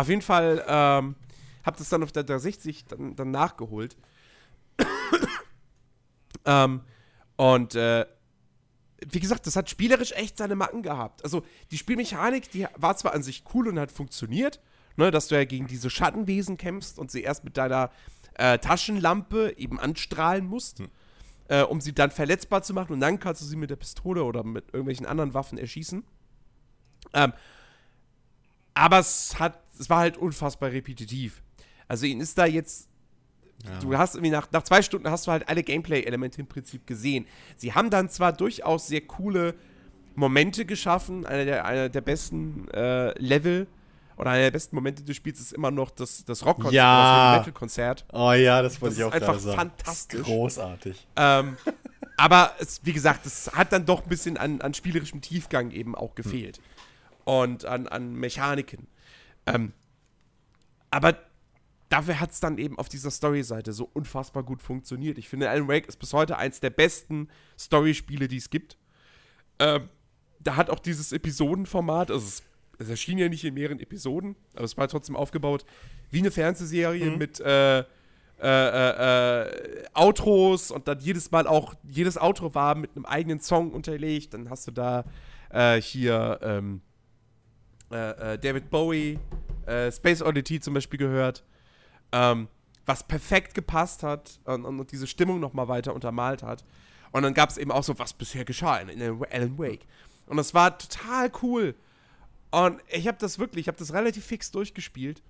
[0.00, 1.14] Auf jeden Fall ähm,
[1.62, 3.98] habe das dann auf der 360 dann, dann nachgeholt.
[6.46, 6.80] ähm,
[7.36, 8.06] und äh,
[9.06, 11.22] wie gesagt, das hat spielerisch echt seine Macken gehabt.
[11.22, 14.62] Also die Spielmechanik, die war zwar an sich cool und hat funktioniert,
[14.96, 17.90] ne, dass du ja gegen diese Schattenwesen kämpfst und sie erst mit deiner
[18.36, 20.88] äh, Taschenlampe eben anstrahlen musst, hm.
[21.48, 24.24] äh, um sie dann verletzbar zu machen und dann kannst du sie mit der Pistole
[24.24, 26.04] oder mit irgendwelchen anderen Waffen erschießen.
[27.12, 27.34] Ähm,
[28.72, 31.42] aber es hat, es war halt unfassbar repetitiv.
[31.88, 32.90] Also ihn ist da jetzt
[33.64, 33.78] ja.
[33.80, 37.26] Du hast irgendwie nach, nach zwei Stunden hast du halt alle Gameplay-Elemente im Prinzip gesehen.
[37.56, 39.54] Sie haben dann zwar durchaus sehr coole
[40.14, 43.66] Momente geschaffen, einer der, einer der besten äh, Level
[44.16, 47.36] oder einer der besten Momente des Spiels ist immer noch das, das Rockkonzert, ja.
[47.36, 48.04] das Metal-Konzert.
[48.12, 49.58] Oh ja, das wollte ich auch Das ist einfach sagen.
[49.58, 50.22] fantastisch.
[50.22, 51.06] Großartig.
[51.16, 51.56] Ähm,
[52.16, 55.94] aber es, wie gesagt, es hat dann doch ein bisschen an, an spielerischem Tiefgang eben
[55.94, 56.56] auch gefehlt.
[56.56, 56.64] Hm.
[57.24, 58.88] Und an, an Mechaniken.
[59.54, 59.72] Ähm,
[60.90, 61.16] aber
[61.88, 65.18] dafür hat es dann eben auf dieser Story-Seite so unfassbar gut funktioniert.
[65.18, 67.28] Ich finde, Alan Wake ist bis heute eins der besten
[67.58, 68.76] Story-Spiele, die es gibt.
[69.58, 69.88] Ähm,
[70.38, 72.42] da hat auch dieses Episodenformat, also es,
[72.78, 75.64] es, erschien ja nicht in mehreren Episoden, aber es war trotzdem aufgebaut
[76.10, 77.18] wie eine Fernsehserie mhm.
[77.18, 77.84] mit äh, äh,
[78.42, 83.70] äh, äh, Outros und dann jedes Mal auch, jedes Outro war mit einem eigenen Song
[83.70, 84.32] unterlegt.
[84.32, 85.04] Dann hast du da
[85.50, 86.80] äh, hier ähm,
[87.90, 89.18] äh, David Bowie,
[89.92, 91.44] Space Oddity zum Beispiel gehört.
[92.10, 92.48] Ähm,
[92.86, 96.64] was perfekt gepasst hat und, und diese Stimmung nochmal weiter untermalt hat.
[97.12, 99.86] Und dann gab es eben auch so, was bisher geschah in, in Alan Wake.
[100.26, 101.74] Und das war total cool.
[102.50, 105.22] Und ich habe das wirklich, ich habe das relativ fix durchgespielt.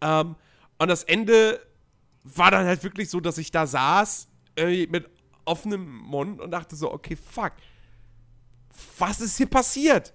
[0.00, 0.34] Ähm,
[0.78, 1.60] und das Ende
[2.24, 5.08] war dann halt wirklich so, dass ich da saß, äh, mit
[5.44, 7.52] offenem Mund und dachte so, okay, fuck.
[8.98, 10.12] Was ist hier passiert?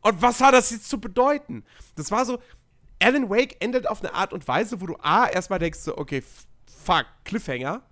[0.00, 1.64] Und was hat das jetzt zu bedeuten?
[1.96, 2.38] Das war so,
[3.00, 6.22] Alan Wake endet auf eine Art und Weise, wo du A, erstmal denkst so, okay,
[6.84, 7.82] fuck, Cliffhanger.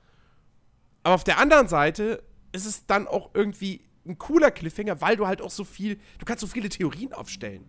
[1.03, 2.23] Aber auf der anderen Seite
[2.53, 6.25] ist es dann auch irgendwie ein cooler Cliffhanger, weil du halt auch so viel, du
[6.25, 7.65] kannst so viele Theorien aufstellen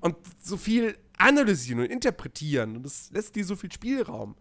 [0.00, 4.36] und so viel analysieren und interpretieren und das lässt dir so viel Spielraum.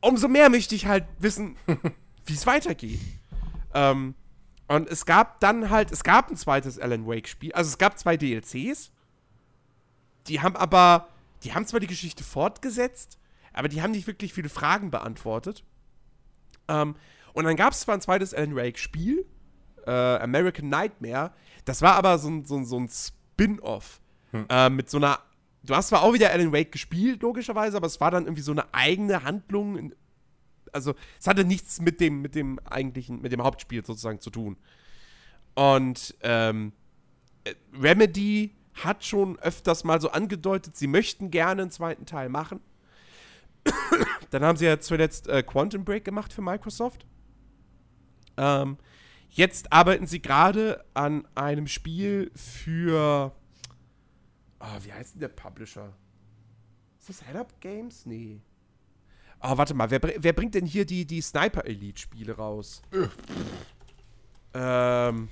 [0.00, 1.56] Umso mehr möchte ich halt wissen,
[2.26, 3.00] wie es weitergeht.
[3.74, 4.14] Ähm,
[4.68, 8.16] und es gab dann halt, es gab ein zweites Alan Wake-Spiel, also es gab zwei
[8.16, 8.90] DLCs.
[10.28, 11.08] Die haben aber,
[11.42, 13.18] die haben zwar die Geschichte fortgesetzt,
[13.52, 15.64] aber die haben nicht wirklich viele Fragen beantwortet.
[16.68, 16.94] Ähm,
[17.32, 19.26] und dann gab es zwar ein zweites Alan Wake-Spiel,
[19.86, 21.32] äh, American Nightmare,
[21.64, 24.46] das war aber so ein, so, so ein Spin-off hm.
[24.48, 25.18] äh, mit so einer.
[25.64, 28.50] Du hast zwar auch wieder Alan Wake gespielt, logischerweise, aber es war dann irgendwie so
[28.50, 29.94] eine eigene Handlung in,
[30.72, 34.56] also es hatte nichts mit dem, mit dem eigentlichen, mit dem Hauptspiel sozusagen zu tun.
[35.54, 36.72] Und ähm,
[37.74, 42.60] Remedy hat schon öfters mal so angedeutet, sie möchten gerne einen zweiten Teil machen.
[44.30, 47.06] Dann haben sie ja zuletzt äh, Quantum Break gemacht für Microsoft.
[48.36, 48.78] Ähm,
[49.28, 53.32] jetzt arbeiten sie gerade an einem Spiel für.
[54.60, 55.92] Oh, wie heißt denn der Publisher?
[56.98, 58.06] Ist das Head-Up Games?
[58.06, 58.40] Nee.
[59.42, 62.80] Oh, warte mal, wer, wer bringt denn hier die, die Sniper Elite-Spiele raus?
[62.92, 63.08] Äh.
[64.54, 65.28] Ähm.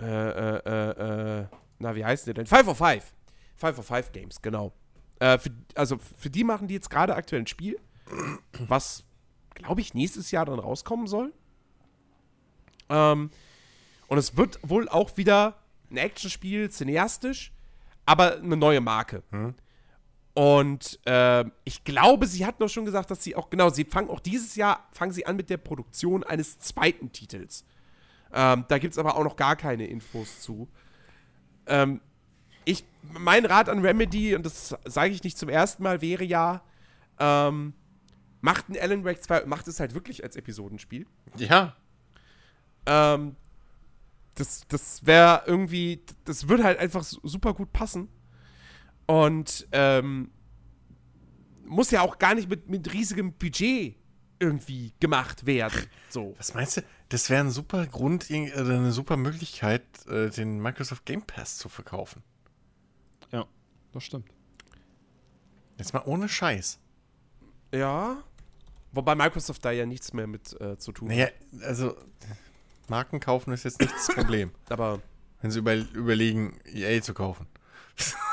[0.00, 1.46] Äh, äh, äh, äh,
[1.78, 2.46] na, wie heißt der denn?
[2.46, 3.12] 5 of 5.
[3.56, 4.72] 5 of 5 Games, genau.
[5.18, 7.78] Äh, für, also für die machen die jetzt gerade aktuell ein Spiel,
[8.66, 9.04] was,
[9.54, 11.32] glaube ich, nächstes Jahr dann rauskommen soll.
[12.88, 13.30] Ähm,
[14.08, 15.58] und es wird wohl auch wieder
[15.90, 17.52] ein Actionspiel, cineastisch,
[18.06, 19.22] aber eine neue Marke.
[19.30, 19.54] Hm.
[20.34, 24.10] Und äh, ich glaube, sie hat noch schon gesagt, dass sie auch, genau, sie fangen
[24.10, 27.64] auch dieses Jahr, fangen sie an mit der Produktion eines zweiten Titels.
[28.32, 30.68] Ähm, da gibt es aber auch noch gar keine Infos zu.
[31.66, 32.00] Ähm,
[32.64, 36.62] ich, mein Rat an Remedy, und das sage ich nicht zum ersten Mal, wäre ja,
[37.18, 37.74] ähm,
[38.40, 41.06] macht ein Alan Wake 2, macht es halt wirklich als Episodenspiel.
[41.36, 41.74] Ja.
[42.86, 43.34] Ähm,
[44.36, 48.08] das das wäre irgendwie, das würde halt einfach super gut passen.
[49.10, 50.30] Und ähm,
[51.64, 53.96] muss ja auch gar nicht mit, mit riesigem Budget
[54.38, 55.86] irgendwie gemacht werden.
[56.10, 56.36] So.
[56.38, 56.82] Was meinst du?
[57.08, 61.68] Das wäre ein super Grund, äh, eine super Möglichkeit, äh, den Microsoft Game Pass zu
[61.68, 62.22] verkaufen.
[63.32, 63.46] Ja,
[63.92, 64.28] das stimmt.
[65.76, 66.78] Jetzt mal ohne Scheiß.
[67.74, 68.22] Ja.
[68.92, 71.32] Wobei Microsoft da ja nichts mehr mit äh, zu tun naja, hat.
[71.50, 71.96] Naja, also
[72.86, 74.52] Marken kaufen ist jetzt nicht das Problem.
[74.68, 75.02] Aber
[75.40, 77.48] wenn sie über, überlegen, EA zu kaufen.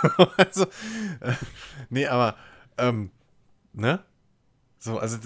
[0.38, 0.66] also,
[1.20, 1.34] äh,
[1.90, 2.36] nee, aber,
[2.78, 3.12] ähm,
[3.74, 4.04] ne?
[4.80, 5.18] So, also,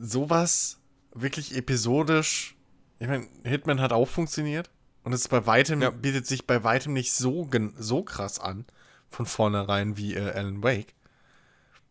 [0.00, 0.80] sowas
[1.12, 2.56] wirklich episodisch.
[2.98, 4.70] Ich meine, Hitman hat auch funktioniert.
[5.02, 5.90] Und es bei weitem, ja.
[5.90, 7.48] bietet sich bei weitem nicht so,
[7.78, 8.66] so krass an,
[9.08, 10.94] von vornherein wie äh, Alan Wake.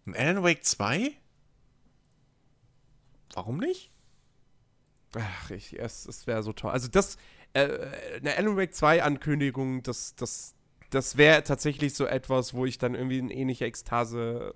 [0.05, 1.11] Und Alan Wake 2?
[3.33, 3.91] Warum nicht?
[5.15, 6.71] Ach, ich, es, es wäre so toll.
[6.71, 7.17] Also das,
[7.53, 7.69] äh,
[8.17, 10.53] eine Alan Wake 2 Ankündigung, das, das,
[10.89, 14.55] das wäre tatsächlich so etwas, wo ich dann irgendwie in ähnliche Ekstase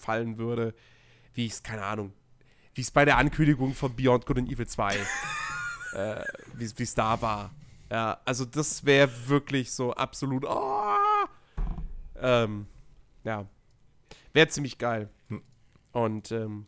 [0.00, 0.74] fallen würde,
[1.34, 2.12] wie ich es, keine Ahnung,
[2.74, 4.96] wie es bei der Ankündigung von Beyond Good and Evil 2,
[5.94, 6.24] äh,
[6.54, 7.50] wie es da war.
[7.90, 10.94] Ja, also das wäre wirklich so absolut, oh!
[12.20, 12.66] ähm,
[13.24, 13.46] ja,
[14.32, 15.08] wäre ziemlich geil.
[15.28, 15.42] Hm.
[15.92, 16.66] Und, ähm,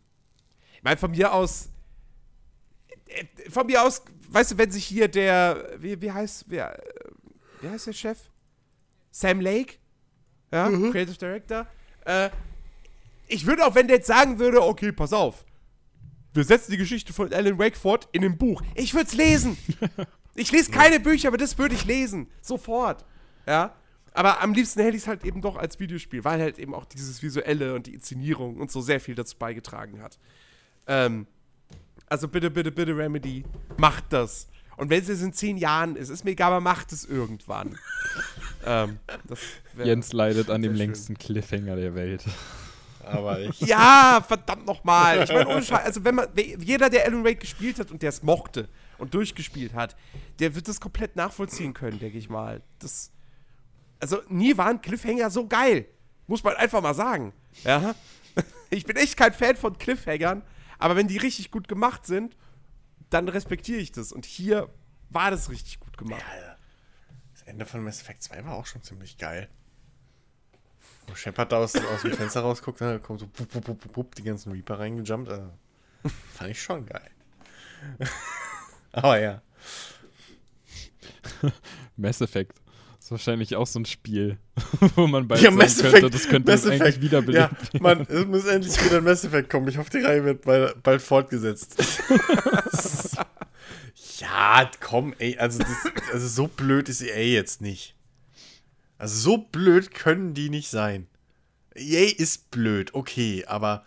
[0.77, 1.71] ich meine, von mir aus,
[3.07, 6.81] äh, von mir aus, weißt du, wenn sich hier der, wie, wie heißt, wer,
[7.61, 8.19] wie heißt der Chef?
[9.17, 9.77] Sam Lake,
[10.53, 10.93] ja, mhm.
[10.93, 11.67] Creative Director.
[12.05, 12.29] Äh,
[13.29, 15.47] ich würde auch, wenn der jetzt sagen würde, okay, pass auf,
[16.35, 18.63] wir setzen die Geschichte von Alan Wake fort in einem Buch.
[18.75, 19.57] Ich würde es lesen.
[20.39, 22.27] Ich lese keine Bücher, aber das würde ich lesen.
[22.43, 23.07] Sofort.
[23.47, 23.75] Ja.
[24.13, 26.85] Aber am liebsten hätte ich es halt eben doch als Videospiel, weil halt eben auch
[26.85, 30.19] dieses Visuelle und die Inszenierung und so sehr viel dazu beigetragen hat.
[30.87, 31.27] Ähm,
[32.07, 33.45] also bitte, bitte, bitte, Remedy,
[33.79, 34.47] macht das.
[34.77, 37.79] Und wenn es jetzt in zehn Jahren ist, ist mir egal, aber macht es irgendwann.
[38.67, 38.99] ähm,
[39.83, 40.77] Jens leidet an dem schön.
[40.77, 42.25] längsten Cliffhanger der Welt.
[43.03, 43.61] Aber ich.
[43.61, 45.23] Ja, verdammt nochmal.
[45.23, 46.29] Ich meine, also wenn man,
[46.59, 49.97] jeder, der Alan Wake gespielt hat und der es mochte und durchgespielt hat,
[50.41, 52.63] der wird das komplett nachvollziehen können, denke ich mal.
[52.81, 53.13] Das,
[54.01, 55.87] also nie waren Cliffhanger so geil.
[56.27, 57.33] Muss man einfach mal sagen.
[57.65, 57.95] Ja.
[58.69, 60.43] Ich bin echt kein Fan von Cliffhangern,
[60.79, 62.37] aber wenn die richtig gut gemacht sind
[63.11, 64.13] dann respektiere ich das.
[64.13, 64.73] Und hier
[65.11, 66.23] war das richtig gut gemacht.
[66.23, 66.57] Ja,
[67.33, 69.49] das Ende von Mass Effect 2 war auch schon ziemlich geil.
[71.07, 74.15] Wo Shepard da aus, aus dem Fenster rausguckt, dann kommt so bup, bup, bup, bup,
[74.17, 75.29] die ganzen Reaper reingejumpt.
[75.29, 75.53] Also,
[76.35, 77.11] fand ich schon geil.
[78.93, 79.43] Aber ja.
[81.97, 82.61] Mass Effect.
[83.07, 84.37] Ist wahrscheinlich auch so ein Spiel,
[84.97, 86.83] wo man bald ja, Mass könnte, das könnte Mass Effect.
[86.83, 87.57] eigentlich wiederbeleben.
[87.73, 89.69] Ja, Mann, es muss endlich wieder ein Mass Effect kommen.
[89.69, 92.03] Ich hoffe, die Reihe wird bald, bald fortgesetzt.
[94.19, 97.95] ja, komm, ey, also, das, also so blöd ist EA jetzt nicht.
[98.99, 101.07] Also so blöd können die nicht sein.
[101.77, 103.85] EA ist blöd, okay, aber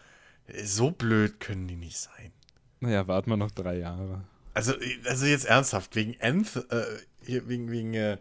[0.63, 2.31] so blöd können die nicht sein.
[2.79, 4.23] Naja, warten wir noch drei Jahre.
[4.53, 4.75] Also,
[5.05, 6.83] also jetzt ernsthaft, wegen Nth, äh,
[7.25, 8.17] hier, wegen, wegen, äh,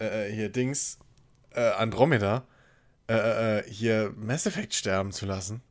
[0.00, 0.98] äh, hier Dings,
[1.50, 2.46] äh, Andromeda,
[3.08, 5.62] äh, äh, hier Mass Effect sterben zu lassen.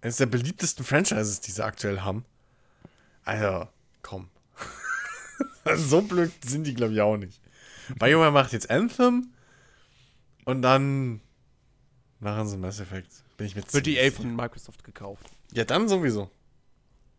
[0.00, 2.24] Eines der beliebtesten Franchises, die sie aktuell haben.
[3.24, 3.68] Also,
[4.02, 4.28] komm.
[5.76, 7.40] so blöd sind die, glaube ich, auch nicht.
[7.98, 9.32] BioWare macht jetzt Anthem
[10.44, 11.20] und dann
[12.20, 13.24] machen sie Mass Effect.
[13.36, 15.26] Bin ich mit Wird die A von Microsoft gekauft.
[15.52, 16.30] Ja, dann sowieso.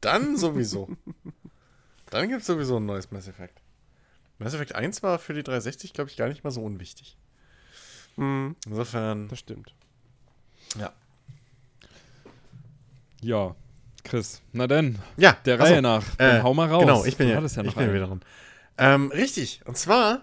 [0.02, 0.89] Dann sowieso.
[2.10, 3.61] dann gibt es sowieso ein neues Mass Effect.
[4.38, 7.18] Mass Effect 1 war für die 360, glaube ich, gar nicht mal so unwichtig.
[8.18, 8.56] Mhm.
[8.66, 9.28] Insofern.
[9.28, 9.74] Das stimmt.
[10.78, 10.91] Ja.
[13.22, 13.56] Ja,
[14.03, 14.41] Chris.
[14.52, 14.99] Na denn.
[15.18, 15.38] Ja.
[15.45, 16.03] Der Reihe nach.
[16.18, 16.82] Dann äh, hau mal raus.
[16.82, 18.22] Genau, ich bin, ja, ja ich bin wieder dran.
[18.78, 19.62] Ähm, richtig.
[19.66, 20.22] Und zwar,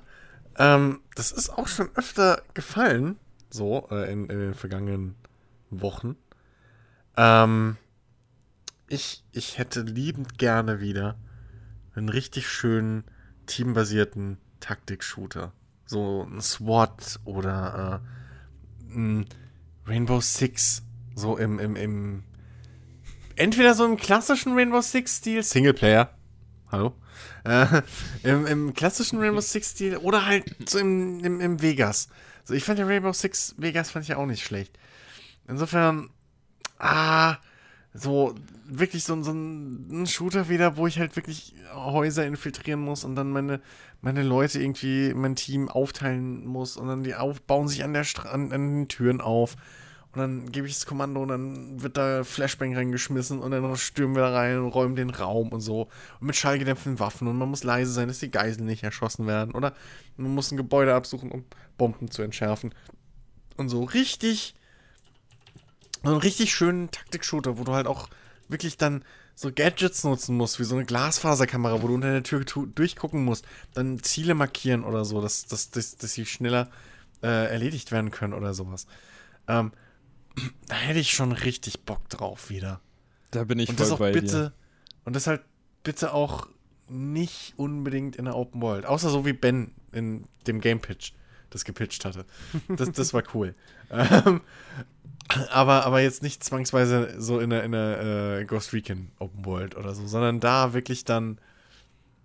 [0.59, 3.19] ähm, das ist auch schon öfter gefallen,
[3.51, 5.15] so äh, in, in, den vergangenen
[5.71, 6.17] Wochen.
[7.17, 7.77] Ähm,
[8.89, 11.17] ich, ich hätte liebend gerne wieder
[11.95, 13.05] einen richtig schönen
[13.53, 15.53] teambasierten Taktik-Shooter.
[15.85, 18.03] So ein SWAT oder
[18.91, 19.27] äh, ein
[19.87, 20.83] Rainbow Six.
[21.15, 22.23] So im, im, im.
[23.37, 26.15] Entweder so im klassischen Rainbow Six-Stil, Singleplayer.
[26.71, 26.95] Hallo?
[27.45, 27.83] Äh,
[28.23, 32.09] im, Im klassischen Rainbow Six-Stil oder halt so im, im, im Vegas.
[32.45, 34.79] So, ich fand ja Rainbow Six Vegas fand ich ja auch nicht schlecht.
[35.47, 36.11] Insofern,
[36.79, 37.37] ah,
[37.93, 38.35] so
[38.79, 43.31] wirklich so, so ein, Shooter wieder, wo ich halt wirklich Häuser infiltrieren muss und dann
[43.31, 43.61] meine,
[44.01, 48.05] meine Leute irgendwie, mein Team aufteilen muss und dann die auf, bauen sich an, der
[48.25, 49.57] an, an den Türen auf.
[50.13, 54.15] Und dann gebe ich das Kommando und dann wird da Flashbang reingeschmissen und dann stürmen
[54.15, 55.89] wir da rein und räumen den Raum und so.
[56.21, 59.55] Und mit schallgedämpften Waffen und man muss leise sein, dass die Geiseln nicht erschossen werden.
[59.55, 59.73] Oder
[60.19, 61.45] man muss ein Gebäude absuchen, um
[61.79, 62.75] Bomben zu entschärfen.
[63.57, 64.55] Und so richtig
[66.03, 68.09] so einen richtig schönen Taktik-Shooter, wo du halt auch
[68.53, 69.05] wirklich dann
[69.35, 73.45] so Gadgets nutzen musst, wie so eine Glasfaserkamera, wo du unter der Tür durchgucken musst,
[73.75, 76.71] dann Ziele markieren oder so, dass, dass, dass, dass sie schneller
[77.23, 78.87] äh, erledigt werden können oder sowas.
[79.49, 79.73] Ähm,
[80.69, 82.81] da hätte ich schon richtig Bock drauf wieder.
[83.31, 84.53] Da bin ich und voll das auch bei bitte, dir.
[85.05, 85.43] Und das halt
[85.83, 86.47] bitte auch
[86.89, 88.87] nicht unbedingt in der Open World.
[88.87, 91.13] Außer so wie Ben in dem Game Pitch
[91.51, 92.25] das gepitcht hatte.
[92.69, 93.55] Das, das war cool.
[93.91, 94.41] ähm,
[95.51, 99.77] aber, aber jetzt nicht zwangsweise so in der, in der äh, Ghost Recon Open World
[99.77, 101.39] oder so, sondern da wirklich dann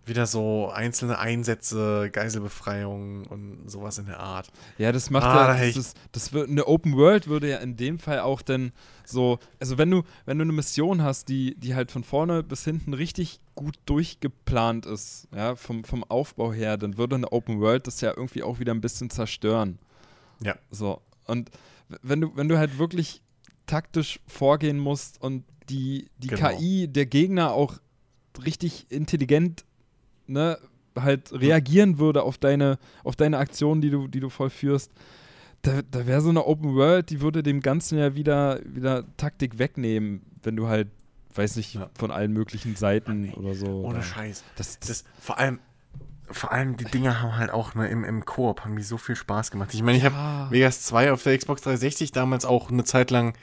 [0.07, 4.49] wieder so einzelne Einsätze, Geiselbefreiung und sowas in der Art.
[4.77, 7.75] Ja, das macht ah, ja, das, ist, das wird, eine Open World würde ja in
[7.75, 8.71] dem Fall auch dann
[9.05, 12.63] so, also wenn du, wenn du eine Mission hast, die, die halt von vorne bis
[12.63, 17.87] hinten richtig gut durchgeplant ist, ja, vom, vom Aufbau her, dann würde eine Open World
[17.87, 19.79] das ja irgendwie auch wieder ein bisschen zerstören.
[20.39, 20.55] Ja.
[20.71, 21.49] So, und
[22.01, 23.21] wenn du, wenn du halt wirklich
[23.65, 26.49] taktisch vorgehen musst und die, die genau.
[26.49, 27.77] KI der Gegner auch
[28.43, 29.65] richtig intelligent
[30.27, 30.57] ne,
[30.95, 34.91] halt reagieren würde auf deine, auf deine Aktionen, die du, die du vollführst,
[35.61, 39.59] da, da wäre so eine Open World, die würde dem Ganzen ja wieder, wieder Taktik
[39.59, 40.87] wegnehmen, wenn du halt,
[41.35, 41.89] weiß nicht, ja.
[41.97, 43.83] von allen möglichen Seiten nee, oder so.
[43.83, 44.43] Ohne Scheiß.
[44.55, 45.59] Das, das, das, vor allem,
[46.29, 49.15] vor allem die Dinger haben halt auch ne, im, im Koop haben die so viel
[49.15, 49.73] Spaß gemacht.
[49.73, 50.11] Ich meine, ich ja.
[50.11, 53.33] habe Vegas 2 auf der Xbox 360 damals auch eine Zeit lang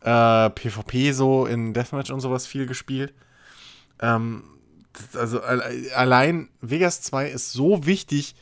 [0.00, 3.14] äh, PvP so in Deathmatch und sowas viel gespielt.
[4.00, 4.44] Ähm,
[5.14, 8.34] also allein Vegas 2 ist so wichtig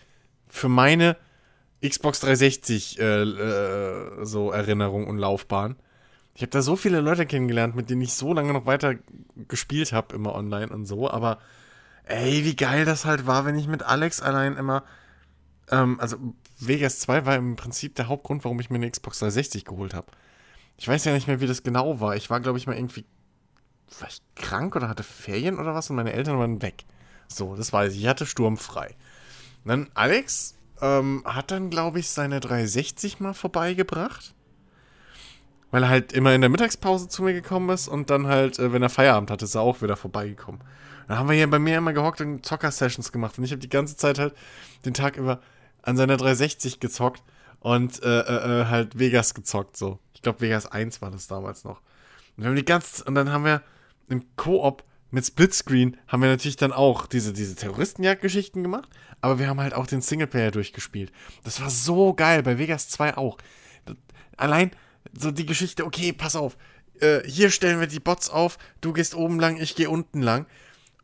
[0.48, 1.16] für meine
[1.86, 5.76] Xbox 360 äh, äh, so Erinnerung und Laufbahn.
[6.34, 8.94] Ich habe da so viele Leute kennengelernt, mit denen ich so lange noch weiter
[9.48, 11.38] gespielt habe, immer online und so, aber
[12.10, 14.84] ey, wie geil das halt war, wenn ich mit Alex allein immer.
[15.70, 16.16] Ähm, also,
[16.58, 20.08] Vegas 2 war im Prinzip der Hauptgrund, warum ich mir eine Xbox 360 geholt habe.
[20.76, 22.16] Ich weiß ja nicht mehr, wie das genau war.
[22.16, 23.04] Ich war, glaube ich, mal irgendwie.
[23.98, 26.84] War ich krank oder hatte Ferien oder was und meine Eltern waren weg.
[27.28, 28.02] So, das weiß ich.
[28.02, 28.94] Ich hatte sturmfrei.
[29.64, 34.34] Und dann Alex ähm, hat dann, glaube ich, seine 360 mal vorbeigebracht.
[35.70, 38.72] Weil er halt immer in der Mittagspause zu mir gekommen ist und dann halt, äh,
[38.72, 40.60] wenn er Feierabend hatte, ist er auch wieder vorbeigekommen.
[41.10, 43.36] Dann haben wir hier bei mir immer gehockt und Zocker-Sessions gemacht.
[43.36, 44.32] Und ich habe die ganze Zeit halt
[44.84, 45.40] den Tag über
[45.82, 47.24] an seiner 360 gezockt
[47.58, 49.98] und äh, äh, äh, halt Vegas gezockt so.
[50.14, 51.80] Ich glaube, Vegas 1 war das damals noch.
[52.36, 53.60] Und, wir haben die ganze, und dann haben wir
[54.08, 58.88] im Koop mit Splitscreen haben wir natürlich dann auch diese, diese Terroristenjagd-Geschichten gemacht,
[59.20, 61.10] aber wir haben halt auch den Singleplayer durchgespielt.
[61.42, 63.36] Das war so geil, bei Vegas 2 auch.
[64.36, 64.70] Allein
[65.12, 66.56] so die Geschichte, okay, pass auf,
[67.00, 70.46] äh, hier stellen wir die Bots auf, du gehst oben lang, ich gehe unten lang.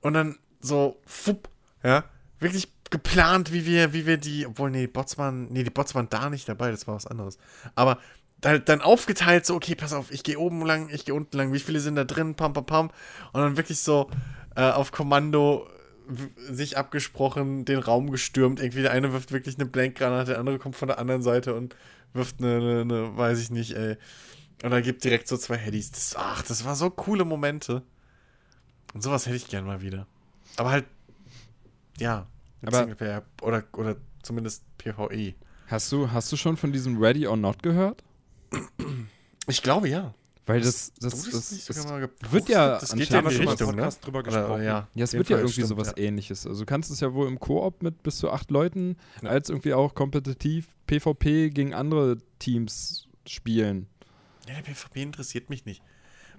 [0.06, 1.48] Und dann so, fupp,
[1.82, 2.04] ja,
[2.38, 5.94] wirklich geplant, wie wir, wie wir die, obwohl, nee, die Bots waren, nee, die Bots
[5.94, 7.38] waren da nicht dabei, das war was anderes.
[7.74, 7.98] Aber
[8.40, 11.58] dann aufgeteilt, so, okay, pass auf, ich gehe oben lang, ich gehe unten lang, wie
[11.58, 12.90] viele sind da drin, pam, pam, pam.
[13.32, 14.08] Und dann wirklich so
[14.54, 15.68] äh, auf Kommando
[16.36, 18.60] sich abgesprochen, den Raum gestürmt.
[18.60, 21.74] Irgendwie der eine wirft wirklich eine Blankgranate, der andere kommt von der anderen Seite und
[22.12, 23.96] wirft eine, eine, eine weiß ich nicht, ey.
[24.62, 26.14] Und er gibt direkt so zwei Headies.
[26.16, 27.82] Ach, das war so coole Momente.
[28.96, 30.06] Und sowas hätte ich gern mal wieder.
[30.56, 30.86] Aber halt,
[31.98, 32.26] ja,
[32.62, 35.34] aber Singleplayer oder, oder zumindest PvE.
[35.66, 38.02] Hast du, hast du schon von diesem Ready or Not gehört?
[39.48, 40.14] Ich glaube ja.
[40.46, 41.86] Weil das, das, das, das, das
[42.30, 43.86] wird ja das geht ja in die Richtung, ne?
[44.00, 44.52] drüber gesprochen.
[44.52, 46.02] Oder, ja, ja, es wird ja irgendwie stimmt, sowas ja.
[46.02, 46.46] ähnliches.
[46.46, 49.28] Also du kannst es ja wohl im Koop mit bis zu acht Leuten ja.
[49.28, 53.88] als irgendwie auch kompetitiv PvP gegen andere Teams spielen.
[54.48, 55.82] Ja, PvP interessiert mich nicht.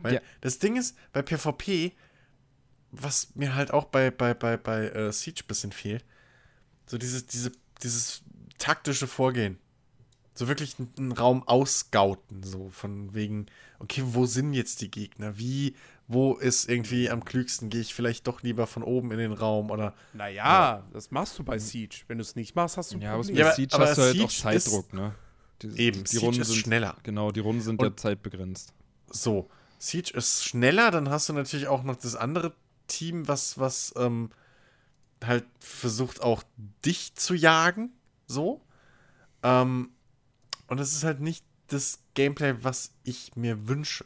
[0.02, 0.22] Weil ja.
[0.42, 1.94] das Ding ist, bei PvP,
[3.04, 6.04] was mir halt auch bei, bei, bei, bei uh, Siege ein bisschen fehlt,
[6.86, 7.52] so dieses, diese,
[7.84, 8.24] dieses
[8.58, 9.58] taktische Vorgehen.
[10.34, 13.48] So wirklich einen Raum ausscouten, so von wegen,
[13.80, 15.40] okay, wo sind jetzt die Gegner?
[15.40, 15.76] Wie,
[16.08, 17.72] wo ist irgendwie am klügsten?
[17.72, 19.96] Gehe ich vielleicht doch lieber von oben in den Raum oder.
[20.14, 20.84] Naja, ja.
[20.94, 22.04] das machst du bei Siege.
[22.08, 23.36] Wenn du es nicht machst, hast du ein ja, Problem.
[23.36, 25.16] Ja, aber, Siege aber hast du halt auch Zeitdruck, ne?
[25.64, 26.96] Die, eben, die, die Runden sind schneller.
[27.02, 28.74] Genau, die Runden sind Und ja zeitbegrenzt.
[29.10, 29.50] So,
[29.80, 32.54] Siege ist schneller, dann hast du natürlich auch noch das andere
[32.88, 34.30] Team, was, was ähm,
[35.24, 36.44] halt versucht auch
[36.86, 37.92] dich zu jagen.
[38.28, 38.62] So.
[39.44, 39.92] Ähm,
[40.68, 44.06] und es ist halt nicht das Gameplay, was ich mir wünsche.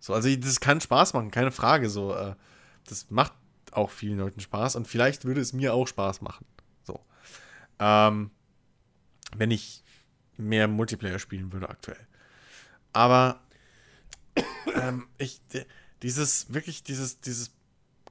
[0.00, 1.90] So, also das kann Spaß machen, keine Frage.
[1.90, 2.34] So, äh,
[2.84, 3.32] das macht
[3.72, 6.46] auch vielen Leuten Spaß und vielleicht würde es mir auch Spaß machen.
[6.84, 7.00] So.
[7.78, 8.30] Ähm,
[9.36, 9.84] wenn ich
[10.36, 12.06] mehr Multiplayer spielen würde aktuell.
[12.92, 13.40] Aber
[14.74, 15.40] ähm, ich,
[16.02, 17.52] dieses, wirklich dieses, dieses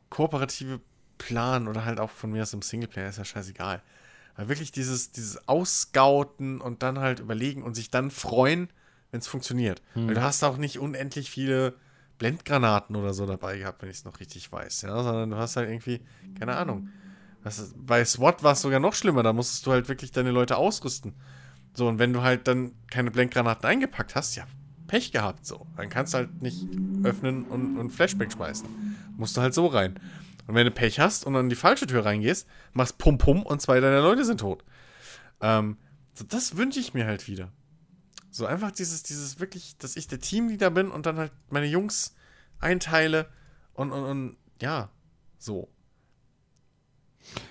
[0.10, 0.80] kooperative
[1.18, 3.82] Plan oder halt auch von mir aus im Singleplayer ist ja scheißegal.
[4.36, 8.70] Weil wirklich dieses, dieses Ausscouten und dann halt überlegen und sich dann freuen,
[9.12, 9.82] wenn es funktioniert.
[9.94, 10.08] Hm.
[10.08, 11.74] Weil du hast auch nicht unendlich viele
[12.20, 14.84] Blendgranaten oder so dabei gehabt, wenn ich es noch richtig weiß.
[14.84, 15.04] Ja?
[15.04, 16.02] Sondern du hast halt irgendwie,
[16.38, 16.90] keine Ahnung.
[17.44, 20.58] Was, bei SWAT war es sogar noch schlimmer, da musstest du halt wirklich deine Leute
[20.58, 21.14] ausrüsten.
[21.74, 24.46] So, und wenn du halt dann keine Blendgranaten eingepackt hast, ja,
[24.88, 25.68] Pech gehabt so.
[25.76, 26.66] Dann kannst du halt nicht
[27.04, 28.68] öffnen und, und Flashbang schmeißen.
[29.18, 30.00] Musst du halt so rein.
[30.48, 33.62] Und wenn du Pech hast und an die falsche Tür reingehst, machst Pum Pum und
[33.62, 34.64] zwei deiner Leute sind tot.
[35.42, 35.78] Ähm,
[36.14, 37.52] so, das wünsche ich mir halt wieder.
[38.30, 42.16] So einfach dieses, dieses wirklich, dass ich der Teamleader bin und dann halt meine Jungs
[42.60, 43.28] einteile
[43.74, 44.90] und, und, und ja,
[45.38, 45.68] so.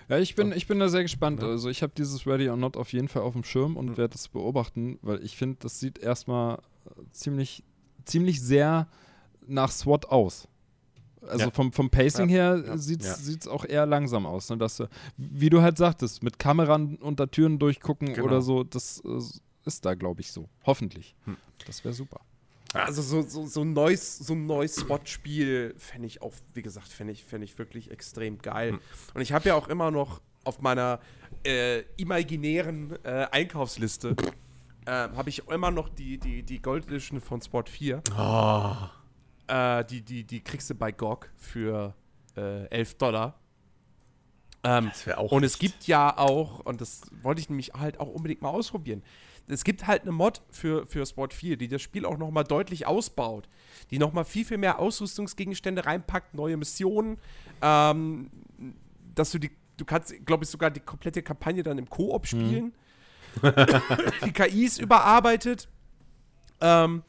[0.09, 1.43] Ja, ich bin, ich bin da sehr gespannt.
[1.43, 1.49] Ja.
[1.49, 3.97] Also ich habe dieses Ready or Not auf jeden Fall auf dem Schirm und mhm.
[3.97, 6.63] werde das beobachten, weil ich finde, das sieht erstmal
[7.11, 7.63] ziemlich,
[8.05, 8.89] ziemlich sehr
[9.47, 10.49] nach SWAT aus.
[11.29, 11.51] Also ja.
[11.51, 12.37] vom, vom Pacing ja.
[12.37, 12.79] her ja.
[12.79, 14.49] sieht es auch eher langsam aus.
[14.51, 14.59] Ne?
[14.59, 14.83] Dass,
[15.17, 18.27] wie du halt sagtest, mit Kameran unter Türen durchgucken genau.
[18.27, 19.21] oder so, das äh,
[19.65, 20.49] ist da, glaube ich, so.
[20.65, 21.15] Hoffentlich.
[21.25, 21.37] Hm.
[21.67, 22.21] Das wäre super.
[22.73, 26.89] Also so, so, so ein neues, so ein neues SWAT-Spiel fände ich auch, wie gesagt,
[26.89, 28.73] fände ich, fänd ich wirklich extrem geil.
[28.73, 28.81] Hm.
[29.15, 31.01] Und ich habe ja auch immer noch auf meiner
[31.45, 34.15] äh, imaginären äh, Einkaufsliste
[34.87, 38.03] äh, habe ich immer noch die, die, die Gold Edition von Sport 4.
[38.17, 38.75] Oh.
[39.49, 41.95] Äh, die, die, die kriegst du bei GOG für
[42.37, 43.39] äh, 11 Dollar.
[44.65, 48.09] Ähm, das auch und es gibt ja auch, und das wollte ich nämlich halt auch
[48.09, 49.03] unbedingt mal ausprobieren.
[49.49, 52.87] Es gibt halt eine Mod für, für Sport 4, die das Spiel auch nochmal deutlich
[52.87, 53.49] ausbaut.
[53.93, 57.19] Die nochmal viel, viel mehr Ausrüstungsgegenstände reinpackt, neue Missionen.
[57.63, 58.31] Ähm,
[59.15, 62.27] dass du die, du kannst, glaube ich, sogar die komplette Kampagne dann im Koop mhm.
[62.27, 62.65] spielen.
[63.41, 63.53] Mhm.
[64.25, 65.69] die KI ist überarbeitet.
[66.61, 67.05] Ähm,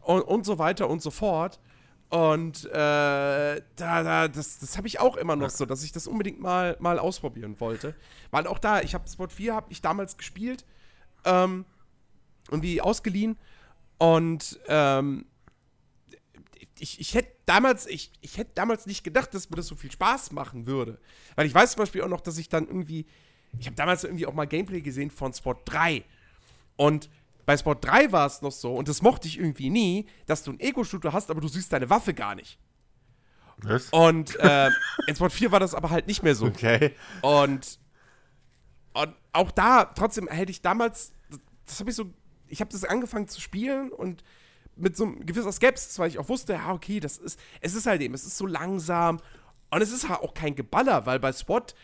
[0.00, 1.58] und, und so weiter und so fort.
[2.10, 6.06] Und äh, da, da, das, das habe ich auch immer noch so, dass ich das
[6.06, 7.94] unbedingt mal, mal ausprobieren wollte.
[8.30, 10.64] Weil auch da, ich habe Sport 4 habe ich damals gespielt,
[11.24, 11.66] ähm,
[12.50, 13.36] irgendwie ausgeliehen.
[13.98, 15.26] Und ähm,
[16.78, 19.90] ich, ich hätte damals, ich, ich hätte damals nicht gedacht, dass mir das so viel
[19.90, 20.98] Spaß machen würde.
[21.34, 23.06] Weil ich weiß zum Beispiel auch noch, dass ich dann irgendwie,
[23.58, 26.04] ich habe damals irgendwie auch mal Gameplay gesehen von Sport 3.
[26.76, 27.10] Und
[27.48, 30.50] bei Sport 3 war es noch so, und das mochte ich irgendwie nie, dass du
[30.50, 32.58] einen Ego-Shooter hast, aber du siehst deine Waffe gar nicht.
[33.56, 33.88] Was?
[33.88, 34.68] Und äh,
[35.06, 36.44] in Sport 4 war das aber halt nicht mehr so.
[36.44, 36.94] Okay.
[37.22, 37.78] Und,
[38.92, 41.12] und auch da, trotzdem hätte ich damals,
[41.64, 42.12] das habe ich so,
[42.48, 44.24] ich habe das angefangen zu spielen und
[44.76, 47.86] mit so einem gewisser Skepsis, weil ich auch wusste, ja, okay, das ist, es ist
[47.86, 49.20] halt eben, es ist so langsam
[49.70, 51.74] Und es ist halt auch kein Geballer, weil bei SWAT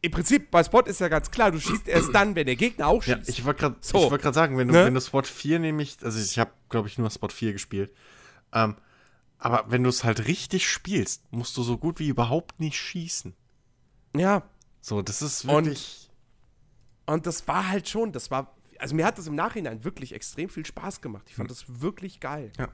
[0.00, 2.86] im Prinzip, bei SWAT ist ja ganz klar, du schießt erst dann, wenn der Gegner
[2.86, 3.26] auch schießt.
[3.26, 4.10] Ja, ich wollte gerade so.
[4.10, 4.84] wollt sagen, wenn du, ne?
[4.84, 7.92] wenn du SWAT 4 nämlich, also ich habe, glaube ich, nur SWAT 4 gespielt,
[8.52, 8.76] ähm,
[9.38, 13.34] aber wenn du es halt richtig spielst, musst du so gut wie überhaupt nicht schießen.
[14.16, 14.42] Ja.
[14.80, 16.10] So, das ist wirklich.
[17.06, 20.12] Und, und das war halt schon, das war, also mir hat das im Nachhinein wirklich
[20.12, 21.24] extrem viel Spaß gemacht.
[21.28, 21.56] Ich fand hm.
[21.56, 22.52] das wirklich geil.
[22.58, 22.68] Ja.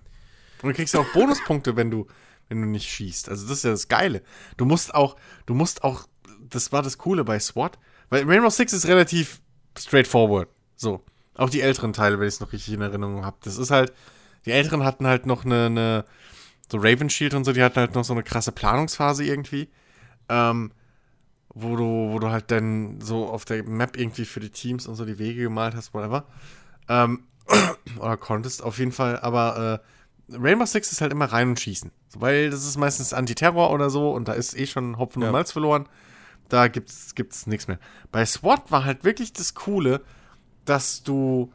[0.63, 2.07] Und du kriegst ja auch Bonuspunkte, wenn du,
[2.49, 3.29] wenn du nicht schießt.
[3.29, 4.23] Also das ist ja das Geile.
[4.57, 6.07] Du musst auch, du musst auch
[6.51, 7.79] das war das Coole bei SWAT.
[8.11, 9.41] Weil Rainbow Six ist relativ
[9.79, 10.49] straightforward.
[10.77, 11.03] So.
[11.37, 13.37] Auch die älteren Teile, wenn ich es noch richtig in Erinnerung habe.
[13.43, 13.93] Das ist halt,
[14.47, 16.05] die älteren hatten halt noch eine, eine,
[16.71, 19.69] so Raven Shield und so, die hatten halt noch so eine krasse Planungsphase irgendwie.
[20.29, 20.73] Ähm,
[21.55, 24.97] wo du, wo du halt dann so auf der Map irgendwie für die Teams und
[24.97, 26.25] so die Wege gemalt hast, whatever.
[26.89, 27.25] Ähm,
[27.99, 29.81] oder konntest auf jeden Fall, aber
[30.31, 31.91] äh, Rainbow Six ist halt immer rein und schießen.
[32.17, 35.29] Weil das ist meistens Antiterror oder so und da ist eh schon Hopfen ja.
[35.29, 35.89] und Malz verloren
[36.49, 37.79] da gibt's, gibt's nichts mehr.
[38.13, 40.03] Bei SWAT war halt wirklich das Coole,
[40.65, 41.53] dass du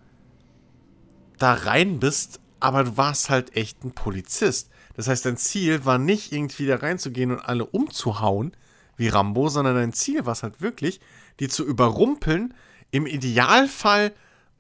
[1.38, 4.70] da rein bist, aber du warst halt echt ein Polizist.
[4.96, 8.52] Das heißt, dein Ziel war nicht irgendwie da reinzugehen und alle umzuhauen,
[8.98, 11.00] wie Rambo, sondern dein Ziel war es halt wirklich,
[11.40, 12.54] die zu überrumpeln,
[12.92, 14.14] im Idealfall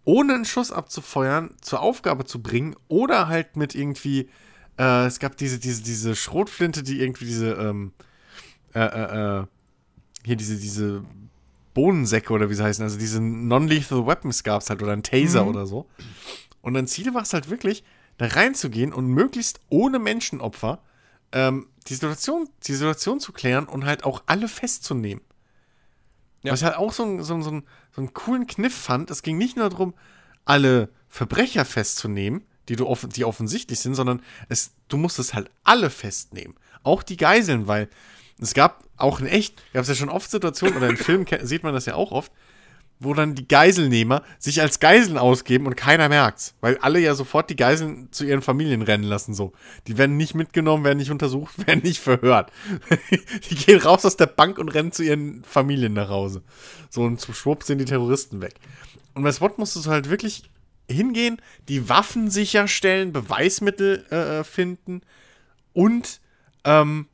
[0.06, 4.30] ohne einen Schuss abzufeuern, zur Aufgabe zu bringen oder halt mit irgendwie,
[4.78, 7.92] äh, es gab diese, diese, diese Schrotflinte, die irgendwie diese, ähm,
[8.74, 9.46] äh, äh, äh
[10.26, 11.04] hier diese, diese
[11.74, 15.44] Bohnensäcke oder wie sie heißen, also diese Non-Lethal Weapons gab es halt oder ein Taser
[15.44, 15.50] mhm.
[15.50, 15.88] oder so.
[16.62, 17.84] Und dein Ziel war es halt wirklich,
[18.18, 20.82] da reinzugehen und möglichst ohne Menschenopfer
[21.32, 25.24] ähm, die, Situation, die Situation zu klären und halt auch alle festzunehmen.
[26.44, 26.52] Ja.
[26.52, 29.24] Was ich halt auch so, ein, so, so, ein, so einen coolen Kniff fand, es
[29.24, 29.94] ging nicht nur darum,
[30.46, 35.90] alle Verbrecher festzunehmen, die, du off die offensichtlich sind, sondern es, du musstest halt alle
[35.90, 36.56] festnehmen.
[36.84, 37.90] Auch die Geiseln, weil
[38.40, 41.64] es gab auch in echt, gab es ja schon oft Situationen, oder in Filmen sieht
[41.64, 42.32] man das ja auch oft,
[43.00, 46.56] wo dann die Geiselnehmer sich als Geiseln ausgeben und keiner merkt's.
[46.60, 49.54] Weil alle ja sofort die Geiseln zu ihren Familien rennen lassen, so.
[49.88, 52.52] Die werden nicht mitgenommen, werden nicht untersucht, werden nicht verhört.
[53.50, 56.44] die gehen raus aus der Bank und rennen zu ihren Familien nach Hause.
[56.90, 58.56] So, und zum Schwupp sind die Terroristen weg.
[59.14, 60.50] Und bei SWAT musstest du halt wirklich
[60.90, 65.02] hingehen, die Waffen sicherstellen, Beweismittel äh, äh finden
[65.74, 66.20] und
[66.66, 67.08] ähm,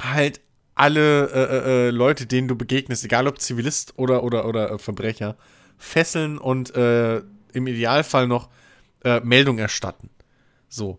[0.00, 0.40] halt
[0.80, 4.78] alle äh, äh, äh, Leute, denen du begegnest, egal ob Zivilist oder, oder, oder äh,
[4.78, 5.36] Verbrecher,
[5.76, 7.18] fesseln und äh,
[7.52, 8.48] im Idealfall noch
[9.04, 10.08] äh, Meldung erstatten.
[10.70, 10.98] So.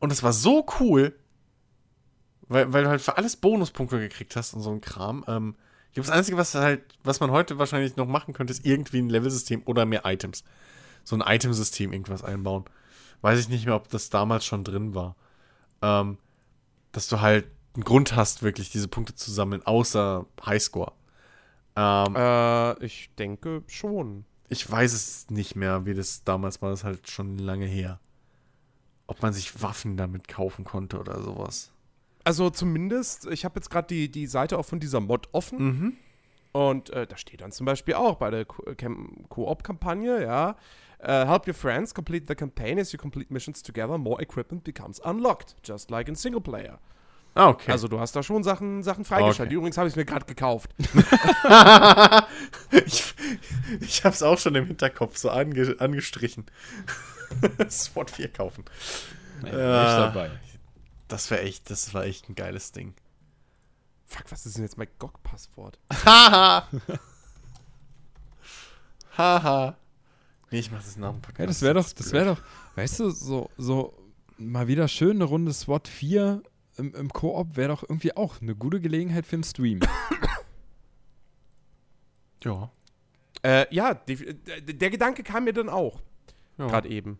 [0.00, 1.18] Und es war so cool,
[2.48, 5.24] weil, weil du halt für alles Bonuspunkte gekriegt hast und so ein Kram.
[5.26, 5.56] Ähm,
[5.88, 9.00] ich glaube, das Einzige, was halt, was man heute wahrscheinlich noch machen könnte, ist irgendwie
[9.00, 10.44] ein Levelsystem oder mehr Items.
[11.04, 12.64] So ein Itemsystem irgendwas einbauen.
[13.22, 15.16] Weiß ich nicht mehr, ob das damals schon drin war.
[15.80, 16.18] Ähm,
[16.92, 17.46] dass du halt
[17.78, 20.92] einen Grund hast, wirklich diese Punkte zu sammeln, außer Highscore.
[21.76, 24.24] Ähm, äh, ich denke schon.
[24.48, 28.00] Ich weiß es nicht mehr, wie das damals war, das ist halt schon lange her.
[29.06, 31.70] Ob man sich Waffen damit kaufen konnte oder sowas.
[32.24, 35.58] Also zumindest, ich habe jetzt gerade die, die Seite auch von dieser Mod offen.
[35.58, 35.96] Mhm.
[36.50, 40.56] Und äh, da steht dann zum Beispiel auch bei der Co-op-Kampagne, ja,
[41.00, 44.98] uh, help your friends complete the campaign as you complete missions together, more equipment becomes
[45.04, 46.80] unlocked, just like in Singleplayer.
[47.38, 47.70] Ah, okay.
[47.70, 49.46] Also du hast da schon Sachen, Sachen freigeschaltet.
[49.46, 49.54] Okay.
[49.54, 50.74] Übrigens habe ich es mir gerade gekauft.
[52.84, 53.14] ich
[53.80, 56.46] ich habe es auch schon im Hinterkopf so ange, angestrichen.
[57.70, 58.64] SWAT 4 kaufen.
[59.42, 60.32] Nee, äh, dabei.
[61.06, 62.94] Das wäre echt, das war echt ein geiles Ding.
[64.06, 65.78] Fuck, was ist denn jetzt mein GOG-Passwort?
[66.04, 66.66] Haha!
[69.16, 69.76] Haha.
[70.50, 71.38] Nee, ich mach das nach dem Podcast.
[71.38, 72.42] Ja, das wäre doch, das wäre doch,
[72.74, 73.94] weißt du, so, so
[74.38, 76.42] mal wieder schön eine Runde SWAT 4
[76.78, 79.80] im, im Koop wäre doch irgendwie auch eine gute Gelegenheit für einen Stream.
[82.44, 82.70] ja.
[83.42, 86.00] Äh, ja, die, der Gedanke kam mir dann auch.
[86.56, 86.66] Ja.
[86.66, 87.18] Gerade eben.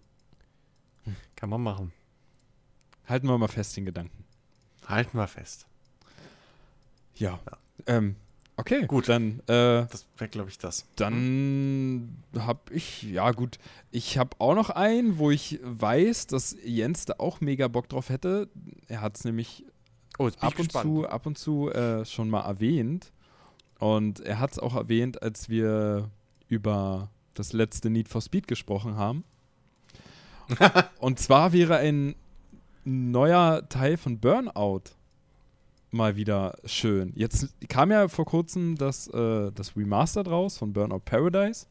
[1.36, 1.92] Kann man machen.
[3.06, 4.24] Halten wir mal fest den Gedanken.
[4.86, 5.66] Halten wir fest.
[7.14, 7.38] Ja.
[7.46, 7.58] ja.
[7.86, 8.16] Ähm,
[8.58, 9.08] okay, gut.
[9.08, 9.40] Dann.
[9.46, 10.86] Äh, das wäre, glaube ich, das.
[10.96, 13.58] Dann habe ich, ja, gut.
[13.90, 18.10] Ich habe auch noch einen, wo ich weiß, dass Jens da auch mega Bock drauf
[18.10, 18.48] hätte.
[18.88, 19.64] Er hat es nämlich
[20.18, 23.12] oh, ab, und zu, ab und zu äh, schon mal erwähnt.
[23.78, 26.10] Und er hat es auch erwähnt, als wir
[26.48, 29.24] über das letzte Need for Speed gesprochen haben.
[30.98, 32.14] und zwar wäre ein
[32.84, 34.82] neuer Teil von Burnout
[35.90, 37.12] mal wieder schön.
[37.14, 41.66] Jetzt kam ja vor kurzem das, äh, das Remastered raus von Burnout Paradise.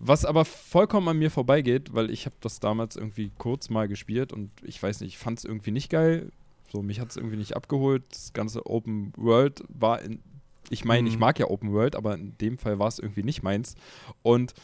[0.00, 4.32] Was aber vollkommen an mir vorbeigeht, weil ich habe das damals irgendwie kurz mal gespielt
[4.32, 6.30] und ich weiß nicht, ich fand es irgendwie nicht geil.
[6.70, 8.04] So, mich hat es irgendwie nicht abgeholt.
[8.10, 10.20] Das ganze Open World war in,
[10.70, 11.08] ich meine, mhm.
[11.08, 13.74] ich mag ja Open World, aber in dem Fall war es irgendwie nicht meins.
[14.22, 14.54] Und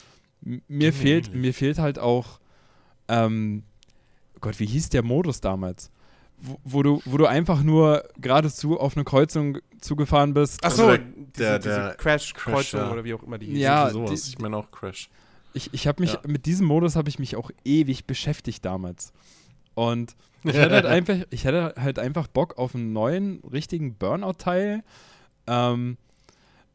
[0.41, 2.39] mir fehlt, mir fehlt halt auch,
[3.09, 3.65] ähm,
[4.41, 5.91] Gott, wie hieß der Modus damals?
[6.39, 10.65] Wo, wo du, wo du einfach nur geradezu auf eine Kreuzung zugefahren bist.
[10.65, 11.03] Achso, also
[11.39, 13.59] der, diese, der, Crash-Kreuzung Crash, oder wie auch immer die hieß.
[13.59, 15.09] Ja, die, ich meine auch Crash.
[15.55, 16.21] Ich, ich habe mich, ja.
[16.27, 19.13] mit diesem Modus habe ich mich auch ewig beschäftigt damals.
[19.75, 24.83] Und ich hatte halt einfach, ich hatte halt einfach Bock auf einen neuen, richtigen Burnout-Teil.
[25.47, 25.97] Ähm,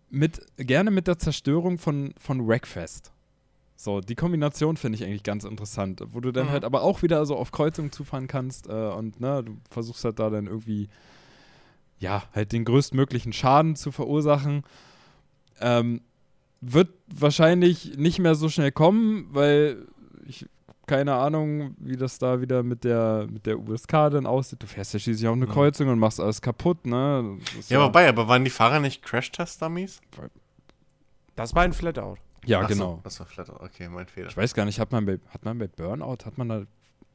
[0.10, 3.11] mit, gerne mit der Zerstörung von, von Wreckfest.
[3.81, 6.51] So, die Kombination finde ich eigentlich ganz interessant, wo du dann mhm.
[6.51, 10.19] halt aber auch wieder so auf Kreuzungen zufahren kannst äh, und ne, du versuchst halt
[10.19, 10.89] da dann irgendwie,
[11.97, 14.64] ja, halt den größtmöglichen Schaden zu verursachen.
[15.61, 16.01] Ähm,
[16.60, 19.88] wird wahrscheinlich nicht mehr so schnell kommen, weil
[20.27, 20.45] ich
[20.85, 24.61] keine Ahnung, wie das da wieder mit der, mit der USK dann aussieht.
[24.61, 25.51] Du fährst ja schließlich auch eine mhm.
[25.51, 27.38] Kreuzung und machst alles kaputt, ne?
[27.69, 30.01] Ja, ja, wobei, aber waren die Fahrer nicht Crash-Test-Dummies?
[31.38, 32.18] Das war ein Flatout.
[32.45, 32.95] Ja, Ach genau.
[32.95, 34.29] So, das war Flatout, okay, mein Fehler.
[34.29, 36.65] Ich weiß gar nicht, hat man, bei, hat man bei Burnout, hat man da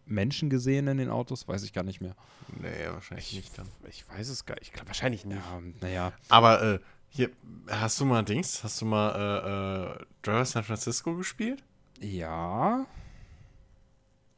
[0.06, 1.48] Menschen gesehen in den Autos?
[1.48, 2.14] Weiß ich gar nicht mehr.
[2.60, 3.68] Nee, wahrscheinlich ich, nicht dann.
[3.88, 4.72] Ich weiß es gar nicht.
[4.74, 5.38] Ich wahrscheinlich nicht.
[5.38, 6.12] Ja, naja.
[6.28, 6.78] Aber äh,
[7.08, 7.30] hier,
[7.68, 8.62] hast du mal Dings?
[8.64, 11.62] Hast du mal äh, äh, Driver San Francisco gespielt?
[12.00, 12.86] Ja.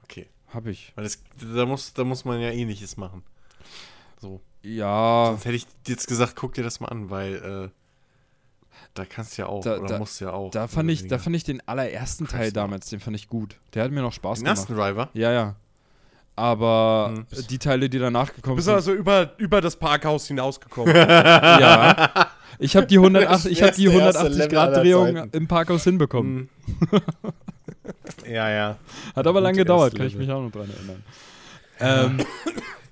[0.04, 0.28] Okay.
[0.52, 0.92] Hab ich.
[0.94, 3.24] Weil das, da, muss, da muss man ja ähnliches machen.
[4.20, 4.40] So.
[4.62, 5.28] Ja.
[5.30, 7.70] Sonst hätte ich jetzt gesagt, guck dir das mal an, weil äh,
[8.94, 10.51] da kannst du ja auch, da, oder da, musst du ja auch.
[10.51, 13.57] Da fand, ich, da fand ich den allerersten Teil damals, den fand ich gut.
[13.74, 14.57] Der hat mir noch Spaß den gemacht.
[14.57, 15.11] Den ersten Driver?
[15.12, 15.57] Ja, ja.
[16.35, 17.47] Aber hm.
[17.48, 18.73] die Teile, die danach gekommen sind.
[18.73, 20.94] Du bist also über, über das Parkhaus hinausgekommen.
[20.97, 22.28] ja.
[22.59, 26.48] Ich habe die 180, ich hab die 180 Grad Drehung im Parkhaus hinbekommen.
[26.90, 27.01] Hm.
[28.32, 28.77] ja, ja.
[29.15, 31.03] Hat aber lange gedauert, kann ich mich auch noch dran erinnern.
[31.81, 32.27] Ähm,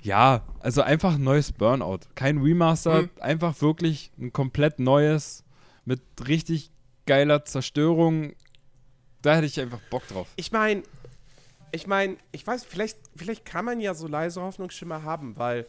[0.03, 2.01] ja, also einfach ein neues Burnout.
[2.15, 3.11] Kein Remaster, hm.
[3.21, 5.44] einfach wirklich ein komplett neues
[5.85, 6.71] mit richtig
[7.07, 8.35] geiler Zerstörung.
[9.23, 10.29] Da hätte ich einfach Bock drauf.
[10.37, 10.83] Ich meine,
[11.73, 15.67] ich meine, ich weiß, vielleicht, vielleicht kann man ja so leise Hoffnungsschimmer haben, weil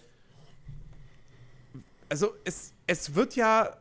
[2.10, 3.78] also es, es wird ja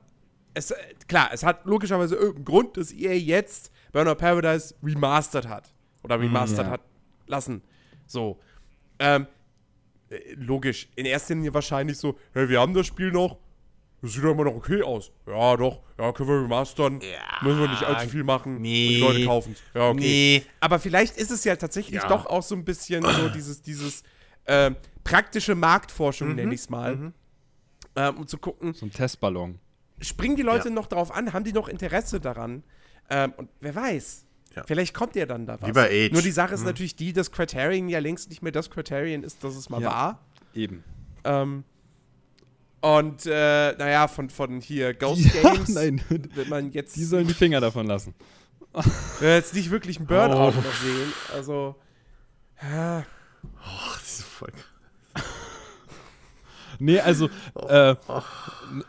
[0.55, 0.73] es,
[1.09, 5.70] klar, es hat logischerweise irgendeinen Grund, dass ihr jetzt Burnout Paradise remastered hat.
[6.02, 6.73] Oder remastered ja.
[6.73, 6.81] hat
[7.27, 7.62] lassen.
[8.06, 8.39] So.
[8.98, 9.27] Ähm,
[10.11, 10.89] äh, logisch.
[10.97, 13.39] In erster Linie wahrscheinlich so, hey, wir haben das Spiel noch.
[14.05, 15.10] Das sieht doch immer noch okay aus.
[15.26, 15.81] Ja, doch.
[15.98, 17.01] Ja, können wir remastern.
[17.01, 18.60] Ja, Müssen wir nicht allzu viel machen.
[18.60, 18.86] Nee.
[18.86, 20.01] Und die Leute kaufen Ja, okay.
[20.01, 20.43] Nee.
[20.60, 22.09] Aber vielleicht ist es ja tatsächlich ja.
[22.09, 24.02] doch auch so ein bisschen so dieses, dieses
[24.44, 24.72] äh,
[25.02, 26.35] praktische Marktforschung, mhm.
[26.36, 26.97] nenne ich es mal.
[26.97, 27.12] Mhm.
[27.97, 28.74] Ähm, um zu gucken.
[28.74, 29.59] So ein Testballon
[30.01, 30.74] springen die Leute ja.
[30.74, 31.32] noch darauf an?
[31.32, 32.62] Haben die noch Interesse daran?
[33.10, 34.64] Ähm, und wer weiß, ja.
[34.66, 35.68] vielleicht kommt ja dann da was.
[35.68, 36.12] Wie bei Age.
[36.12, 36.66] Nur die Sache ist mhm.
[36.66, 39.90] natürlich die, dass Criterion ja längst nicht mehr das Criterion ist, das es mal ja.
[39.90, 40.20] war.
[40.55, 40.85] Eben.
[41.24, 41.64] Ähm,
[42.85, 46.02] und äh, naja, von, von hier Ghost Games nein.
[46.11, 46.94] wird man jetzt.
[46.97, 48.15] Die sollen die Finger davon lassen.
[49.23, 50.61] jetzt nicht wirklich ein Burnout oh.
[50.61, 51.12] noch sehen.
[51.32, 51.77] Also.
[52.61, 53.06] Ja.
[53.43, 54.59] Oh, diese Folge.
[56.78, 57.31] nee, also
[57.69, 57.97] äh,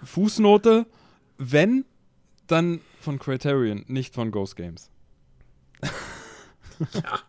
[0.04, 0.88] Fußnote,
[1.38, 1.86] wenn,
[2.48, 4.90] dann von Criterion, nicht von Ghost Games.
[5.82, 7.20] ja.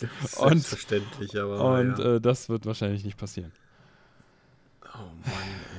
[0.00, 1.78] Das ist und, selbstverständlich, aber.
[1.78, 2.16] Und ja.
[2.16, 3.52] äh, das wird wahrscheinlich nicht passieren.
[4.82, 5.73] Oh Mann, ey.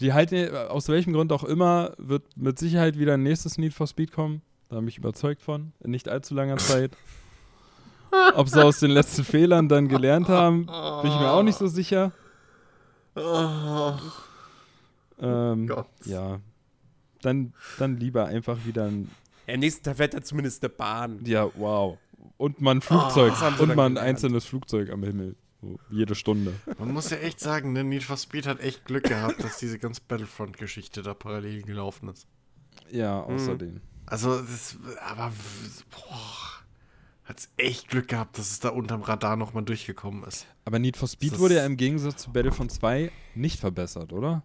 [0.00, 3.86] Die halten, aus welchem Grund auch immer, wird mit Sicherheit wieder ein nächstes Need for
[3.86, 4.42] Speed kommen.
[4.68, 5.72] Da bin ich überzeugt von.
[5.80, 6.96] In nicht allzu langer Zeit.
[8.34, 11.66] Ob sie aus den letzten Fehlern dann gelernt haben, bin ich mir auch nicht so
[11.66, 12.12] sicher.
[13.14, 13.92] Oh.
[15.20, 15.88] Ähm, Gott.
[16.04, 16.40] Ja.
[17.22, 19.10] Dann, dann lieber einfach wieder ein.
[19.46, 21.20] Ja, nächsten Tag fährt er zumindest eine Bahn.
[21.24, 21.98] Ja, wow.
[22.36, 23.32] Und mal ein Flugzeug.
[23.40, 25.36] Oh, und mal ein einzelnes Flugzeug am Himmel.
[25.90, 26.54] Jede Stunde.
[26.78, 29.78] Man muss ja echt sagen, ne, Need for Speed hat echt Glück gehabt, dass diese
[29.78, 32.26] ganze Battlefront-Geschichte da parallel gelaufen ist.
[32.90, 33.80] Ja, außerdem.
[34.06, 35.32] Also, das, aber,
[35.90, 36.52] boah
[37.24, 40.46] hat es echt Glück gehabt, dass es da unterm Radar nochmal durchgekommen ist.
[40.64, 44.42] Aber Need for Speed wurde ja im Gegensatz zu Battlefront 2 nicht verbessert, oder?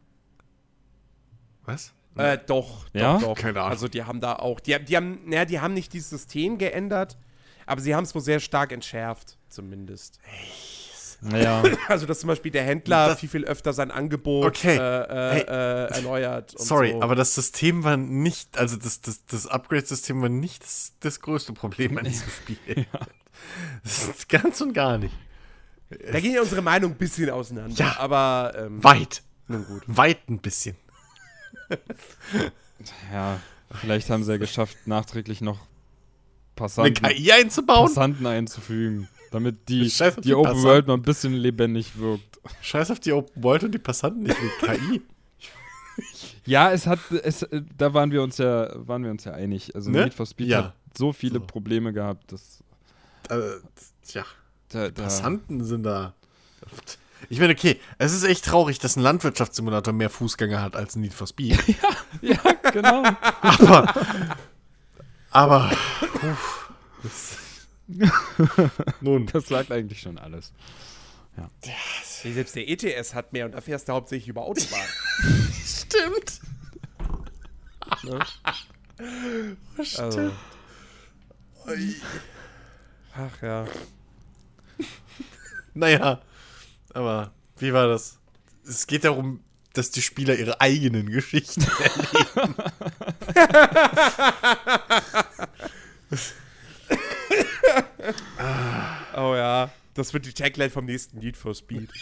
[1.65, 1.93] Was?
[2.15, 3.17] Äh, doch, ja?
[3.19, 3.71] doch, Keine Ahnung.
[3.71, 7.17] Also die haben da auch, die, die haben, naja, die haben nicht dieses System geändert,
[7.65, 10.19] aber sie haben es wohl sehr stark entschärft, zumindest.
[10.23, 10.86] Echt?
[11.21, 11.63] Naja.
[11.87, 14.77] Also, dass zum Beispiel der Händler das, viel, viel öfter sein Angebot okay.
[14.77, 15.41] äh, äh, hey.
[15.41, 16.53] äh, erneuert.
[16.57, 17.01] Sorry, so.
[17.01, 21.53] aber das System war nicht, also das, das, das Upgrade-System war nicht das, das, größte
[21.53, 22.57] Problem an diesem Spiel.
[22.75, 22.99] ja.
[23.83, 25.15] Das ist ganz und gar nicht.
[26.11, 27.75] Da gehen ja unsere Meinungen ein bisschen auseinander.
[27.77, 29.23] Ja, aber ähm, weit.
[29.47, 29.83] Nun gut.
[29.87, 30.75] Weit ein bisschen.
[33.13, 33.39] ja,
[33.81, 35.59] vielleicht haben sie ja geschafft, nachträglich noch
[36.55, 37.87] Passanten, Eine KI einzubauen?
[37.87, 39.07] Passanten einzufügen.
[39.31, 39.91] Damit die,
[40.23, 42.39] die Open World mal ein bisschen lebendig wirkt.
[42.61, 45.01] Scheiß auf die Open World und die Passanten nicht mit KI.
[46.45, 47.45] Ja, es hat, es,
[47.77, 49.75] da waren wir uns ja, waren wir uns ja einig.
[49.75, 50.05] Also ne?
[50.05, 50.57] Need for Speed ja.
[50.63, 51.45] hat so viele so.
[51.45, 52.63] Probleme gehabt, dass.
[53.29, 53.59] Äh,
[54.05, 54.23] tja.
[54.69, 55.03] Da, da.
[55.03, 56.13] Passanten sind da.
[57.29, 61.01] Ich meine, okay, es ist echt traurig, dass ein Landwirtschaftssimulator mehr Fußgänger hat als ein
[61.01, 61.57] Need for Speed.
[62.21, 63.03] ja, ja, genau.
[63.41, 63.93] aber,
[65.31, 65.71] aber,
[66.13, 66.71] uff,
[67.03, 67.37] das,
[69.01, 69.27] nun.
[69.27, 70.51] Das sagt eigentlich schon alles.
[71.37, 71.49] Ja.
[72.03, 74.87] Selbst der ETS hat mehr und da fährst du hauptsächlich über Autobahn.
[75.65, 76.41] Stimmt.
[78.03, 78.19] Ne?
[79.83, 79.99] Stimmt.
[79.99, 80.31] Also.
[83.13, 83.65] Ach ja.
[85.73, 86.21] Naja,
[86.93, 88.17] aber wie war das?
[88.67, 89.43] Es geht darum,
[89.73, 92.55] dass die Spieler ihre eigenen Geschichten erleben.
[99.15, 101.89] oh ja, das wird die Tagline vom nächsten Need for Speed.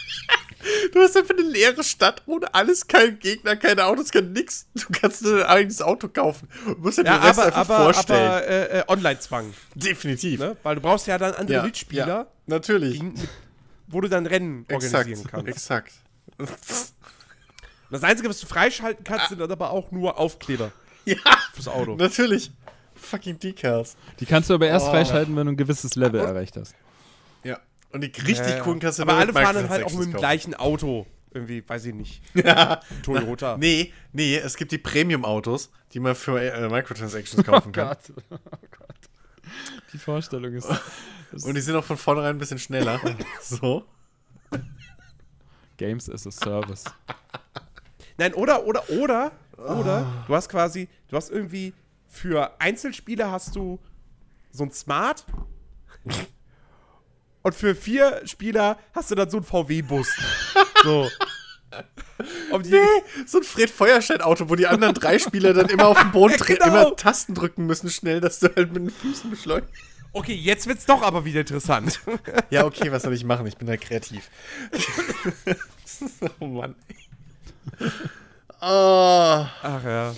[0.92, 4.66] Du hast einfach eine leere Stadt ohne alles, kein Gegner, keine Autos, kein nix.
[4.74, 6.48] Du kannst dir dein eigenes Auto kaufen.
[6.64, 8.30] Du musst dir ja, den Rest aber, einfach aber, vorstellen.
[8.30, 9.52] Aber äh, äh, Online-Zwang.
[9.74, 10.40] Definitiv.
[10.40, 10.56] Ne?
[10.62, 12.06] Weil du brauchst ja dann andere ja, Mitspieler.
[12.06, 12.98] Ja, natürlich.
[12.98, 13.12] Die,
[13.88, 15.48] wo du dann Rennen exakt, organisieren kannst.
[15.48, 15.92] Exakt.
[17.90, 20.72] Das Einzige, was du freischalten kannst, sind dann aber auch nur Aufkleber.
[21.04, 21.18] Ja.
[21.54, 21.94] Fürs Auto.
[21.94, 22.50] Natürlich.
[23.06, 23.96] Fucking Decals.
[24.20, 24.90] Die kannst du aber erst oh.
[24.90, 26.74] freischalten, wenn du ein gewisses Level erreicht hast.
[27.44, 27.60] Ja.
[27.92, 30.12] Und die richtig ja, coolen kannst du Aber alle fahren dann halt auch mit dem
[30.12, 31.06] gleichen Auto.
[31.32, 32.22] Irgendwie, weiß ich nicht.
[32.34, 32.80] Ja.
[33.02, 33.56] Toyota.
[33.58, 37.88] Nee, nee, es gibt die Premium-Autos, die man für äh, Microtransactions kaufen kann.
[37.88, 38.40] Oh Gott.
[38.52, 38.96] Oh Gott.
[39.92, 40.68] Die Vorstellung ist.
[41.44, 43.00] Und die sind auch von vornherein ein bisschen schneller.
[43.40, 43.84] so.
[45.76, 46.84] Games as a Service.
[48.18, 50.24] Nein, oder, oder, oder, oder, oh.
[50.26, 51.74] du hast quasi, du hast irgendwie
[52.08, 53.78] für Einzelspieler hast du
[54.50, 55.24] so ein Smart
[57.42, 60.08] und für vier Spieler hast du dann so ein VW-Bus.
[60.82, 61.08] so.
[62.50, 62.78] Um nee,
[63.26, 66.64] so ein Fred Feuerstein-Auto, wo die anderen drei Spieler dann immer auf den Boden treten,
[66.64, 66.88] genau.
[66.88, 69.72] immer Tasten drücken müssen schnell, dass du halt mit den Füßen beschleunigst.
[70.12, 72.00] Okay, jetzt wird's doch aber wieder interessant.
[72.50, 73.46] ja, okay, was soll ich machen?
[73.46, 74.30] Ich bin da kreativ.
[76.40, 76.74] oh Mann.
[78.62, 79.46] Oh.
[79.62, 80.14] Ach ja.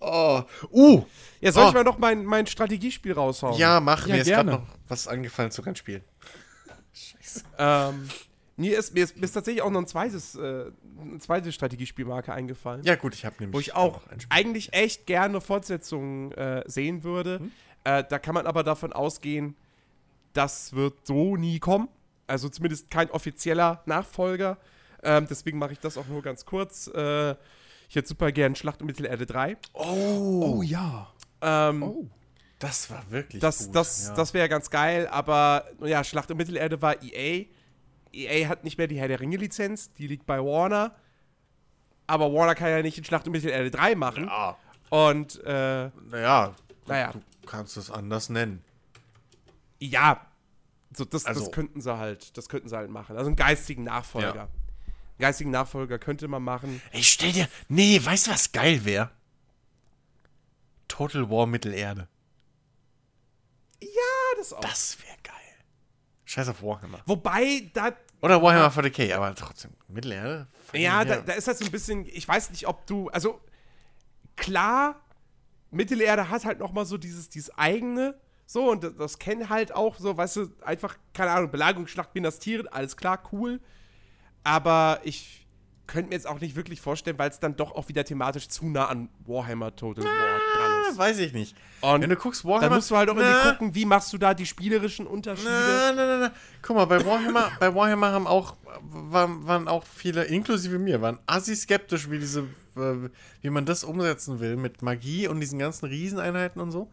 [0.00, 0.42] Oh.
[0.70, 1.04] Uh.
[1.40, 1.68] Ja, soll oh.
[1.68, 3.58] ich mal noch mein, mein Strategiespiel raushauen?
[3.58, 4.06] Ja, mach.
[4.06, 4.22] Ja, mir gerne.
[4.22, 6.02] ist gerade noch was angefallen zu Rennspielen.
[6.92, 7.44] Scheiße.
[7.58, 8.08] Ähm,
[8.56, 10.66] mir ist, mir, ist, mir ist tatsächlich auch noch ein zweites, äh,
[11.00, 12.82] eine zweite Strategiespielmarke eingefallen.
[12.84, 13.54] Ja, gut, ich habe nämlich.
[13.54, 17.38] Wo ich auch eigentlich echt gerne Fortsetzungen äh, sehen würde.
[17.38, 17.52] Hm?
[17.84, 19.56] Äh, da kann man aber davon ausgehen,
[20.32, 21.88] das wird so nie kommen.
[22.26, 24.58] Also zumindest kein offizieller Nachfolger.
[25.02, 26.86] Ähm, deswegen mache ich das auch nur ganz kurz.
[26.88, 27.34] Äh,
[27.90, 29.56] ich hätte super gern Schlacht um Mittelerde 3.
[29.72, 31.12] Oh, oh ja.
[31.42, 32.06] Ähm, oh.
[32.60, 33.74] Das war wirklich das, gut.
[33.74, 34.14] Das, ja.
[34.14, 37.46] das wäre ganz geil, aber ja, Schlacht um Mittelerde war EA.
[38.12, 40.94] EA hat nicht mehr die Herr der Ringe-Lizenz, die liegt bei Warner.
[42.06, 44.26] Aber Warner kann ja nicht in Schlacht um Mittelerde 3 machen.
[44.26, 44.56] Ja.
[44.90, 46.54] Und, äh, naja,
[46.86, 47.12] naja.
[47.12, 48.62] Du kannst es anders nennen.
[49.80, 50.24] Ja,
[50.96, 53.16] so das, also, das könnten sie halt, das könnten sie halt machen.
[53.16, 54.34] Also einen geistigen Nachfolger.
[54.34, 54.48] Ja.
[55.20, 56.80] Geistigen Nachfolger könnte man machen.
[56.92, 59.10] Ey, stell dir, nee, weißt du, was geil wäre?
[60.88, 62.08] Total War Mittelerde.
[63.80, 63.88] Ja,
[64.36, 64.60] das auch.
[64.60, 65.34] Das wäre geil.
[66.24, 67.00] Scheiß auf Warhammer.
[67.06, 67.92] Wobei, da.
[68.20, 70.46] Oder Warhammer 40k, aber trotzdem, Mittelerde.
[70.72, 73.40] Ja, da, da, ist halt so ein bisschen, ich weiß nicht, ob du, also
[74.36, 75.00] klar,
[75.70, 79.72] Mittelerde hat halt noch mal so dieses, dieses eigene, so, und das, das kennen halt
[79.72, 83.60] auch so, weißt du, einfach, keine Ahnung, Belagerung, Schlacht, Minas Tirith, alles klar, cool.
[84.44, 85.46] Aber ich
[85.86, 88.68] könnte mir jetzt auch nicht wirklich vorstellen, weil es dann doch auch wieder thematisch zu
[88.68, 90.98] nah an Warhammer Total War dran ist.
[90.98, 91.56] Weiß ich nicht.
[91.80, 92.68] Und Wenn du guckst, Warhammer.
[92.68, 95.50] Dann musst du halt auch irgendwie gucken, wie machst du da die spielerischen Unterschiede.
[95.50, 96.32] Na, na, na, na.
[96.62, 101.18] Guck mal, bei Warhammer, bei Warhammer haben auch, waren, waren auch viele, inklusive mir, waren
[101.26, 102.46] assi skeptisch, wie diese
[102.76, 103.10] äh,
[103.40, 106.90] wie man das umsetzen will mit Magie und diesen ganzen Rieseneinheiten und so.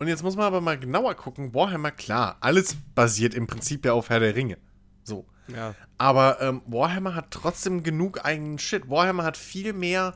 [0.00, 1.54] Und jetzt muss man aber mal genauer gucken.
[1.54, 4.58] Warhammer, klar, alles basiert im Prinzip ja auf Herr der Ringe.
[5.04, 5.24] So.
[5.48, 5.74] Ja.
[5.98, 8.88] Aber ähm, Warhammer hat trotzdem genug eigenen Shit.
[8.88, 10.14] Warhammer hat viel mehr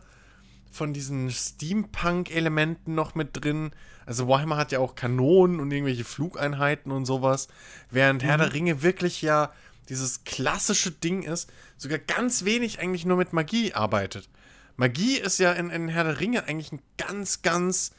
[0.71, 3.73] von diesen Steampunk-Elementen noch mit drin.
[4.07, 7.49] Also Warhammer hat ja auch Kanonen und irgendwelche Flugeinheiten und sowas.
[7.91, 8.27] Während mhm.
[8.27, 9.53] Herr der Ringe wirklich ja
[9.89, 14.29] dieses klassische Ding ist, sogar ganz wenig eigentlich nur mit Magie arbeitet.
[14.77, 17.93] Magie ist ja in, in Herr der Ringe eigentlich ein ganz, ganz,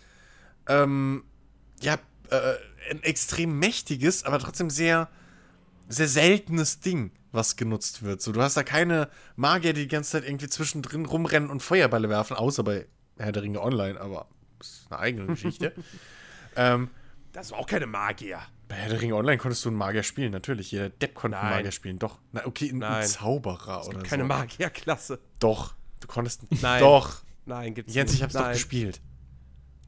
[0.68, 1.24] ähm,
[1.82, 1.96] ja,
[2.30, 2.54] äh,
[2.92, 5.10] ein extrem mächtiges, aber trotzdem sehr,
[5.90, 8.22] sehr seltenes Ding, was genutzt wird.
[8.22, 12.10] So, du hast da keine Magier, die die ganze Zeit irgendwie zwischendrin rumrennen und Feuerbälle
[12.10, 12.88] werfen, außer bei
[13.18, 14.28] Herr der Ringe Online, aber
[14.60, 15.74] das ist eine eigene Geschichte.
[16.56, 16.90] ähm,
[17.34, 18.40] das war auch keine Magier.
[18.68, 20.72] Bei Herr der Ringe Online konntest du einen Magier spielen, natürlich.
[20.72, 21.58] Jeder Depp konnte einen Nein.
[21.58, 22.00] Magier spielen.
[22.00, 22.20] Doch.
[22.32, 23.08] Na, okay, ein, ein Nein.
[23.08, 24.28] Zauberer oder Keine so.
[24.28, 25.20] Magierklasse.
[25.40, 25.76] Doch.
[26.00, 26.44] Du konntest.
[26.62, 26.80] Nein.
[26.80, 27.24] Doch.
[27.46, 28.20] Nein, gibt's Jens, nicht.
[28.20, 28.54] ich hab's doch Nein.
[28.54, 29.02] gespielt.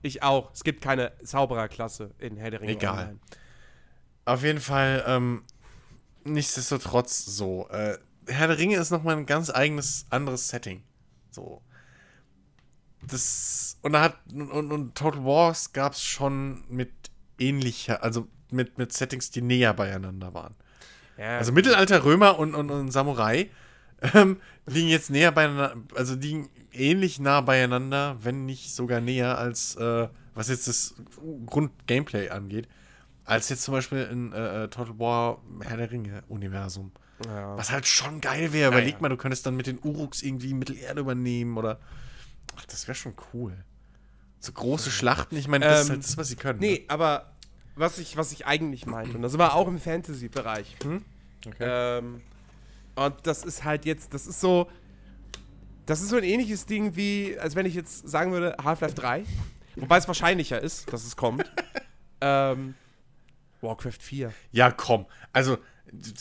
[0.02, 0.52] Ich auch.
[0.52, 2.98] Es gibt keine Zaubererklasse in Herr der Ringe Egal.
[2.98, 3.20] Online.
[4.26, 5.44] Auf jeden Fall, ähm,
[6.24, 7.68] nichtsdestotrotz so.
[7.70, 10.84] Äh, Herr der Ringe ist nochmal ein ganz eigenes, anderes Setting.
[11.32, 11.62] So.
[13.02, 13.78] Das.
[13.82, 14.18] Und da hat.
[14.34, 16.92] Und, und, Total Wars gab's schon mit
[17.40, 20.56] ähnlicher, also mit, mit Settings, die näher beieinander waren.
[21.18, 23.50] Ja, Also Mittelalter, Römer und, und, und Samurai
[24.14, 29.76] ähm, liegen jetzt näher beieinander, also liegen ähnlich nah beieinander, wenn nicht sogar näher als,
[29.76, 30.96] äh, was jetzt das
[31.46, 32.68] Grund-Gameplay angeht,
[33.32, 36.92] als jetzt zum Beispiel in äh, äh, Total War Herr der Ringe-Universum.
[37.26, 37.56] ja.
[37.58, 38.72] Was halt schon geil wäre.
[38.72, 39.00] Überleg ja.
[39.02, 41.80] mal, du könntest dann mit den Uruks irgendwie Mittelerde übernehmen oder.
[42.58, 43.54] Ach, das wäre schon cool.
[44.40, 46.60] So große Schlachten, ich meine, das ist Ähm, halt das, was sie können.
[46.60, 46.66] ne?
[46.66, 47.32] Nee, aber
[47.76, 50.76] was ich, was ich eigentlich meinte, und da sind wir auch im Fantasy-Bereich.
[50.84, 51.02] Ne?
[51.48, 51.56] Okay.
[52.00, 52.22] Ähm,
[52.96, 54.68] und das ist halt jetzt, das ist so,
[55.86, 59.24] das ist so ein ähnliches Ding wie, als wenn ich jetzt sagen würde, Half-Life 3.
[59.78, 61.46] Wobei es wahrscheinlicher ist, dass es kommt.
[62.22, 62.74] ähm,
[63.62, 64.34] Warcraft 4.
[64.52, 65.06] Ja, komm.
[65.34, 65.58] Also,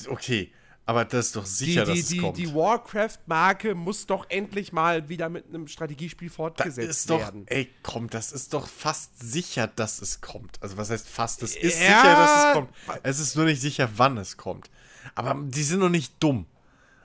[0.09, 0.53] okay.
[0.87, 2.37] Aber das ist doch Die, sicher, die, dass es die, kommt.
[2.37, 7.45] die Warcraft-Marke muss doch endlich mal wieder mit einem Strategiespiel fortgesetzt doch, werden.
[7.47, 10.61] ey, komm, das ist doch fast sicher, dass es kommt.
[10.61, 11.43] Also, was heißt fast?
[11.45, 11.87] Es ist Ja.
[11.87, 12.71] sicher, dass es kommt.
[13.05, 14.69] Es ist nur nicht sicher, wann es kommt.
[15.15, 16.47] Aber die sind doch nicht dumm.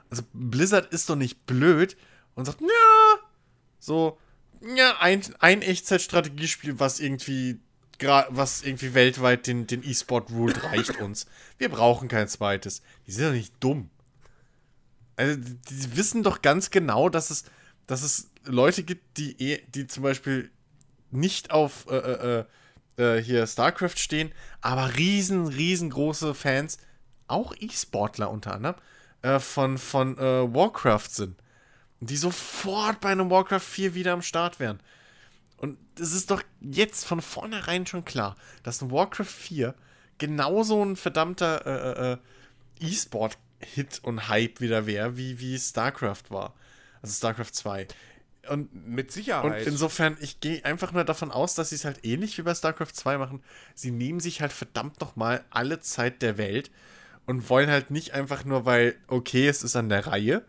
[0.10, 1.96] Also, Blizzard ist doch nicht blöd
[2.34, 3.20] und sagt, ja,
[3.80, 4.18] so,
[4.76, 7.60] ja, ein, ein Echtzeitstrategiespiel, was irgendwie,
[8.30, 11.26] was irgendwie weltweit den, den E-Sport ruled, reicht uns.
[11.58, 12.82] Wir brauchen kein zweites.
[13.08, 13.90] Die sind doch nicht dumm.
[15.16, 15.40] Also,
[15.70, 17.46] die, wissen doch ganz genau, dass es,
[17.88, 20.52] dass es Leute gibt, die, eh- die zum Beispiel
[21.12, 22.46] nicht auf äh, äh,
[22.98, 24.32] äh, hier StarCraft stehen,
[24.62, 26.78] aber riesen, riesengroße Fans,
[27.28, 28.76] auch E-Sportler unter anderem,
[29.22, 31.38] äh, von, von äh, Warcraft sind.
[32.02, 34.80] Die sofort bei einem Warcraft 4 wieder am Start wären.
[35.66, 39.74] Und es ist doch jetzt von vornherein schon klar, dass ein Warcraft 4
[40.20, 42.18] genauso ein verdammter äh, äh, äh,
[42.92, 46.54] E-Sport-Hit und Hype wieder wäre, wie, wie StarCraft war.
[47.02, 47.88] Also StarCraft 2.
[48.48, 49.66] Und Mit und Sicherheit.
[49.66, 52.94] insofern, ich gehe einfach nur davon aus, dass sie es halt ähnlich wie bei StarCraft
[52.94, 53.42] 2 machen.
[53.74, 56.70] Sie nehmen sich halt verdammt nochmal alle Zeit der Welt
[57.26, 60.46] und wollen halt nicht einfach nur, weil, okay, es ist an der Reihe,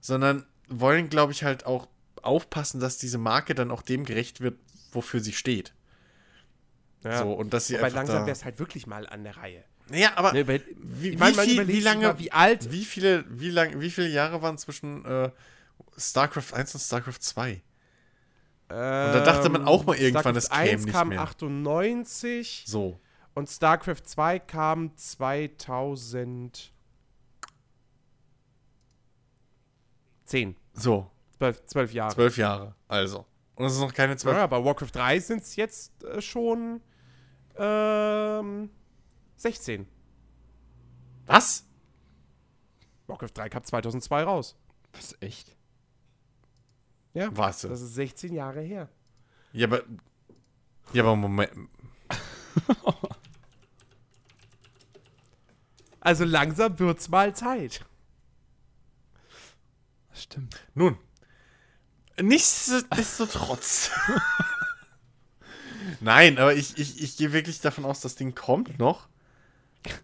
[0.00, 1.88] sondern wollen, glaube ich, halt auch
[2.24, 4.58] aufpassen, dass diese Marke dann auch dem gerecht wird,
[4.92, 5.74] wofür sie steht.
[7.04, 7.18] ja.
[7.18, 9.64] So, und dass sie einfach langsam wäre es halt wirklich mal an der Reihe.
[9.88, 10.62] Naja, aber Ne, wie,
[11.12, 14.40] wie, mein, viel, wie lange, mal, wie alt wie viele, wie lang, wie viele Jahre
[14.40, 15.30] waren zwischen äh,
[15.98, 17.62] StarCraft 1 und StarCraft 2?
[18.68, 21.20] Und da dachte man auch mal irgendwann, es käme 1 nicht kam mehr.
[21.20, 23.00] 98 So.
[23.34, 26.70] und StarCraft 2 kam 2010.
[30.72, 31.10] So,
[31.40, 32.14] 12, 12 Jahre.
[32.14, 33.24] zwölf Jahre, also.
[33.54, 34.36] Und es ist noch keine zwölf.
[34.36, 36.82] Ja, bei Warcraft 3 sind es jetzt äh, schon
[37.56, 38.68] ähm,
[39.36, 39.86] 16.
[41.24, 41.66] Was?
[43.06, 44.54] Warcraft 3 kam 2002 raus.
[44.92, 45.56] Was, echt?
[47.14, 47.68] Ja, Warte.
[47.70, 48.90] das ist 16 Jahre her.
[49.54, 49.82] Ja, aber.
[50.92, 51.50] Ja, aber Moment.
[56.00, 57.84] Also langsam wird's mal Zeit.
[60.10, 60.60] Das stimmt.
[60.74, 60.98] Nun.
[62.22, 63.90] Nichtsdestotrotz.
[66.00, 69.08] Nein, aber ich, ich, ich gehe wirklich davon aus, das Ding kommt noch.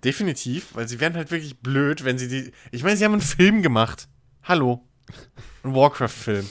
[0.05, 2.53] Definitiv, weil sie wären halt wirklich blöd, wenn sie die.
[2.71, 4.09] Ich meine, sie haben einen Film gemacht.
[4.43, 4.87] Hallo.
[5.63, 6.49] Ein Warcraft-Film.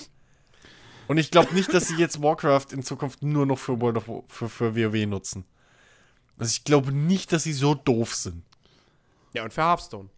[1.08, 4.24] Und ich glaube nicht, dass sie jetzt Warcraft in Zukunft nur noch für World of
[4.28, 5.46] für, für WoW nutzen.
[6.38, 8.44] Also ich glaube nicht, dass sie so doof sind.
[9.34, 10.10] Ja, und für Hearthstone.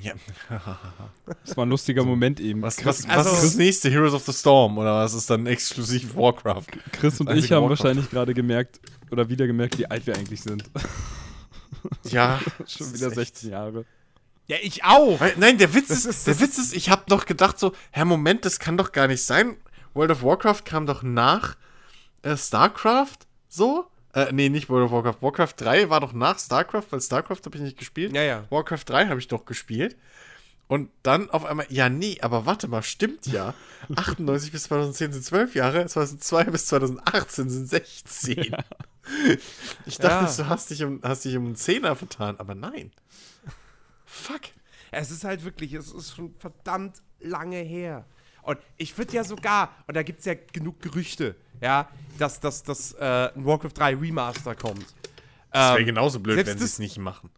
[0.00, 0.12] Ja.
[1.44, 2.60] Das war ein lustiger Moment eben.
[2.62, 3.90] Was, Chris, was, Also- was ist das nächste?
[3.90, 4.76] Heroes of the Storm?
[4.78, 6.66] Oder was ist dann exklusiv Warcraft?
[6.92, 7.84] Chris und ich haben Warcraft.
[7.84, 8.80] wahrscheinlich gerade gemerkt
[9.10, 10.64] oder wieder gemerkt, wie alt wir eigentlich sind.
[12.04, 12.40] Ja.
[12.66, 13.84] Schon wieder ist echt- 16 Jahre.
[14.46, 15.20] Ja, ich auch.
[15.20, 18.04] Weil, nein, der Witz ist, ist- der Witz ist, ich habe doch gedacht so, Herr
[18.04, 19.56] Moment, das kann doch gar nicht sein.
[19.94, 21.56] World of Warcraft kam doch nach
[22.22, 23.86] äh, StarCraft, so?
[24.14, 25.22] Äh, nee, nicht World of Warcraft.
[25.22, 28.14] Warcraft 3 war doch nach StarCraft, weil StarCraft habe ich nicht gespielt.
[28.14, 28.44] Ja, ja.
[28.50, 29.96] Warcraft 3 habe ich doch gespielt.
[30.66, 33.54] Und dann auf einmal, ja, nee, aber warte mal, stimmt ja.
[33.96, 38.56] 98 bis 2010 sind 12 Jahre, 2002 bis 2018 sind 16.
[39.84, 40.44] Ich dachte, Ja.
[40.44, 42.90] du hast dich, um, hast dich um einen Zehner vertan, aber nein.
[44.06, 44.40] Fuck.
[44.90, 48.06] Es ist halt wirklich, es ist schon verdammt lange her.
[48.44, 51.88] Und ich würde ja sogar, und da gibt es ja genug Gerüchte, ja,
[52.18, 54.86] dass, dass, dass äh, ein Warcraft 3 Remaster kommt.
[55.50, 57.30] Das wäre ähm, genauso blöd, wenn sie es nicht machen.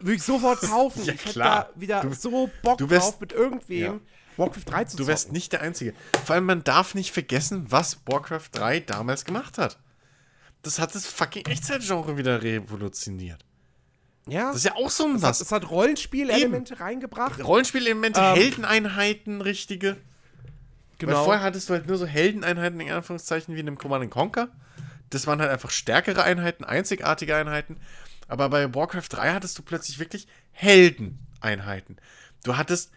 [0.00, 1.04] Würde ich sofort kaufen.
[1.04, 3.82] ja, ich hätte da wieder du, so Bock du wärst, drauf mit irgendwem.
[3.82, 4.00] Ja.
[4.36, 5.34] Warcraft 3 zu Du wärst zocken.
[5.34, 5.94] nicht der Einzige.
[6.24, 9.78] Vor allem, man darf nicht vergessen, was Warcraft 3 damals gemacht hat.
[10.62, 13.44] Das hat das fucking Echtzeitgenre wieder revolutioniert.
[14.26, 14.48] Ja.
[14.48, 15.40] Das ist ja auch so ein was.
[15.40, 17.42] Es hat, hat Rollenspielelemente reingebracht.
[17.42, 19.96] Rollenspielelemente, ähm, Heldeneinheiten, richtige.
[21.00, 21.16] Genau.
[21.16, 24.48] Weil vorher hattest du halt nur so Heldeneinheiten in Anführungszeichen wie in einem Command Conquer.
[25.08, 27.78] Das waren halt einfach stärkere Einheiten, einzigartige Einheiten.
[28.28, 31.96] Aber bei Warcraft 3 hattest du plötzlich wirklich Heldeneinheiten.
[32.44, 32.92] Du hattest.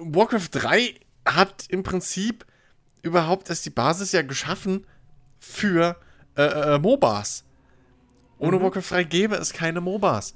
[0.00, 0.94] Warcraft 3
[1.26, 2.46] hat im Prinzip
[3.02, 4.86] überhaupt erst die Basis ja geschaffen
[5.40, 5.96] für
[6.36, 7.44] äh, äh, MOBAs.
[8.38, 8.64] Ohne mhm.
[8.64, 10.34] Warcraft 3 gäbe es keine MOBAs.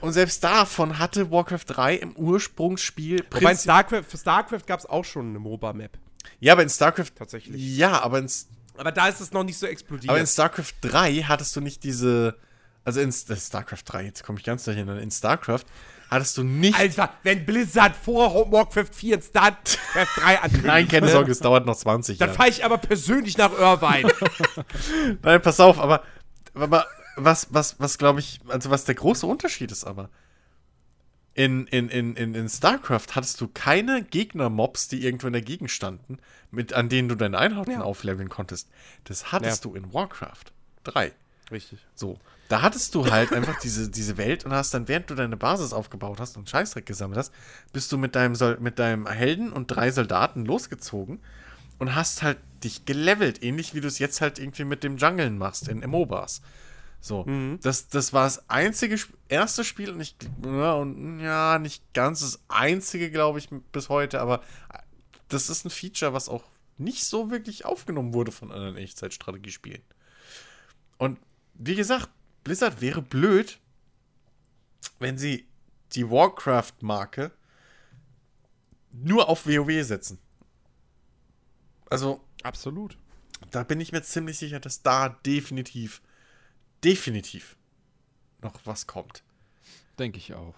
[0.00, 3.24] Und selbst davon hatte Warcraft 3 im Ursprungsspiel.
[3.30, 5.98] Wobei Starcraft, für StarCraft gab es auch schon eine MOBA-Map.
[6.38, 7.12] Ja, aber in StarCraft.
[7.16, 7.76] Tatsächlich.
[7.76, 8.30] Ja, aber in.
[8.76, 10.10] Aber da ist es noch nicht so explodiert.
[10.10, 12.36] Aber in StarCraft 3 hattest du nicht diese.
[12.82, 15.02] Also in StarCraft 3, jetzt komme ich ganz durcheinander.
[15.02, 15.66] In StarCraft
[16.08, 16.78] hattest du nicht.
[16.78, 20.66] Alter, wenn Blizzard vor Warcraft 4 in StarCraft 3 ankündigt.
[20.66, 21.12] Nein, keine ne?
[21.12, 22.30] Sorge, es dauert noch 20 Jahre.
[22.30, 24.10] Dann fahre ich aber persönlich nach Irvine.
[25.22, 26.02] Nein, pass auf, aber,
[26.54, 26.86] aber
[27.24, 30.08] was, was, was glaube ich, also was der große Unterschied ist aber.
[31.34, 35.70] In, in, in, in, in StarCraft hattest du keine Gegner-Mobs, die irgendwo in der Gegend
[35.70, 36.18] standen,
[36.50, 37.82] mit, an denen du deine Einheiten ja.
[37.82, 38.68] aufleveln konntest.
[39.04, 39.70] Das hattest ja.
[39.70, 40.52] du in Warcraft
[40.84, 41.12] 3.
[41.50, 41.78] Richtig.
[41.94, 42.18] So.
[42.48, 45.72] Da hattest du halt einfach diese, diese Welt und hast dann, während du deine Basis
[45.72, 47.32] aufgebaut hast und Scheißdreck gesammelt hast,
[47.72, 51.20] bist du mit deinem, Sol mit deinem Helden und drei Soldaten losgezogen
[51.78, 55.38] und hast halt dich gelevelt, ähnlich wie du es jetzt halt irgendwie mit dem Jungeln
[55.38, 56.42] machst in MOBAs.
[57.00, 57.58] So, mhm.
[57.62, 58.98] das, das war das einzige,
[59.28, 64.20] erste Spiel und ich, ja, und, ja, nicht ganz das einzige, glaube ich, bis heute,
[64.20, 64.42] aber
[65.28, 66.44] das ist ein Feature, was auch
[66.76, 69.82] nicht so wirklich aufgenommen wurde von anderen Echtzeitstrategiespielen.
[70.98, 71.18] Und
[71.54, 72.10] wie gesagt,
[72.44, 73.58] Blizzard wäre blöd,
[74.98, 75.46] wenn sie
[75.92, 77.32] die Warcraft-Marke
[78.92, 80.18] nur auf WoW setzen.
[81.88, 82.24] Also.
[82.42, 82.96] Absolut.
[83.50, 86.02] Da bin ich mir ziemlich sicher, dass da definitiv
[86.84, 87.56] definitiv
[88.42, 89.22] noch was kommt.
[89.98, 90.54] Denke ich auch.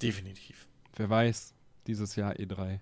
[0.00, 0.66] Definitiv.
[0.96, 1.54] Wer weiß,
[1.86, 2.80] dieses Jahr E3.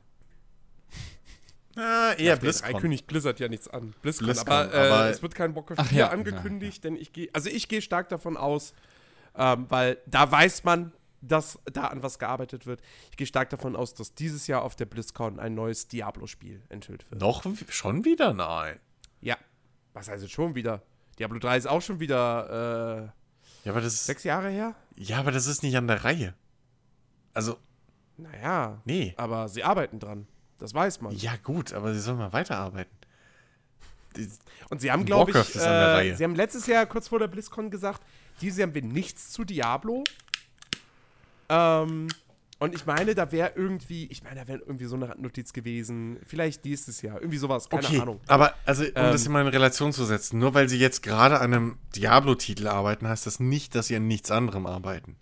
[1.76, 2.76] Ah, eher ja, BlizzCon.
[2.76, 3.94] E kündigt Blizzard ja nichts an.
[4.00, 6.94] BlizzCon, BlizzCon aber, äh, aber, es wird kein Bock auf ja, angekündigt, ja, ja.
[6.94, 8.72] denn ich gehe, also ich gehe stark davon aus,
[9.34, 12.80] ähm, weil da weiß man, dass da an was gearbeitet wird.
[13.10, 17.10] Ich gehe stark davon aus, dass dieses Jahr auf der BlizzCon ein neues Diablo-Spiel enthüllt
[17.10, 17.20] wird.
[17.20, 18.32] Noch schon wieder?
[18.32, 18.78] Nein.
[19.20, 19.36] Ja.
[19.92, 20.82] Was heißt schon wieder?
[21.18, 23.16] Diablo 3 ist auch schon wieder äh,
[23.66, 24.76] ja, aber das sechs Jahre her.
[24.94, 26.34] Ja, aber das ist nicht an der Reihe.
[27.34, 27.58] Also.
[28.16, 28.80] Naja.
[28.84, 29.12] Nee.
[29.16, 30.28] Aber sie arbeiten dran.
[30.58, 31.12] Das weiß man.
[31.16, 32.96] Ja, gut, aber sie sollen mal weiterarbeiten.
[34.70, 38.02] Und sie haben, glaube ich, äh, sie haben letztes Jahr kurz vor der BlizzCon gesagt,
[38.40, 40.04] dieses Jahr haben wir nichts zu Diablo.
[41.48, 42.06] Ähm,
[42.58, 46.18] und ich meine, da wäre irgendwie, ich meine, da wäre irgendwie so eine Notiz gewesen,
[46.26, 48.20] vielleicht nächstes Jahr, irgendwie sowas, keine okay, Ahnung.
[48.26, 51.38] Aber, also, um ähm, das in meine Relation zu setzen, nur weil sie jetzt gerade
[51.40, 55.16] an einem Diablo-Titel arbeiten, heißt das nicht, dass sie an nichts anderem arbeiten.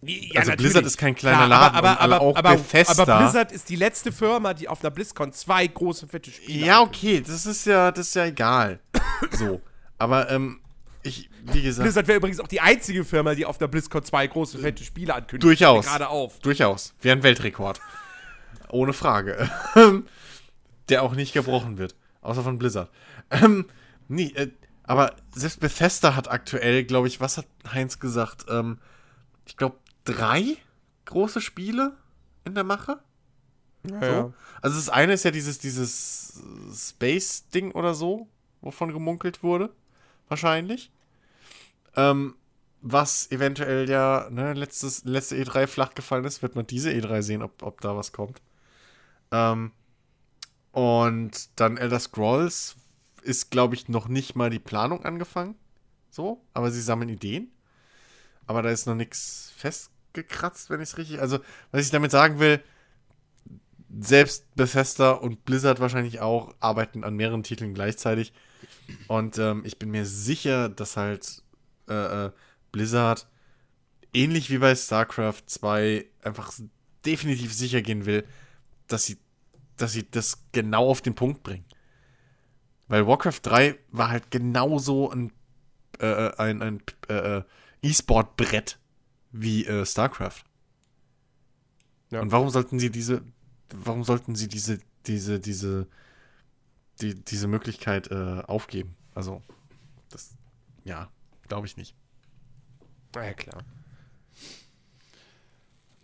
[0.00, 0.56] Ja, also natürlich.
[0.56, 3.02] Blizzard ist kein kleiner Klar, Laden, aber, aber, aber, aber, Bethesda.
[3.02, 6.80] aber Blizzard ist die letzte Firma, die auf einer BlizzCon zwei große fette Spiele Ja,
[6.80, 8.80] okay, das ist ja, das ist ja egal.
[9.32, 9.60] so,
[9.98, 10.60] aber ähm,
[11.08, 11.84] ich, wie gesagt.
[11.84, 15.14] Blizzard wäre übrigens auch die einzige Firma, die auf der BlizzCon zwei große, fette Spiele
[15.14, 15.42] ankündigt.
[15.42, 15.86] Durchaus.
[15.86, 16.38] Gerade auf.
[16.40, 16.94] Durchaus.
[17.00, 17.80] Wäre ein Weltrekord.
[18.70, 19.50] Ohne Frage.
[20.88, 21.94] Der auch nicht gebrochen wird.
[22.20, 22.90] Außer von Blizzard.
[23.30, 23.66] Ähm,
[24.08, 24.50] nee, äh,
[24.84, 28.46] aber selbst Bethesda hat aktuell, glaube ich, was hat Heinz gesagt?
[28.48, 28.78] Ähm,
[29.46, 30.56] ich glaube, drei
[31.04, 31.96] große Spiele
[32.44, 32.98] in der Mache.
[33.88, 34.06] Ja, so.
[34.06, 34.32] ja.
[34.62, 36.42] Also das eine ist ja dieses, dieses
[36.74, 38.28] Space-Ding oder so,
[38.60, 39.70] wovon gemunkelt wurde
[40.28, 40.90] wahrscheinlich.
[41.98, 42.36] Ähm,
[42.80, 47.42] was eventuell ja, ne, letztes, letzte E3 flach gefallen ist, wird man diese E3 sehen,
[47.42, 48.40] ob, ob da was kommt.
[49.32, 49.72] Ähm,
[50.70, 52.76] und dann Elder Scrolls
[53.22, 55.56] ist, glaube ich, noch nicht mal die Planung angefangen.
[56.08, 57.50] So, aber sie sammeln Ideen.
[58.46, 61.20] Aber da ist noch nichts festgekratzt, wenn ich es richtig.
[61.20, 61.40] Also,
[61.72, 62.62] was ich damit sagen will,
[64.00, 68.32] selbst Bethesda und Blizzard wahrscheinlich auch arbeiten an mehreren Titeln gleichzeitig.
[69.08, 71.42] Und ähm, ich bin mir sicher, dass halt
[71.88, 72.32] äh, äh,
[72.72, 73.28] Blizzard
[74.12, 76.52] ähnlich wie bei StarCraft 2 einfach
[77.04, 78.26] definitiv sicher gehen will,
[78.86, 79.18] dass sie,
[79.76, 81.64] dass sie das genau auf den Punkt bringen.
[82.88, 85.32] Weil Warcraft 3 war halt genauso ein,
[86.00, 87.42] äh, äh ein, ein äh, äh,
[87.82, 88.78] E-Sport-Brett
[89.30, 90.44] wie äh, StarCraft.
[92.10, 92.20] Ja.
[92.22, 93.22] Und warum sollten sie diese,
[93.74, 95.86] warum sollten sie diese, diese, diese
[97.02, 98.96] die, diese Möglichkeit aufgeben.
[99.14, 99.40] Also,
[100.10, 100.36] das
[100.82, 101.08] ja,
[101.48, 101.94] glaube ich nicht.
[103.14, 103.64] Na ja, klar.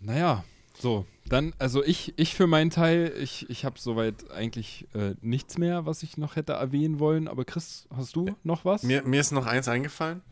[0.01, 0.45] Naja,
[0.79, 5.57] so, dann, also ich, ich für meinen Teil, ich, ich habe soweit eigentlich äh, nichts
[5.57, 7.29] mehr, was ich noch hätte erwähnen wollen.
[7.29, 8.83] Aber Chris, hast du noch was?
[8.83, 10.23] Mir, mir ist noch eins eingefallen.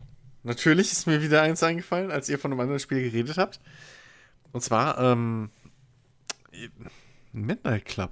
[0.43, 3.59] Natürlich ist mir wieder eins eingefallen, als ihr von einem anderen Spiel geredet habt.
[4.51, 5.49] Und zwar, ähm,
[7.31, 8.11] Midnight Club.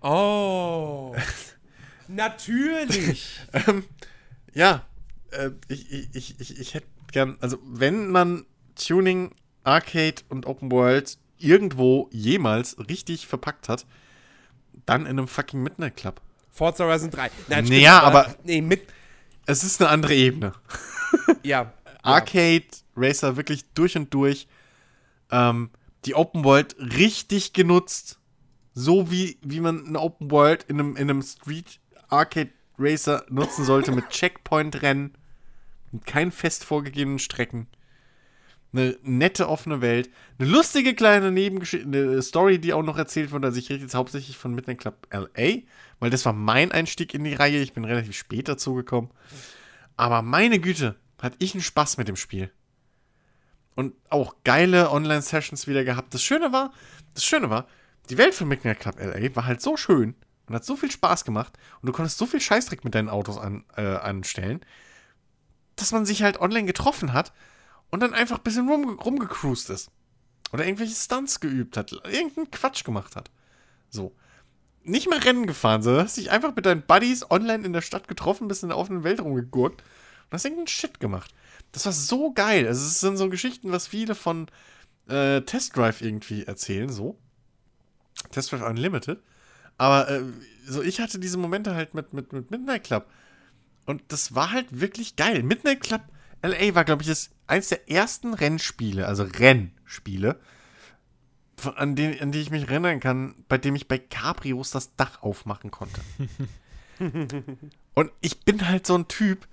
[0.00, 1.14] Oh.
[2.08, 3.40] Natürlich.
[3.52, 3.84] ähm,
[4.54, 4.86] ja,
[5.36, 9.34] äh, ich, ich, ich, ich hätte gern, also wenn man Tuning
[9.64, 13.86] Arcade und Open World irgendwo jemals richtig verpackt hat,
[14.86, 16.20] dann in einem fucking Midnight Club.
[16.50, 17.30] Forza Horizon 3.
[17.48, 18.82] Nein, naja, aber, aber nee, mit
[19.46, 20.52] es ist eine andere Ebene.
[21.42, 21.72] ja.
[22.02, 24.48] Arcade Racer wirklich durch und durch.
[25.30, 25.70] Ähm,
[26.04, 28.18] die Open World richtig genutzt.
[28.74, 33.64] So wie, wie man eine Open World in einem, in einem Street Arcade Racer nutzen
[33.64, 35.16] sollte mit Checkpoint-Rennen.
[35.96, 37.68] Mit keinen fest vorgegebenen Strecken
[38.72, 43.46] eine nette offene Welt, eine lustige kleine Nebengeschichte, eine Story, die auch noch erzählt wurde.
[43.46, 45.62] Also ich rede jetzt hauptsächlich von Midnight Club LA,
[45.98, 47.58] weil das war mein Einstieg in die Reihe.
[47.60, 49.10] Ich bin relativ spät dazu gekommen.
[49.96, 52.50] Aber meine Güte, hatte ich einen Spaß mit dem Spiel.
[53.74, 56.12] Und auch geile Online-Sessions wieder gehabt.
[56.12, 56.72] Das Schöne war,
[57.14, 57.66] das Schöne war,
[58.10, 60.14] die Welt von Midnight Club LA war halt so schön
[60.46, 63.38] und hat so viel Spaß gemacht und du konntest so viel Scheißdreck mit deinen Autos
[63.38, 64.60] an, äh, anstellen,
[65.76, 67.32] dass man sich halt online getroffen hat
[67.90, 69.90] und dann einfach ein bisschen rum, rumgecruised ist.
[70.52, 73.30] Oder irgendwelche Stunts geübt hat, irgendeinen Quatsch gemacht hat.
[73.90, 74.14] So.
[74.82, 78.06] Nicht mehr Rennen gefahren, sondern hast dich einfach mit deinen Buddies online in der Stadt
[78.06, 81.34] getroffen, bist in der offenen Welt rumgegurkt und hast irgendeinen Shit gemacht.
[81.72, 82.66] Das war so geil.
[82.68, 84.46] Also, es sind so Geschichten, was viele von
[85.08, 87.18] äh, Test Drive irgendwie erzählen, so.
[88.30, 89.20] Test Drive Unlimited.
[89.76, 90.22] Aber äh,
[90.66, 93.06] so, ich hatte diese Momente halt mit, mit, mit Midnight Club.
[93.86, 95.42] Und das war halt wirklich geil.
[95.42, 96.02] Midnight Club
[96.42, 100.38] LA war, glaube ich, das eins der ersten Rennspiele, also Rennspiele,
[101.76, 105.22] an die, an die ich mich erinnern kann, bei dem ich bei Cabrios das Dach
[105.22, 106.00] aufmachen konnte.
[107.94, 109.46] Und ich bin halt so ein Typ,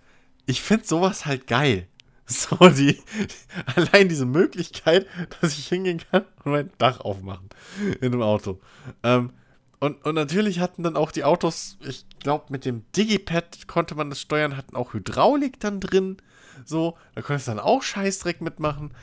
[0.46, 1.88] ich finde sowas halt geil.
[2.26, 3.04] So, die,
[3.76, 5.08] allein diese Möglichkeit,
[5.42, 7.50] dass ich hingehen kann und mein Dach aufmachen
[8.00, 8.62] in einem Auto.
[9.04, 9.34] Ähm,
[9.84, 14.10] und, und natürlich hatten dann auch die Autos, ich glaube, mit dem Digipad konnte man
[14.10, 16.16] das steuern, hatten auch Hydraulik dann drin.
[16.64, 18.94] So, da konntest du dann auch Scheißdreck mitmachen.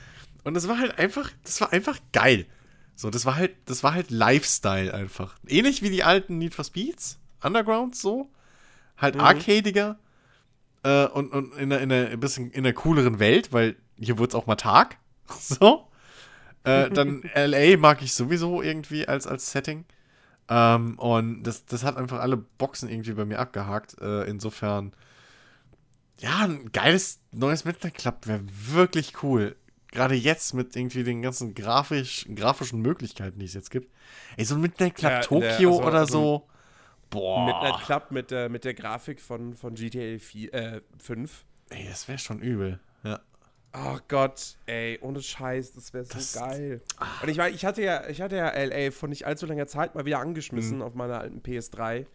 [0.43, 2.47] Und das war halt einfach, das war einfach geil.
[2.97, 5.37] So, das war halt, das war halt Lifestyle einfach.
[5.47, 8.31] Ähnlich wie die alten Need for Speeds, Undergrounds so.
[8.97, 9.21] Halt mhm.
[9.21, 9.99] arcadiger.
[10.83, 14.17] Äh, und, und in einer, in einer ein bisschen in einer cooleren Welt, weil hier
[14.17, 14.97] wurde es auch mal Tag.
[15.39, 15.91] So.
[16.65, 19.85] Äh, dann LA mag ich sowieso irgendwie als, als Setting.
[20.51, 23.97] Ähm, und das, das hat einfach alle Boxen irgendwie bei mir abgehakt.
[24.01, 24.93] Äh, insofern
[26.21, 29.57] ja, ein geiles neues Midnight Club wäre wirklich cool.
[29.91, 33.91] Gerade jetzt mit irgendwie den ganzen grafisch, grafischen Möglichkeiten, die es jetzt gibt.
[34.37, 36.49] Ey, so ein Midnight Club ja, Tokio der, also, oder so.
[37.09, 37.47] Boah.
[37.47, 41.45] Midnight Club mit der, mit der Grafik von, von GTA 4, äh, 5.
[41.71, 42.79] Ey, das wäre schon übel.
[43.03, 43.21] Ja.
[43.73, 46.81] Oh Gott, ey, ohne Scheiß, das wäre so das, geil.
[47.23, 49.95] Und ich meine, ich hatte ja, ich hatte ja LA vor nicht allzu langer Zeit
[49.95, 50.83] mal wieder angeschmissen mhm.
[50.83, 52.07] auf meiner alten PS3.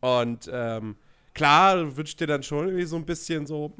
[0.00, 0.96] Und ähm,
[1.34, 3.72] klar, du wünschst dir dann schon irgendwie so ein bisschen so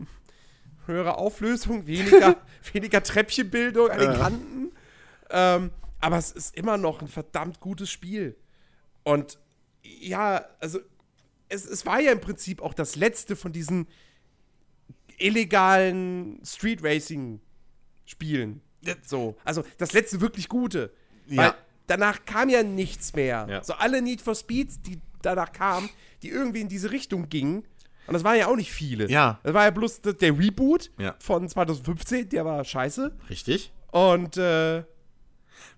[0.86, 2.36] höhere Auflösung, weniger,
[2.72, 4.72] weniger Treppchenbildung an den Kanten.
[5.30, 5.70] Ähm,
[6.00, 8.36] aber es ist immer noch ein verdammt gutes Spiel.
[9.02, 9.38] Und
[9.82, 10.78] ja, also
[11.48, 13.88] es, es war ja im Prinzip auch das letzte von diesen
[15.18, 17.40] illegalen Street Racing
[18.04, 18.62] Spielen.
[19.04, 20.92] So, also das letzte wirklich gute.
[21.26, 21.36] Ja.
[21.36, 21.54] Weil
[21.86, 23.46] danach kam ja nichts mehr.
[23.48, 23.64] Ja.
[23.64, 25.90] So alle Need for Speeds, die danach kamen,
[26.22, 27.64] die irgendwie in diese Richtung gingen.
[28.06, 29.10] Und das waren ja auch nicht viele.
[29.10, 29.38] Ja.
[29.42, 31.14] Das war ja bloß der Reboot ja.
[31.18, 33.14] von 2015, der war scheiße.
[33.28, 33.72] Richtig.
[33.90, 34.84] Und äh,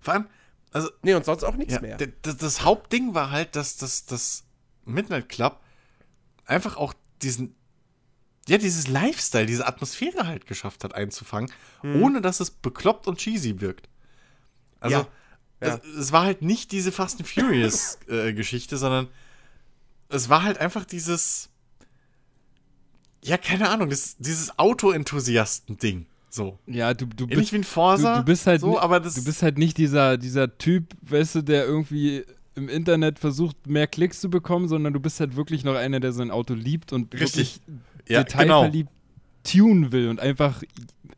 [0.01, 0.27] vor allem,
[0.73, 0.89] also.
[1.03, 1.97] Nee, und sonst auch nichts ja, mehr.
[1.97, 4.45] Das, das, Hauptding war halt, dass das, das
[4.85, 5.61] Midnight Club
[6.47, 7.57] einfach auch diesen.
[8.51, 11.53] Ja, dieses Lifestyle, diese Atmosphäre halt geschafft hat einzufangen,
[11.83, 12.03] hm.
[12.03, 13.89] ohne dass es bekloppt und cheesy wirkt.
[14.81, 15.09] Also, ja.
[15.61, 15.77] Ja.
[15.77, 19.07] Es, es, war halt nicht diese Fast and Furious äh, Geschichte, sondern
[20.09, 21.49] es war halt einfach dieses.
[23.23, 26.07] Ja, keine Ahnung, das, dieses Auto-Enthusiasten-Ding.
[26.29, 26.59] So.
[26.67, 27.53] Ja, du, du bist.
[27.53, 28.15] wie ein Forsa.
[28.15, 31.37] Du, du, bist halt, so, aber das du bist halt nicht dieser, dieser Typ, weißt
[31.37, 32.25] du, der irgendwie
[32.57, 36.13] im Internet versucht, mehr Klicks zu bekommen, sondern du bist halt wirklich noch einer, der
[36.13, 37.37] sein Auto liebt und Richtig.
[37.37, 37.61] wirklich
[38.11, 39.65] ja, detailverliebt genau.
[39.65, 40.63] tunen will und einfach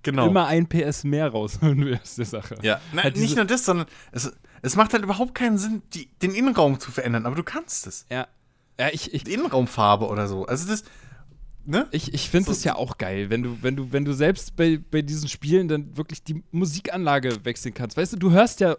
[0.02, 0.28] genau.
[0.28, 2.56] immer ein PS mehr rausholen will aus der Sache.
[2.62, 4.32] Ja, Na, halt nicht nur das, sondern es,
[4.62, 8.06] es macht halt überhaupt keinen Sinn, die, den Innenraum zu verändern, aber du kannst es.
[8.10, 8.28] Ja,
[8.78, 10.47] ja, ich, ich Innenraumfarbe oder so.
[10.47, 10.85] Also das,
[11.64, 11.86] ne?
[11.90, 14.56] Ich, ich finde es so, ja auch geil, wenn du, wenn du, wenn du selbst
[14.56, 17.97] bei, bei diesen Spielen dann wirklich die Musikanlage wechseln kannst.
[17.97, 18.77] Weißt du, du hörst ja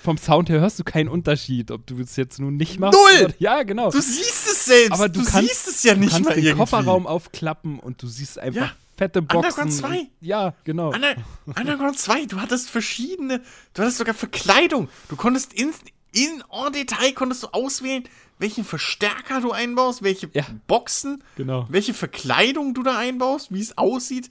[0.00, 2.98] vom Sound her hörst du keinen Unterschied, ob du es jetzt nun nicht machst.
[2.98, 3.26] Null!
[3.26, 3.90] Oder, ja, genau.
[3.90, 4.37] Du siehst
[4.68, 4.92] selbst.
[4.92, 6.60] Aber du, du kannst, siehst es ja nicht du kannst mal den irgendwie.
[6.60, 8.72] Kofferraum aufklappen und du siehst einfach ja.
[8.96, 9.38] fette Boxen.
[9.38, 10.06] Underground 2.
[10.20, 10.92] Ja, genau.
[10.92, 11.16] Under,
[11.46, 13.42] Underground 2, du hattest verschiedene,
[13.74, 14.88] du hattest sogar Verkleidung.
[15.08, 15.72] Du konntest in,
[16.12, 18.04] in en Detail konntest du auswählen,
[18.38, 20.44] welchen Verstärker du einbaust, welche ja.
[20.66, 21.66] Boxen, genau.
[21.68, 24.30] welche Verkleidung du da einbaust, wie es aussieht,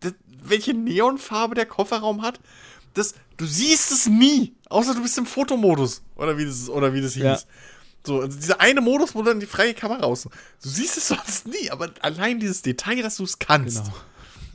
[0.00, 2.40] das, welche Neonfarbe der Kofferraum hat.
[2.94, 7.00] Das, du siehst es nie, außer du bist im Fotomodus oder wie das, oder wie
[7.00, 7.22] das hieß.
[7.22, 7.38] Ja.
[8.06, 10.28] So, also dieser eine Modus, wo dann die freie Kamera raus.
[10.62, 13.84] Du siehst es sonst nie, aber allein dieses Detail, dass du es kannst.
[13.84, 13.96] Genau.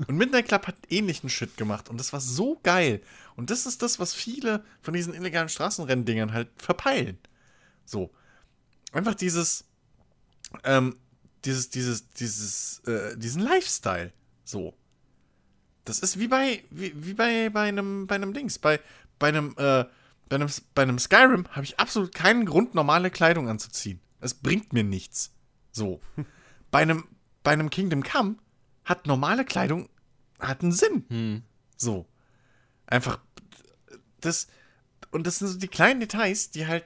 [0.08, 3.02] Und Midnight Club hat ähnlichen Shit gemacht und das war so geil.
[3.36, 7.18] Und das ist das, was viele von diesen illegalen Straßenrenndingern halt verpeilen.
[7.86, 8.12] So.
[8.92, 9.66] Einfach dieses,
[10.64, 10.96] ähm,
[11.46, 14.14] dieses, dieses, dieses, äh, diesen Lifestyle.
[14.46, 14.74] So.
[15.86, 18.80] Das ist wie bei, wie, wie bei, bei einem, bei einem Dings, bei,
[19.18, 19.86] bei einem, äh,
[20.30, 24.00] bei einem, bei einem Skyrim habe ich absolut keinen Grund, normale Kleidung anzuziehen.
[24.22, 25.34] Es bringt mir nichts.
[25.72, 26.02] So.
[26.72, 27.08] bei einem,
[27.44, 28.38] bei einem Kingdom Come
[28.86, 29.90] hat normale Kleidung
[30.40, 31.06] hat einen Sinn.
[31.10, 31.44] Hm.
[31.76, 32.08] So.
[32.88, 33.20] Einfach
[34.22, 34.48] das
[35.12, 36.86] und das sind so die kleinen Details, die halt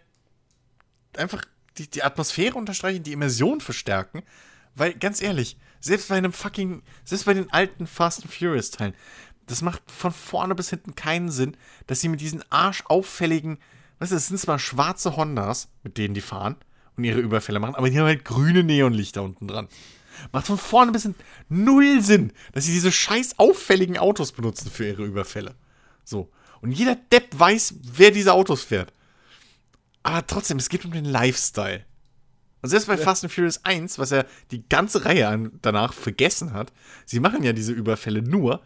[1.18, 1.44] einfach
[1.78, 4.24] die, die Atmosphäre unterstreichen, die Immersion verstärken,
[4.76, 8.96] weil ganz ehrlich, selbst bei einem fucking, selbst bei den alten Fast and Furious Teilen,
[9.48, 11.58] das macht von vorne bis hinten keinen Sinn,
[11.88, 13.58] dass sie mit diesen arschauffälligen,
[14.00, 16.56] weißt du, es sind zwar schwarze Hondas, mit denen die fahren
[16.96, 19.68] und ihre Überfälle machen, aber die haben halt grüne Neonlichter unten dran.
[20.32, 24.88] Macht von vorne bis hinten null Sinn, dass sie diese scheiß auffälligen Autos benutzen für
[24.88, 25.56] ihre Überfälle.
[26.04, 26.30] So.
[26.62, 28.94] Und jeder Depp weiß, wer diese Autos fährt.
[30.04, 31.86] Aber trotzdem, es geht um den Lifestyle.
[32.62, 33.02] Und selbst bei ja.
[33.02, 36.72] Fast and Furious 1, was er die ganze Reihe danach vergessen hat,
[37.06, 38.62] sie machen ja diese Überfälle nur,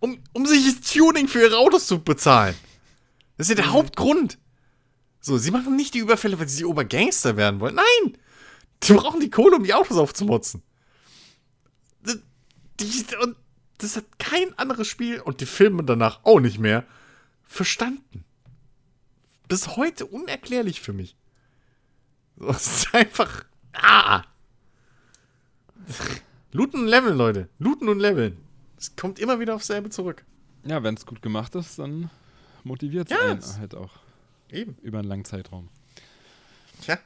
[0.00, 2.54] um, um sich das Tuning für ihre Autos zu bezahlen.
[3.36, 3.76] Das ist ja der mhm.
[3.76, 4.38] Hauptgrund.
[5.20, 7.74] So, sie machen nicht die Überfälle, weil sie Obergangster werden wollen.
[7.74, 8.18] Nein!
[8.82, 10.62] Die brauchen die Kohle, um die Autos aufzumotzen.
[12.78, 13.36] Die, und
[13.78, 16.84] das hat kein anderes Spiel und die Filme danach auch nicht mehr
[17.44, 18.24] verstanden.
[19.48, 21.16] Bis heute unerklärlich für mich.
[22.36, 23.44] So, es ist einfach.
[23.72, 24.24] Ah!
[26.52, 27.48] Looten und leveln, Leute.
[27.58, 28.38] Looten und leveln.
[28.76, 30.24] Es kommt immer wieder aufs selbe zurück.
[30.64, 32.10] Ja, wenn es gut gemacht ist, dann
[32.64, 33.92] motiviert es ja, einen halt auch.
[34.50, 34.76] Eben.
[34.82, 35.68] Über einen langen Zeitraum.
[36.82, 36.98] Tja.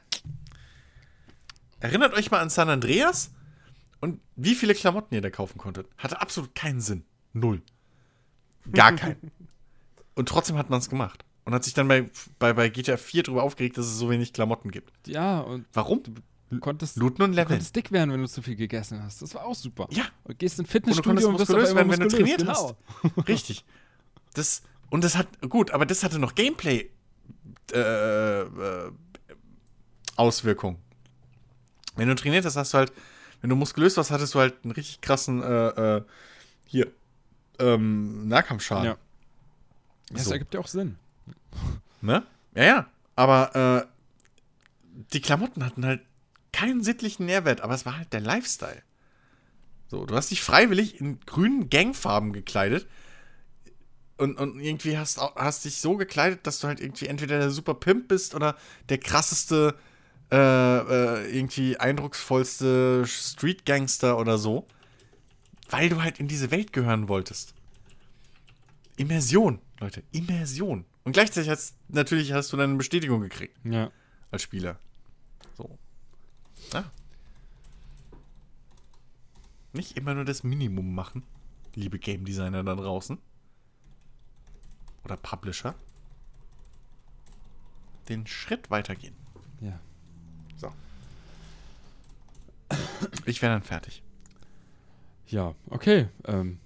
[1.79, 3.31] Erinnert euch mal an San Andreas
[3.99, 5.87] und wie viele Klamotten ihr da kaufen konntet.
[5.97, 7.05] Hatte absolut keinen Sinn.
[7.33, 7.61] Null.
[8.71, 9.31] Gar keinen.
[10.15, 11.25] und trotzdem hat man es gemacht.
[11.43, 14.33] Und hat sich dann bei, bei, bei GTA 4 darüber aufgeregt, dass es so wenig
[14.33, 14.91] Klamotten gibt.
[15.07, 15.65] Ja, und.
[15.73, 16.03] Warum?
[16.03, 16.13] Du
[16.59, 17.47] konntest, Looten und Leveln.
[17.47, 19.21] Du konntest dick werden, wenn du zu viel gegessen hast.
[19.21, 19.87] Das war auch super.
[19.91, 20.03] Ja.
[20.23, 22.75] Und gehst in Fitnessstudio und, und muskulös werden, wenn du trainiert genau.
[23.03, 23.27] hast.
[23.27, 23.63] Richtig.
[24.33, 26.89] Das, und das hat, gut, aber das hatte noch Gameplay
[27.73, 28.91] äh, äh,
[30.15, 30.77] Auswirkungen.
[31.95, 32.93] Wenn du trainiert hast, hast du halt,
[33.41, 36.01] wenn du muskulös warst, hattest du halt einen richtig krassen, äh, äh
[36.65, 36.91] hier,
[37.59, 38.85] ähm, Nahkampfschaden.
[38.85, 38.97] Ja.
[40.09, 40.31] Das so.
[40.31, 40.97] ergibt ja auch Sinn.
[42.01, 42.23] Ne?
[42.55, 42.89] Ja, ja.
[43.15, 43.87] Aber äh,
[45.13, 46.01] die Klamotten hatten halt
[46.61, 48.83] keinen sittlichen Nährwert, aber es war halt der Lifestyle.
[49.87, 52.87] So, du hast dich freiwillig in grünen Gangfarben gekleidet
[54.17, 57.73] und, und irgendwie hast, hast dich so gekleidet, dass du halt irgendwie entweder der super
[57.73, 58.55] Pimp bist oder
[58.89, 59.75] der krasseste,
[60.31, 64.67] äh, äh, irgendwie eindrucksvollste Street Gangster oder so,
[65.69, 67.55] weil du halt in diese Welt gehören wolltest.
[68.97, 70.85] Immersion, Leute, Immersion.
[71.03, 73.57] Und gleichzeitig hast natürlich hast du dann eine Bestätigung gekriegt.
[73.63, 73.91] Ja.
[74.29, 74.79] Als Spieler.
[76.73, 76.89] Ja.
[79.73, 81.23] Nicht immer nur das Minimum machen,
[81.75, 83.17] liebe Game Designer da draußen.
[85.03, 85.75] Oder Publisher.
[88.09, 89.15] Den Schritt weitergehen.
[89.61, 89.79] Ja.
[90.57, 90.71] So.
[93.25, 94.03] Ich wäre dann fertig.
[95.27, 96.09] Ja, okay.
[96.25, 96.59] Ähm,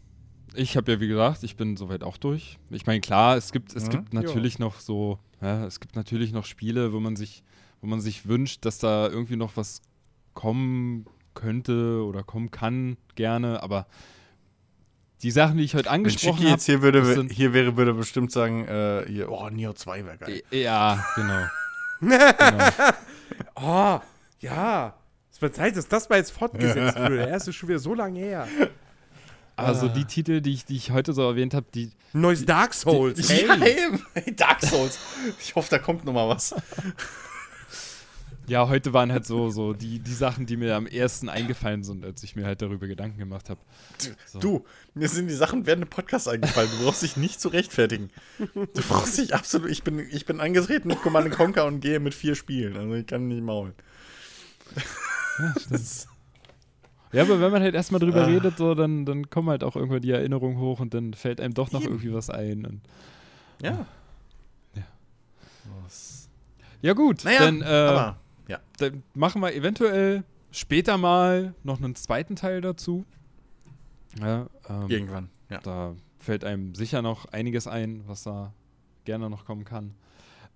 [0.55, 2.57] ich habe ja, wie gesagt, ich bin soweit auch durch.
[2.71, 4.65] Ich meine, klar, es gibt, es ja, gibt natürlich jo.
[4.65, 7.43] noch so, ja, es gibt natürlich noch Spiele, wo man sich,
[7.81, 9.81] wo man sich wünscht, dass da irgendwie noch was
[10.35, 13.87] kommen könnte oder kommen kann, gerne, aber
[15.23, 16.49] die Sachen, die ich heute angesprochen habe.
[16.49, 20.43] jetzt hier, würde, hier wäre, würde bestimmt sagen, äh, hier, oh, Neo 2 wäre geil.
[20.51, 21.45] Ja, genau.
[22.01, 22.69] genau.
[23.55, 23.99] Oh,
[24.39, 24.93] ja.
[25.31, 27.11] Es wird Zeit, dass das mal jetzt fortgesetzt wird.
[27.11, 28.47] Der erste ist schon wieder so lange her.
[29.57, 29.89] Also ah.
[29.89, 31.91] die Titel, die ich, die ich heute so erwähnt habe, die.
[32.13, 33.19] Neues Dark Souls.
[33.19, 33.47] Die, hey.
[33.47, 34.35] Ja, eben.
[34.35, 34.99] Dark Souls.
[35.39, 36.53] Ich hoffe, da kommt noch mal was.
[38.47, 42.05] Ja, heute waren halt so, so die, die Sachen, die mir am ersten eingefallen sind,
[42.05, 43.59] als ich mir halt darüber Gedanken gemacht habe.
[44.25, 44.39] So.
[44.39, 46.69] Du, mir sind die Sachen während dem Podcast eingefallen.
[46.77, 48.11] Du brauchst dich nicht zu rechtfertigen.
[48.53, 49.69] Du brauchst dich absolut.
[49.69, 52.77] Ich bin, ich bin angetreten mit Command Conquer und gehe mit vier Spielen.
[52.77, 53.73] Also ich kann nicht maulen.
[55.39, 55.53] Ja.
[57.11, 58.25] Ja, aber wenn man halt erstmal drüber ah.
[58.25, 61.53] redet, so, dann, dann kommen halt auch irgendwann die Erinnerungen hoch und dann fällt einem
[61.53, 61.91] doch noch Eben.
[61.91, 62.65] irgendwie was ein.
[62.65, 62.81] Und,
[63.61, 63.85] ja.
[64.75, 64.83] Ja.
[66.81, 67.23] Ja, gut.
[67.23, 68.17] Naja, dann, äh, aber,
[68.47, 68.59] ja.
[68.77, 73.05] dann machen wir eventuell später mal noch einen zweiten Teil dazu.
[74.19, 75.59] Ja, ähm, Irgendwann, ja.
[75.59, 78.53] Da fällt einem sicher noch einiges ein, was da
[79.03, 79.93] gerne noch kommen kann.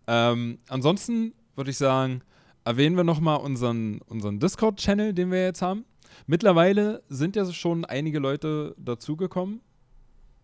[0.08, 2.22] Ähm, ansonsten würde ich sagen,
[2.64, 5.86] erwähnen wir nochmal unseren, unseren Discord-Channel, den wir jetzt haben.
[6.26, 9.62] Mittlerweile sind ja schon einige Leute dazugekommen,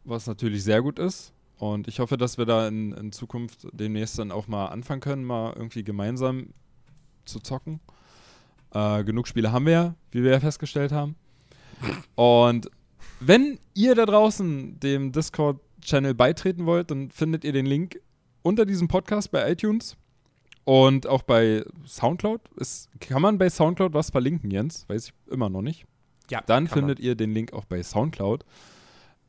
[0.04, 1.34] was natürlich sehr gut ist.
[1.58, 5.24] Und ich hoffe, dass wir da in, in, Zukunft demnächst dann auch mal anfangen können,
[5.24, 6.50] mal irgendwie gemeinsam
[7.26, 7.80] zu zocken.
[8.74, 11.16] Äh, genug Spiele haben wir ja, wie wir ja festgestellt haben.
[12.16, 12.70] Und
[13.20, 18.00] wenn ihr da draußen dem Discord-Channel beitreten wollt, dann findet ihr den Link
[18.42, 19.98] unter diesem Podcast bei iTunes.
[20.64, 22.42] Und auch bei Soundcloud.
[22.56, 24.90] Ist, kann man bei Soundcloud was verlinken, Jens?
[24.90, 25.86] Weiß ich immer noch nicht.
[26.32, 26.42] Ja.
[26.46, 27.06] Dann findet man.
[27.06, 28.44] ihr den Link auch bei Soundcloud.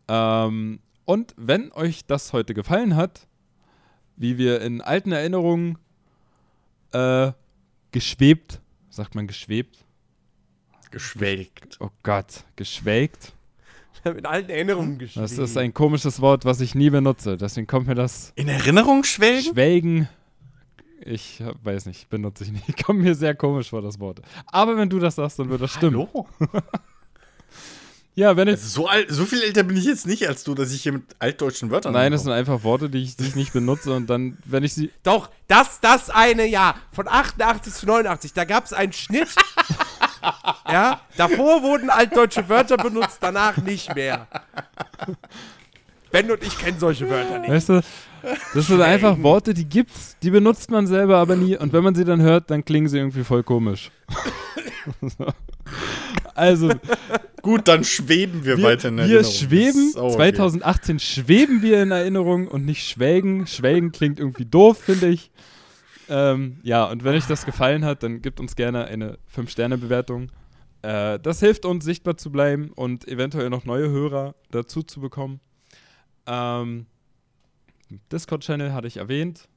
[0.09, 3.29] Ähm, und wenn euch das heute gefallen hat,
[4.17, 5.79] wie wir in alten Erinnerungen
[6.93, 7.33] äh,
[7.97, 8.61] geschwebt,
[8.91, 9.79] sagt man geschwebt?
[10.91, 11.79] Geschwelgt.
[11.81, 13.33] Oh Gott, geschwelgt.
[14.05, 15.25] in alten Erinnerungen geschwebt.
[15.25, 17.39] Das ist ein komisches Wort, was ich nie benutze.
[17.39, 18.35] Deswegen kommt mir das.
[18.37, 19.55] In Erinnerung schwelgen?
[19.55, 20.09] Schwelgen
[21.07, 22.85] ich weiß nicht, benutze ich nicht.
[22.85, 24.21] Kommt mir sehr komisch vor, das Wort.
[24.47, 26.09] Aber wenn du das sagst, dann wird das stimmen.
[26.13, 26.29] Hallo?
[28.17, 28.55] ja, wenn ich.
[28.55, 30.93] Also so, alt, so viel älter bin ich jetzt nicht als du, dass ich hier
[30.93, 31.93] mit altdeutschen Wörtern.
[31.93, 34.73] Nein, das sind einfach Worte, die ich, die ich nicht benutze und dann, wenn ich
[34.73, 34.91] sie.
[35.03, 39.29] Doch, das, das eine Jahr von 88 zu 89, da gab es einen Schnitt.
[40.67, 44.27] ja, davor wurden altdeutsche Wörter benutzt, danach nicht mehr.
[46.11, 47.51] Ben und ich kennen solche Wörter nicht.
[47.51, 47.83] Weißt du,
[48.55, 51.55] das sind einfach Worte, die gibt's, die benutzt man selber aber nie.
[51.59, 53.91] Und wenn man sie dann hört, dann klingen sie irgendwie voll komisch.
[56.35, 56.71] also.
[57.43, 59.25] Gut, dann schweben wir, wir weiter in Erinnerung.
[59.25, 60.17] Wir schweben, okay.
[60.17, 63.47] 2018 schweben wir in Erinnerung und nicht schwelgen.
[63.47, 65.31] Schwelgen klingt irgendwie doof, finde ich.
[66.09, 70.31] Ähm, ja, und wenn euch das gefallen hat, dann gebt uns gerne eine 5-Sterne-Bewertung.
[70.83, 75.41] Äh, das hilft uns, sichtbar zu bleiben und eventuell noch neue Hörer dazu zu bekommen.
[76.27, 76.87] Ähm,
[78.13, 79.49] Discord-Channel hatte ich erwähnt.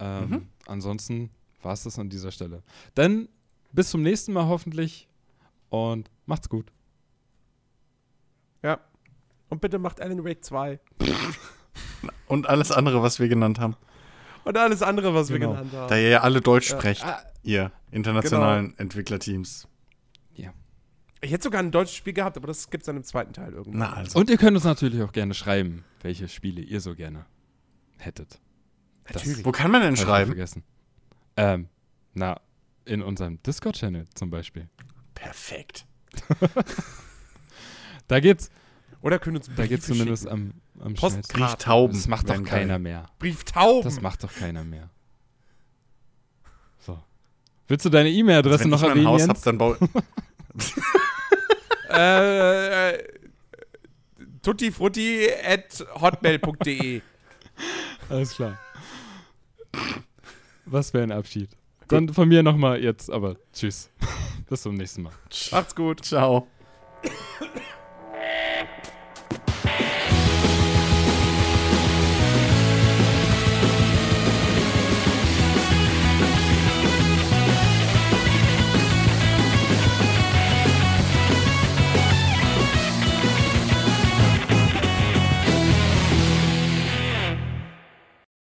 [0.00, 0.46] Ähm, mhm.
[0.66, 1.30] Ansonsten
[1.62, 2.62] war es das an dieser Stelle.
[2.94, 3.28] Dann
[3.74, 5.08] bis zum nächsten Mal hoffentlich
[5.68, 6.72] und macht's gut.
[8.62, 8.80] Ja.
[9.48, 10.80] Und bitte macht Alan Wake 2.
[12.26, 13.76] und alles andere, was wir genannt haben.
[14.44, 15.40] Und alles andere, was genau.
[15.40, 15.88] wir genannt haben.
[15.88, 16.78] Da ihr ja alle Deutsch ja.
[16.78, 18.80] sprecht, ah, ihr internationalen genau.
[18.80, 19.68] Entwicklerteams.
[21.24, 23.54] Ich hätte sogar ein deutsches Spiel gehabt, aber das gibt es dann im zweiten Teil
[23.54, 23.78] irgendwann.
[23.78, 24.18] Na also.
[24.18, 27.24] Und ihr könnt uns natürlich auch gerne schreiben, welche Spiele ihr so gerne
[27.96, 28.40] hättet.
[29.06, 29.38] Natürlich.
[29.38, 30.32] Das Wo kann man denn schreiben?
[30.32, 30.64] Vergessen.
[31.38, 31.68] Ähm,
[32.12, 32.40] na,
[32.84, 34.68] in unserem Discord-Channel zum Beispiel.
[35.14, 35.86] Perfekt.
[38.08, 38.50] da geht's.
[39.02, 41.94] Oder können uns Da geht's zumindest am, am Brieftauben.
[41.94, 43.06] Das macht doch keiner mehr.
[43.18, 43.82] Brieftauben.
[43.82, 44.88] Das macht doch keiner mehr.
[46.78, 46.98] So.
[47.68, 48.94] Willst du deine E-Mail-Adresse noch erwähnen?
[48.94, 49.78] Wenn ich mein Haus hab, dann baue
[51.90, 53.04] äh, äh,
[54.42, 57.02] tuttifrutti at hotmail.de.
[58.08, 58.58] Alles klar.
[60.64, 61.50] Was wäre ein Abschied?
[61.94, 63.90] Dann von mir nochmal jetzt, aber tschüss.
[64.48, 65.12] Bis zum nächsten Mal.
[65.52, 66.04] Macht's gut.
[66.04, 66.46] Ciao.